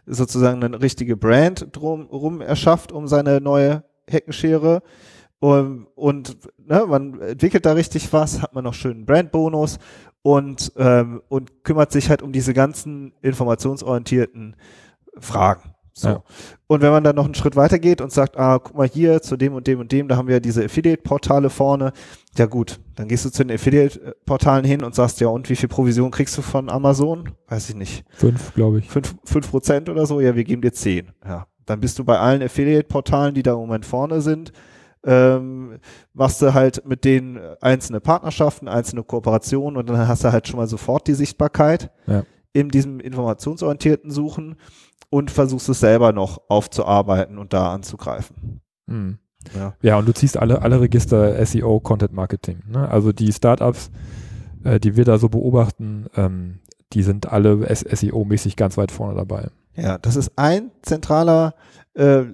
sozusagen 0.06 0.62
eine 0.62 0.80
richtige 0.80 1.16
Brand 1.16 1.68
drumherum 1.72 2.40
erschafft 2.40 2.92
um 2.92 3.08
seine 3.08 3.40
neue 3.40 3.82
Heckenschere 4.06 4.82
und, 5.40 5.86
und 5.94 6.38
ne, 6.58 6.84
man 6.86 7.20
entwickelt 7.20 7.66
da 7.66 7.72
richtig 7.72 8.12
was, 8.12 8.40
hat 8.40 8.54
man 8.54 8.64
noch 8.64 8.74
schönen 8.74 9.06
Brandbonus 9.06 9.78
und, 10.22 10.72
ähm, 10.76 11.22
und 11.28 11.64
kümmert 11.64 11.92
sich 11.92 12.08
halt 12.08 12.22
um 12.22 12.32
diese 12.32 12.54
ganzen 12.54 13.12
informationsorientierten 13.20 14.56
Fragen. 15.18 15.73
So. 15.96 16.08
Ja. 16.08 16.22
Und 16.66 16.82
wenn 16.82 16.90
man 16.90 17.04
dann 17.04 17.14
noch 17.14 17.24
einen 17.24 17.36
Schritt 17.36 17.54
weiter 17.54 17.78
geht 17.78 18.00
und 18.00 18.10
sagt, 18.10 18.36
ah, 18.36 18.58
guck 18.58 18.76
mal 18.76 18.88
hier 18.88 19.22
zu 19.22 19.36
dem 19.36 19.54
und 19.54 19.68
dem 19.68 19.78
und 19.78 19.92
dem, 19.92 20.08
da 20.08 20.16
haben 20.16 20.26
wir 20.26 20.40
diese 20.40 20.64
Affiliate-Portale 20.64 21.50
vorne. 21.50 21.92
Ja 22.36 22.46
gut, 22.46 22.80
dann 22.96 23.06
gehst 23.06 23.24
du 23.24 23.30
zu 23.30 23.44
den 23.44 23.54
Affiliate-Portalen 23.54 24.64
hin 24.64 24.82
und 24.82 24.96
sagst, 24.96 25.20
ja 25.20 25.28
und 25.28 25.48
wie 25.48 25.54
viel 25.54 25.68
Provision 25.68 26.10
kriegst 26.10 26.36
du 26.36 26.42
von 26.42 26.68
Amazon? 26.68 27.30
Weiß 27.46 27.70
ich 27.70 27.76
nicht. 27.76 28.04
Fünf, 28.10 28.54
glaube 28.54 28.80
ich. 28.80 28.90
Fünf, 28.90 29.14
fünf 29.24 29.48
Prozent 29.48 29.88
oder 29.88 30.04
so? 30.04 30.20
Ja, 30.20 30.34
wir 30.34 30.42
geben 30.42 30.62
dir 30.62 30.72
zehn. 30.72 31.12
Ja. 31.24 31.46
Dann 31.64 31.80
bist 31.80 31.96
du 31.98 32.04
bei 32.04 32.18
allen 32.18 32.42
Affiliate-Portalen, 32.42 33.34
die 33.34 33.44
da 33.44 33.52
im 33.52 33.60
Moment 33.60 33.86
vorne 33.86 34.20
sind, 34.20 34.52
ähm, 35.04 35.78
machst 36.12 36.42
du 36.42 36.54
halt 36.54 36.86
mit 36.86 37.04
denen 37.04 37.38
einzelne 37.60 38.00
Partnerschaften, 38.00 38.66
einzelne 38.66 39.04
Kooperationen 39.04 39.76
und 39.76 39.88
dann 39.88 40.08
hast 40.08 40.24
du 40.24 40.32
halt 40.32 40.48
schon 40.48 40.58
mal 40.58 40.66
sofort 40.66 41.06
die 41.06 41.14
Sichtbarkeit 41.14 41.90
ja. 42.06 42.24
in 42.52 42.68
diesem 42.68 43.00
informationsorientierten 43.00 44.10
Suchen 44.10 44.56
und 45.14 45.30
versuchst 45.30 45.68
es 45.68 45.78
selber 45.78 46.12
noch 46.12 46.40
aufzuarbeiten 46.48 47.38
und 47.38 47.52
da 47.52 47.72
anzugreifen. 47.72 48.60
Mhm. 48.86 49.18
Ja. 49.54 49.74
ja, 49.80 49.96
und 49.96 50.08
du 50.08 50.12
ziehst 50.12 50.36
alle, 50.36 50.62
alle 50.62 50.80
Register 50.80 51.46
SEO, 51.46 51.78
Content 51.78 52.12
Marketing. 52.12 52.64
Ne? 52.66 52.88
Also 52.88 53.12
die 53.12 53.32
Startups, 53.32 53.92
äh, 54.64 54.80
die 54.80 54.96
wir 54.96 55.04
da 55.04 55.18
so 55.18 55.28
beobachten, 55.28 56.06
ähm, 56.16 56.58
die 56.94 57.04
sind 57.04 57.30
alle 57.30 57.64
SEO-mäßig 57.64 58.56
ganz 58.56 58.76
weit 58.76 58.90
vorne 58.90 59.14
dabei. 59.14 59.50
Ja, 59.76 59.98
das 59.98 60.16
ist 60.16 60.32
ein 60.36 60.70
zentraler 60.82 61.54
äh, 61.94 62.24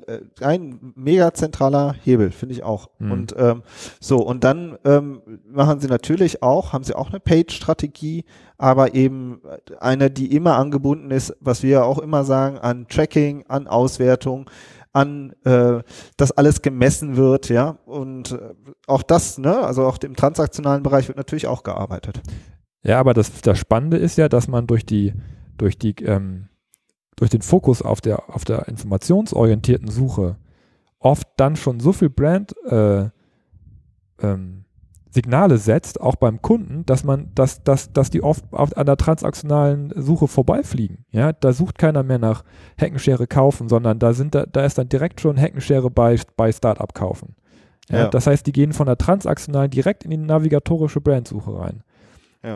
ein 0.40 0.92
mega 0.96 1.34
zentraler 1.34 1.94
Hebel, 2.02 2.30
finde 2.30 2.54
ich 2.54 2.62
auch. 2.62 2.88
Mhm. 2.98 3.12
Und 3.12 3.34
ähm, 3.38 3.62
so, 4.00 4.18
und 4.18 4.42
dann 4.42 4.78
ähm, 4.84 5.20
machen 5.46 5.80
sie 5.80 5.88
natürlich 5.88 6.42
auch, 6.42 6.72
haben 6.72 6.84
sie 6.84 6.94
auch 6.94 7.10
eine 7.10 7.20
Page-Strategie, 7.20 8.24
aber 8.56 8.94
eben 8.94 9.42
eine, 9.78 10.10
die 10.10 10.34
immer 10.34 10.56
angebunden 10.56 11.10
ist, 11.10 11.36
was 11.40 11.62
wir 11.62 11.84
auch 11.84 11.98
immer 11.98 12.24
sagen, 12.24 12.58
an 12.58 12.86
Tracking, 12.88 13.44
an 13.48 13.66
Auswertung, 13.66 14.48
an 14.92 15.34
äh, 15.44 15.82
dass 16.16 16.32
alles 16.32 16.62
gemessen 16.62 17.16
wird, 17.16 17.48
ja. 17.48 17.78
Und 17.84 18.32
äh, 18.32 18.54
auch 18.86 19.02
das, 19.02 19.38
ne, 19.38 19.58
also 19.58 19.84
auch 19.84 19.98
im 19.98 20.16
transaktionalen 20.16 20.82
Bereich 20.82 21.08
wird 21.08 21.18
natürlich 21.18 21.46
auch 21.46 21.62
gearbeitet. 21.62 22.22
Ja, 22.82 22.98
aber 22.98 23.12
das, 23.12 23.42
das 23.42 23.58
Spannende 23.58 23.98
ist 23.98 24.16
ja, 24.16 24.30
dass 24.30 24.48
man 24.48 24.66
durch 24.66 24.86
die, 24.86 25.12
durch 25.58 25.78
die 25.78 25.94
ähm, 26.02 26.49
durch 27.20 27.30
den 27.30 27.42
Fokus 27.42 27.82
auf 27.82 28.00
der, 28.00 28.34
auf 28.34 28.46
der 28.46 28.66
informationsorientierten 28.66 29.90
Suche 29.90 30.36
oft 30.98 31.28
dann 31.36 31.54
schon 31.54 31.78
so 31.78 31.92
viel 31.92 32.08
Brand 32.08 32.54
äh, 32.66 33.10
ähm, 34.22 34.64
Signale 35.10 35.58
setzt, 35.58 36.00
auch 36.00 36.16
beim 36.16 36.40
Kunden, 36.40 36.86
dass 36.86 37.04
man, 37.04 37.30
dass, 37.34 37.62
dass, 37.62 37.92
dass 37.92 38.08
die 38.08 38.22
oft 38.22 38.44
auf, 38.52 38.74
an 38.74 38.86
der 38.86 38.96
transaktionalen 38.96 39.92
Suche 39.94 40.28
vorbeifliegen. 40.28 41.04
Ja, 41.10 41.32
da 41.32 41.52
sucht 41.52 41.76
keiner 41.76 42.02
mehr 42.02 42.18
nach 42.18 42.42
Heckenschere 42.78 43.26
kaufen, 43.26 43.68
sondern 43.68 43.98
da 43.98 44.14
sind 44.14 44.34
da, 44.34 44.46
da 44.46 44.64
ist 44.64 44.78
dann 44.78 44.88
direkt 44.88 45.20
schon 45.20 45.36
Heckenschere 45.36 45.90
bei, 45.90 46.18
bei 46.36 46.52
Startup 46.52 46.94
kaufen. 46.94 47.34
Ja, 47.90 47.98
ja. 47.98 48.08
Das 48.08 48.26
heißt, 48.26 48.46
die 48.46 48.52
gehen 48.52 48.72
von 48.72 48.86
der 48.86 48.96
transaktionalen 48.96 49.70
direkt 49.70 50.04
in 50.04 50.10
die 50.10 50.16
navigatorische 50.16 51.02
Brandsuche 51.02 51.58
rein. 51.58 51.82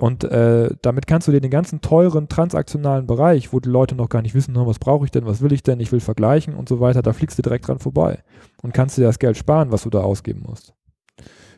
Und 0.00 0.24
äh, 0.24 0.70
damit 0.80 1.06
kannst 1.06 1.28
du 1.28 1.32
dir 1.32 1.42
den 1.42 1.50
ganzen 1.50 1.82
teuren 1.82 2.28
transaktionalen 2.28 3.06
Bereich, 3.06 3.52
wo 3.52 3.60
die 3.60 3.68
Leute 3.68 3.94
noch 3.94 4.08
gar 4.08 4.22
nicht 4.22 4.34
wissen, 4.34 4.54
was 4.54 4.78
brauche 4.78 5.04
ich 5.04 5.10
denn, 5.10 5.26
was 5.26 5.42
will 5.42 5.52
ich 5.52 5.62
denn, 5.62 5.78
ich 5.78 5.92
will 5.92 6.00
vergleichen 6.00 6.54
und 6.54 6.70
so 6.70 6.80
weiter, 6.80 7.02
da 7.02 7.12
fliegst 7.12 7.36
du 7.38 7.42
direkt 7.42 7.68
dran 7.68 7.78
vorbei 7.78 8.22
und 8.62 8.72
kannst 8.72 8.96
dir 8.96 9.04
das 9.04 9.18
Geld 9.18 9.36
sparen, 9.36 9.72
was 9.72 9.82
du 9.82 9.90
da 9.90 10.00
ausgeben 10.00 10.42
musst. 10.46 10.72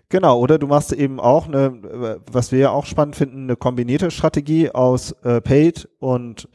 Genau, 0.09 0.39
oder 0.39 0.59
du 0.59 0.67
machst 0.67 0.93
eben 0.93 1.21
auch 1.21 1.47
eine, 1.47 2.21
was 2.31 2.53
wir 2.53 2.59
ja 2.59 2.71
auch 2.71 2.87
spannend 2.87 3.17
finden, 3.17 3.45
eine 3.45 3.57
kombinierte 3.57 4.11
Strategie 4.11 4.71
aus 4.71 5.13
äh, 5.23 5.41
Paid 5.41 5.89
und 5.99 6.49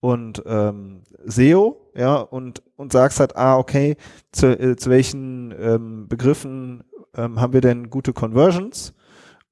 und 0.00 0.42
ähm, 0.46 1.02
SEO, 1.24 1.90
ja, 1.96 2.16
und 2.16 2.62
und 2.76 2.92
sagst 2.92 3.18
halt, 3.18 3.36
ah, 3.36 3.58
okay, 3.58 3.96
zu, 4.30 4.58
äh, 4.58 4.76
zu 4.76 4.90
welchen 4.90 5.54
ähm, 5.58 6.08
Begriffen 6.08 6.84
ähm, 7.16 7.40
haben 7.40 7.52
wir 7.52 7.60
denn 7.60 7.90
gute 7.90 8.12
Conversions? 8.12 8.92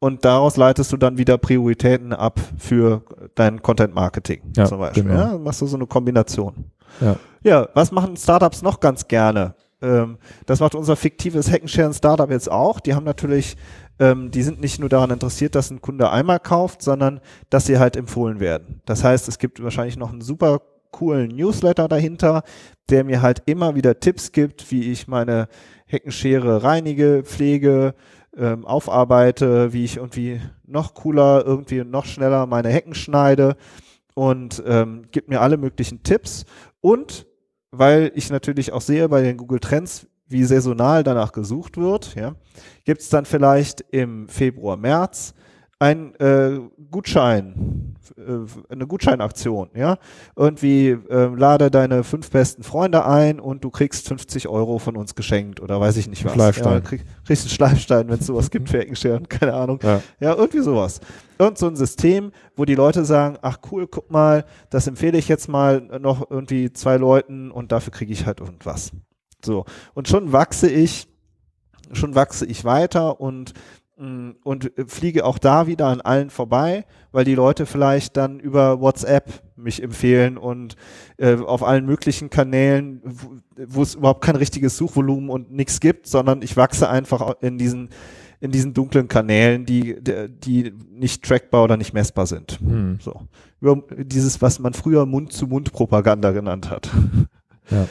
Und 0.05 0.23
daraus 0.23 0.59
leitest 0.59 0.93
du 0.93 0.99
dann 0.99 1.17
wieder 1.17 1.39
Prioritäten 1.39 2.13
ab 2.13 2.39
für 2.59 3.01
dein 3.35 3.63
Content 3.63 3.95
Marketing 3.95 4.43
ja, 4.55 4.67
zum 4.67 4.79
Beispiel. 4.79 5.05
Genau. 5.05 5.19
Ja, 5.19 5.39
machst 5.39 5.63
du 5.63 5.67
so 5.67 5.79
eine 5.79 5.87
Kombination. 5.87 6.67
Ja. 7.01 7.17
ja, 7.43 7.69
was 7.73 7.91
machen 7.91 8.15
Startups 8.15 8.61
noch 8.61 8.81
ganz 8.81 9.09
gerne? 9.09 9.55
Ähm, 9.81 10.19
das 10.45 10.61
macht 10.61 10.75
unser 10.75 10.97
fiktives 10.97 11.51
Hackenshare 11.51 11.95
Startup 11.95 12.31
jetzt 12.31 12.53
auch. 12.53 12.81
Die 12.81 12.95
haben 12.95 13.05
natürlich, 13.05 13.57
ähm, 13.99 14.31
die 14.31 14.43
sind 14.43 14.61
nicht 14.61 14.79
nur 14.79 14.91
daran 14.91 15.11
interessiert, 15.11 15.55
dass 15.55 15.71
ein 15.71 15.81
Kunde 15.81 16.11
einmal 16.11 16.39
kauft, 16.39 16.83
sondern 16.83 17.21
dass 17.49 17.65
sie 17.65 17.79
halt 17.79 17.97
empfohlen 17.97 18.41
werden. 18.41 18.83
Das 18.85 19.05
heißt, 19.05 19.27
es 19.29 19.39
gibt 19.39 19.63
wahrscheinlich 19.63 19.97
noch 19.97 20.13
einen 20.13 20.21
super 20.21 20.61
coolen 20.91 21.35
Newsletter 21.35 21.89
dahinter, 21.89 22.43
der 22.91 23.05
mir 23.05 23.23
halt 23.23 23.43
immer 23.47 23.75
wieder 23.75 23.99
Tipps 24.01 24.33
gibt, 24.33 24.71
wie 24.71 24.93
ich 24.93 25.09
meine 25.09 25.49
Heckenschere 25.87 26.63
reinige, 26.63 27.23
pflege, 27.25 27.95
ähm, 28.37 28.65
aufarbeite, 28.67 29.73
wie 29.73 29.85
ich 29.85 29.97
irgendwie 29.97 30.41
noch 30.67 30.95
cooler, 30.95 31.45
irgendwie 31.45 31.85
noch 31.85 32.05
schneller 32.05 32.47
meine 32.47 32.69
Hecken 32.69 32.95
schneide 32.95 33.57
und 34.15 34.63
ähm, 34.67 35.07
gibt 35.11 35.29
mir 35.29 35.41
alle 35.41 35.57
möglichen 35.57 36.03
Tipps. 36.03 36.45
Und 36.81 37.27
weil 37.71 38.13
ich 38.15 38.31
natürlich 38.31 38.73
auch 38.73 38.81
sehe 38.81 39.09
bei 39.09 39.23
den 39.23 39.37
Google 39.37 39.61
Trends, 39.61 40.07
wie 40.27 40.45
saisonal 40.45 41.03
danach 41.03 41.33
gesucht 41.33 41.77
wird, 41.77 42.15
ja, 42.15 42.35
gibt 42.85 43.03
es 43.03 43.09
dann 43.09 43.25
vielleicht 43.25 43.81
im 43.91 44.29
Februar, 44.29 44.77
März 44.77 45.35
ein 45.79 46.15
äh, 46.17 46.61
Gutschein, 46.91 47.97
äh, 48.17 48.73
eine 48.73 48.87
Gutscheinaktion, 48.87 49.71
ja. 49.75 49.99
Irgendwie 50.37 50.91
äh, 50.91 51.35
lade 51.35 51.71
deine 51.71 52.05
fünf 52.05 52.31
besten 52.31 52.63
Freunde 52.63 53.05
ein 53.05 53.41
und 53.41 53.65
du 53.65 53.71
kriegst 53.71 54.09
50 54.09 54.49
Euro 54.49 54.79
von 54.79 54.97
uns 54.97 55.15
geschenkt 55.15 55.61
oder 55.61 55.81
weiß 55.81 55.97
ich 55.97 56.09
nicht 56.09 56.25
was. 56.25 56.33
Schleifstein. 56.33 56.73
Ja, 56.75 56.81
krieg, 56.81 57.05
kriegst 57.27 57.45
einen 57.45 57.51
Schleifstein, 57.51 58.09
wenn 58.09 58.19
es 58.19 58.27
sowas 58.27 58.51
gibt 58.51 58.69
für 58.69 58.81
Eckenscheren, 58.81 59.29
keine 59.29 59.55
Ahnung. 59.55 59.81
Ja. 59.83 60.01
ja, 60.21 60.35
irgendwie 60.35 60.61
sowas. 60.61 61.01
Und 61.39 61.59
so 61.59 61.67
ein 61.67 61.77
System, 61.77 62.31
wo 62.57 62.65
die 62.65 62.77
Leute 62.77 63.05
sagen, 63.05 63.39
ach 63.43 63.59
cool, 63.71 63.89
guck 63.89 64.11
mal, 64.11 64.45
das 64.71 64.87
empfehle 64.87 65.19
ich 65.19 65.29
jetzt 65.29 65.49
mal 65.49 65.81
noch 66.01 66.31
irgendwie 66.31 66.73
zwei 66.73 66.97
Leuten 66.97 67.51
und 67.51 67.73
dafür 67.73 67.93
kriege 67.93 68.13
ich 68.13 68.27
halt 68.27 68.41
irgendwas. 68.41 68.93
So. 69.45 69.65
Und 69.95 70.09
schon 70.09 70.33
wachse 70.33 70.71
ich, 70.71 71.09
schon 71.93 72.15
wachse 72.15 72.47
ich 72.47 72.65
weiter 72.65 73.21
und 73.21 73.53
und 73.97 74.77
äh, 74.79 74.87
fliege 74.87 75.25
auch 75.25 75.39
da 75.39 75.67
wieder 75.67 75.87
an 75.87 76.01
allen 76.01 76.31
vorbei, 76.31 76.85
weil 77.13 77.25
die 77.25 77.35
Leute 77.35 77.67
vielleicht 77.67 78.17
dann 78.17 78.41
über 78.41 78.81
WhatsApp 78.81 79.43
mich 79.57 79.83
empfehlen 79.83 80.37
und 80.37 80.77
äh, 81.17 81.37
auf 81.37 81.63
allen 81.63 81.87
möglichen 81.87 82.31
Kanälen, 82.31 83.03
wo 83.57 83.83
es 83.83 83.95
überhaupt 83.95 84.25
kein 84.25 84.37
richtiges 84.37 84.77
Suchvolumen 84.77 85.31
und 85.31 85.53
nichts 85.53 85.81
gibt, 85.81 86.07
sondern 86.07 86.43
ich 86.43 86.57
wachse 86.57 86.89
einfach 86.89 87.37
in 87.41 87.59
diesen 87.59 87.91
in 88.41 88.51
diesen 88.51 88.75
dunklen 88.75 89.09
Kanälen, 89.09 89.65
die 89.65 89.97
die 90.03 90.75
nicht 90.91 91.25
trackbar 91.25 91.65
oder 91.65 91.77
nicht 91.77 91.95
messbar 91.95 92.27
sind. 92.27 92.59
Hm. 92.61 92.99
So 93.01 93.23
über 93.65 93.83
dieses, 93.97 94.43
was 94.43 94.59
man 94.59 94.75
früher 94.75 95.07
Mund-zu-Mund-Propaganda 95.07 96.33
genannt 96.33 96.71
hat. 96.71 96.91
Ja. 97.71 97.89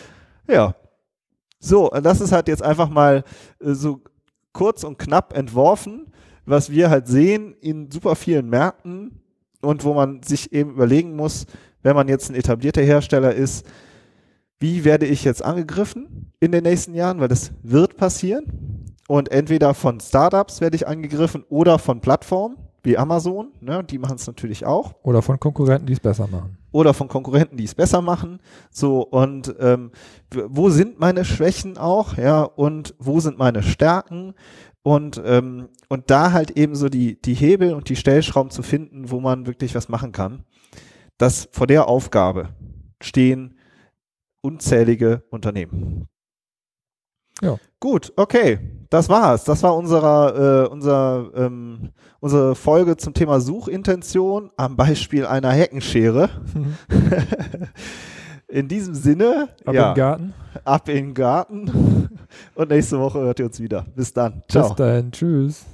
ja. 0.48 0.76
So, 1.60 1.89
das 1.89 2.22
ist 2.22 2.32
halt 2.32 2.48
jetzt 2.48 2.62
einfach 2.62 2.89
mal 2.89 3.24
äh, 3.60 3.74
so 3.74 4.02
kurz 4.54 4.84
und 4.84 4.98
knapp 4.98 5.36
entworfen, 5.36 6.08
was 6.46 6.70
wir 6.70 6.89
halt 6.89 7.08
sehen 7.08 7.56
in 7.62 7.92
super 7.92 8.16
vielen 8.16 8.50
Märkten 8.50 9.22
und 9.62 9.84
wo 9.84 9.94
man 9.94 10.24
sich 10.24 10.54
eben 10.54 10.72
überlegen 10.72 11.16
muss, 11.16 11.46
wenn 11.82 11.96
man 11.96 12.08
jetzt 12.08 12.30
ein 12.30 12.36
etablierter 12.36 12.82
Hersteller 12.82 13.34
ist, 13.34 13.66
wie 14.60 14.86
werde 14.86 15.06
ich 15.06 15.24
jetzt 15.24 15.44
angegriffen 15.44 16.32
in 16.39 16.52
den 16.52 16.63
nächsten 16.63 16.94
Jahren, 16.94 17.20
weil 17.20 17.28
das 17.28 17.52
wird 17.63 17.98
passieren. 17.98 18.95
Und 19.10 19.32
entweder 19.32 19.74
von 19.74 19.99
Startups 19.99 20.62
werde 20.62 20.78
ich 20.78 20.88
angegriffen 20.88 21.43
oder 21.49 21.78
von 21.78 21.99
Plattformen 21.99 22.58
wie 22.84 22.97
Amazon, 22.97 23.51
ne, 23.62 23.84
die 23.84 23.97
machen 23.97 24.16
es 24.16 24.28
natürlich 24.28 24.66
auch. 24.66 24.95
Oder 25.04 25.22
von 25.22 25.39
Konkurrenten, 25.39 25.88
die 25.88 25.93
es 25.93 25.99
besser 25.99 26.28
machen. 26.28 26.58
Oder 26.74 26.93
von 26.93 27.07
Konkurrenten, 27.07 27.55
die 27.55 27.63
es 27.63 27.76
besser 27.76 28.01
machen. 28.01 28.39
So, 28.69 29.01
und 29.03 29.55
ähm, 29.59 29.91
wo 30.32 30.69
sind 30.69 30.99
meine 30.99 31.24
Schwächen 31.24 31.78
auch, 31.78 32.17
ja, 32.17 32.43
und 32.43 32.95
wo 32.99 33.21
sind 33.21 33.38
meine 33.38 33.63
Stärken? 33.63 34.34
Und, 34.82 35.21
ähm, 35.24 35.69
und 35.88 36.09
da 36.11 36.34
halt 36.34 36.51
eben 36.51 36.76
so 36.76 36.89
die, 36.89 37.21
die 37.21 37.36
Hebel 37.36 37.74
und 37.74 37.88
die 37.88 37.95
Stellschrauben 37.95 38.51
zu 38.51 38.63
finden, 38.63 39.11
wo 39.11 39.21
man 39.21 39.47
wirklich 39.47 39.76
was 39.76 39.88
machen 39.88 40.11
kann. 40.11 40.43
Das 41.17 41.47
vor 41.53 41.67
der 41.67 41.88
Aufgabe 41.88 42.49
stehen 43.01 43.57
unzählige 44.41 45.24
Unternehmen. 45.30 46.09
Ja. 47.44 47.58
Gut, 47.80 48.14
okay. 48.16 48.60
Das 48.89 49.10
war's. 49.10 49.44
Das 49.44 49.64
war 49.64 49.76
unserer, 49.76 50.66
äh, 50.66 50.68
unser, 50.68 51.30
ähm, 51.36 51.89
unsere 52.20 52.56
Folge 52.56 52.96
zum 52.96 53.14
Thema 53.14 53.41
Suchintention 53.41 54.52
am 54.56 54.76
Beispiel 54.76 55.26
einer 55.26 55.52
Heckenschere. 55.52 56.30
Mhm. 56.54 56.76
In 58.48 58.68
diesem 58.68 58.94
Sinne, 58.94 59.50
ab 59.66 59.74
ja, 59.74 59.89
in 59.89 59.94
den 59.94 59.98
Garten. 59.98 60.34
Ab 60.64 60.89
in 60.89 60.96
den 60.96 61.14
Garten. 61.16 62.10
Und 62.56 62.70
nächste 62.70 63.00
Woche 63.00 63.20
hört 63.20 63.39
ihr 63.39 63.48
uns 63.48 63.60
wieder. 63.60 63.84
Bis 63.96 64.14
dann. 64.14 64.44
Ciao. 64.48 64.68
Bis 64.68 64.76
dann. 64.76 65.12
Tschüss. 65.12 65.66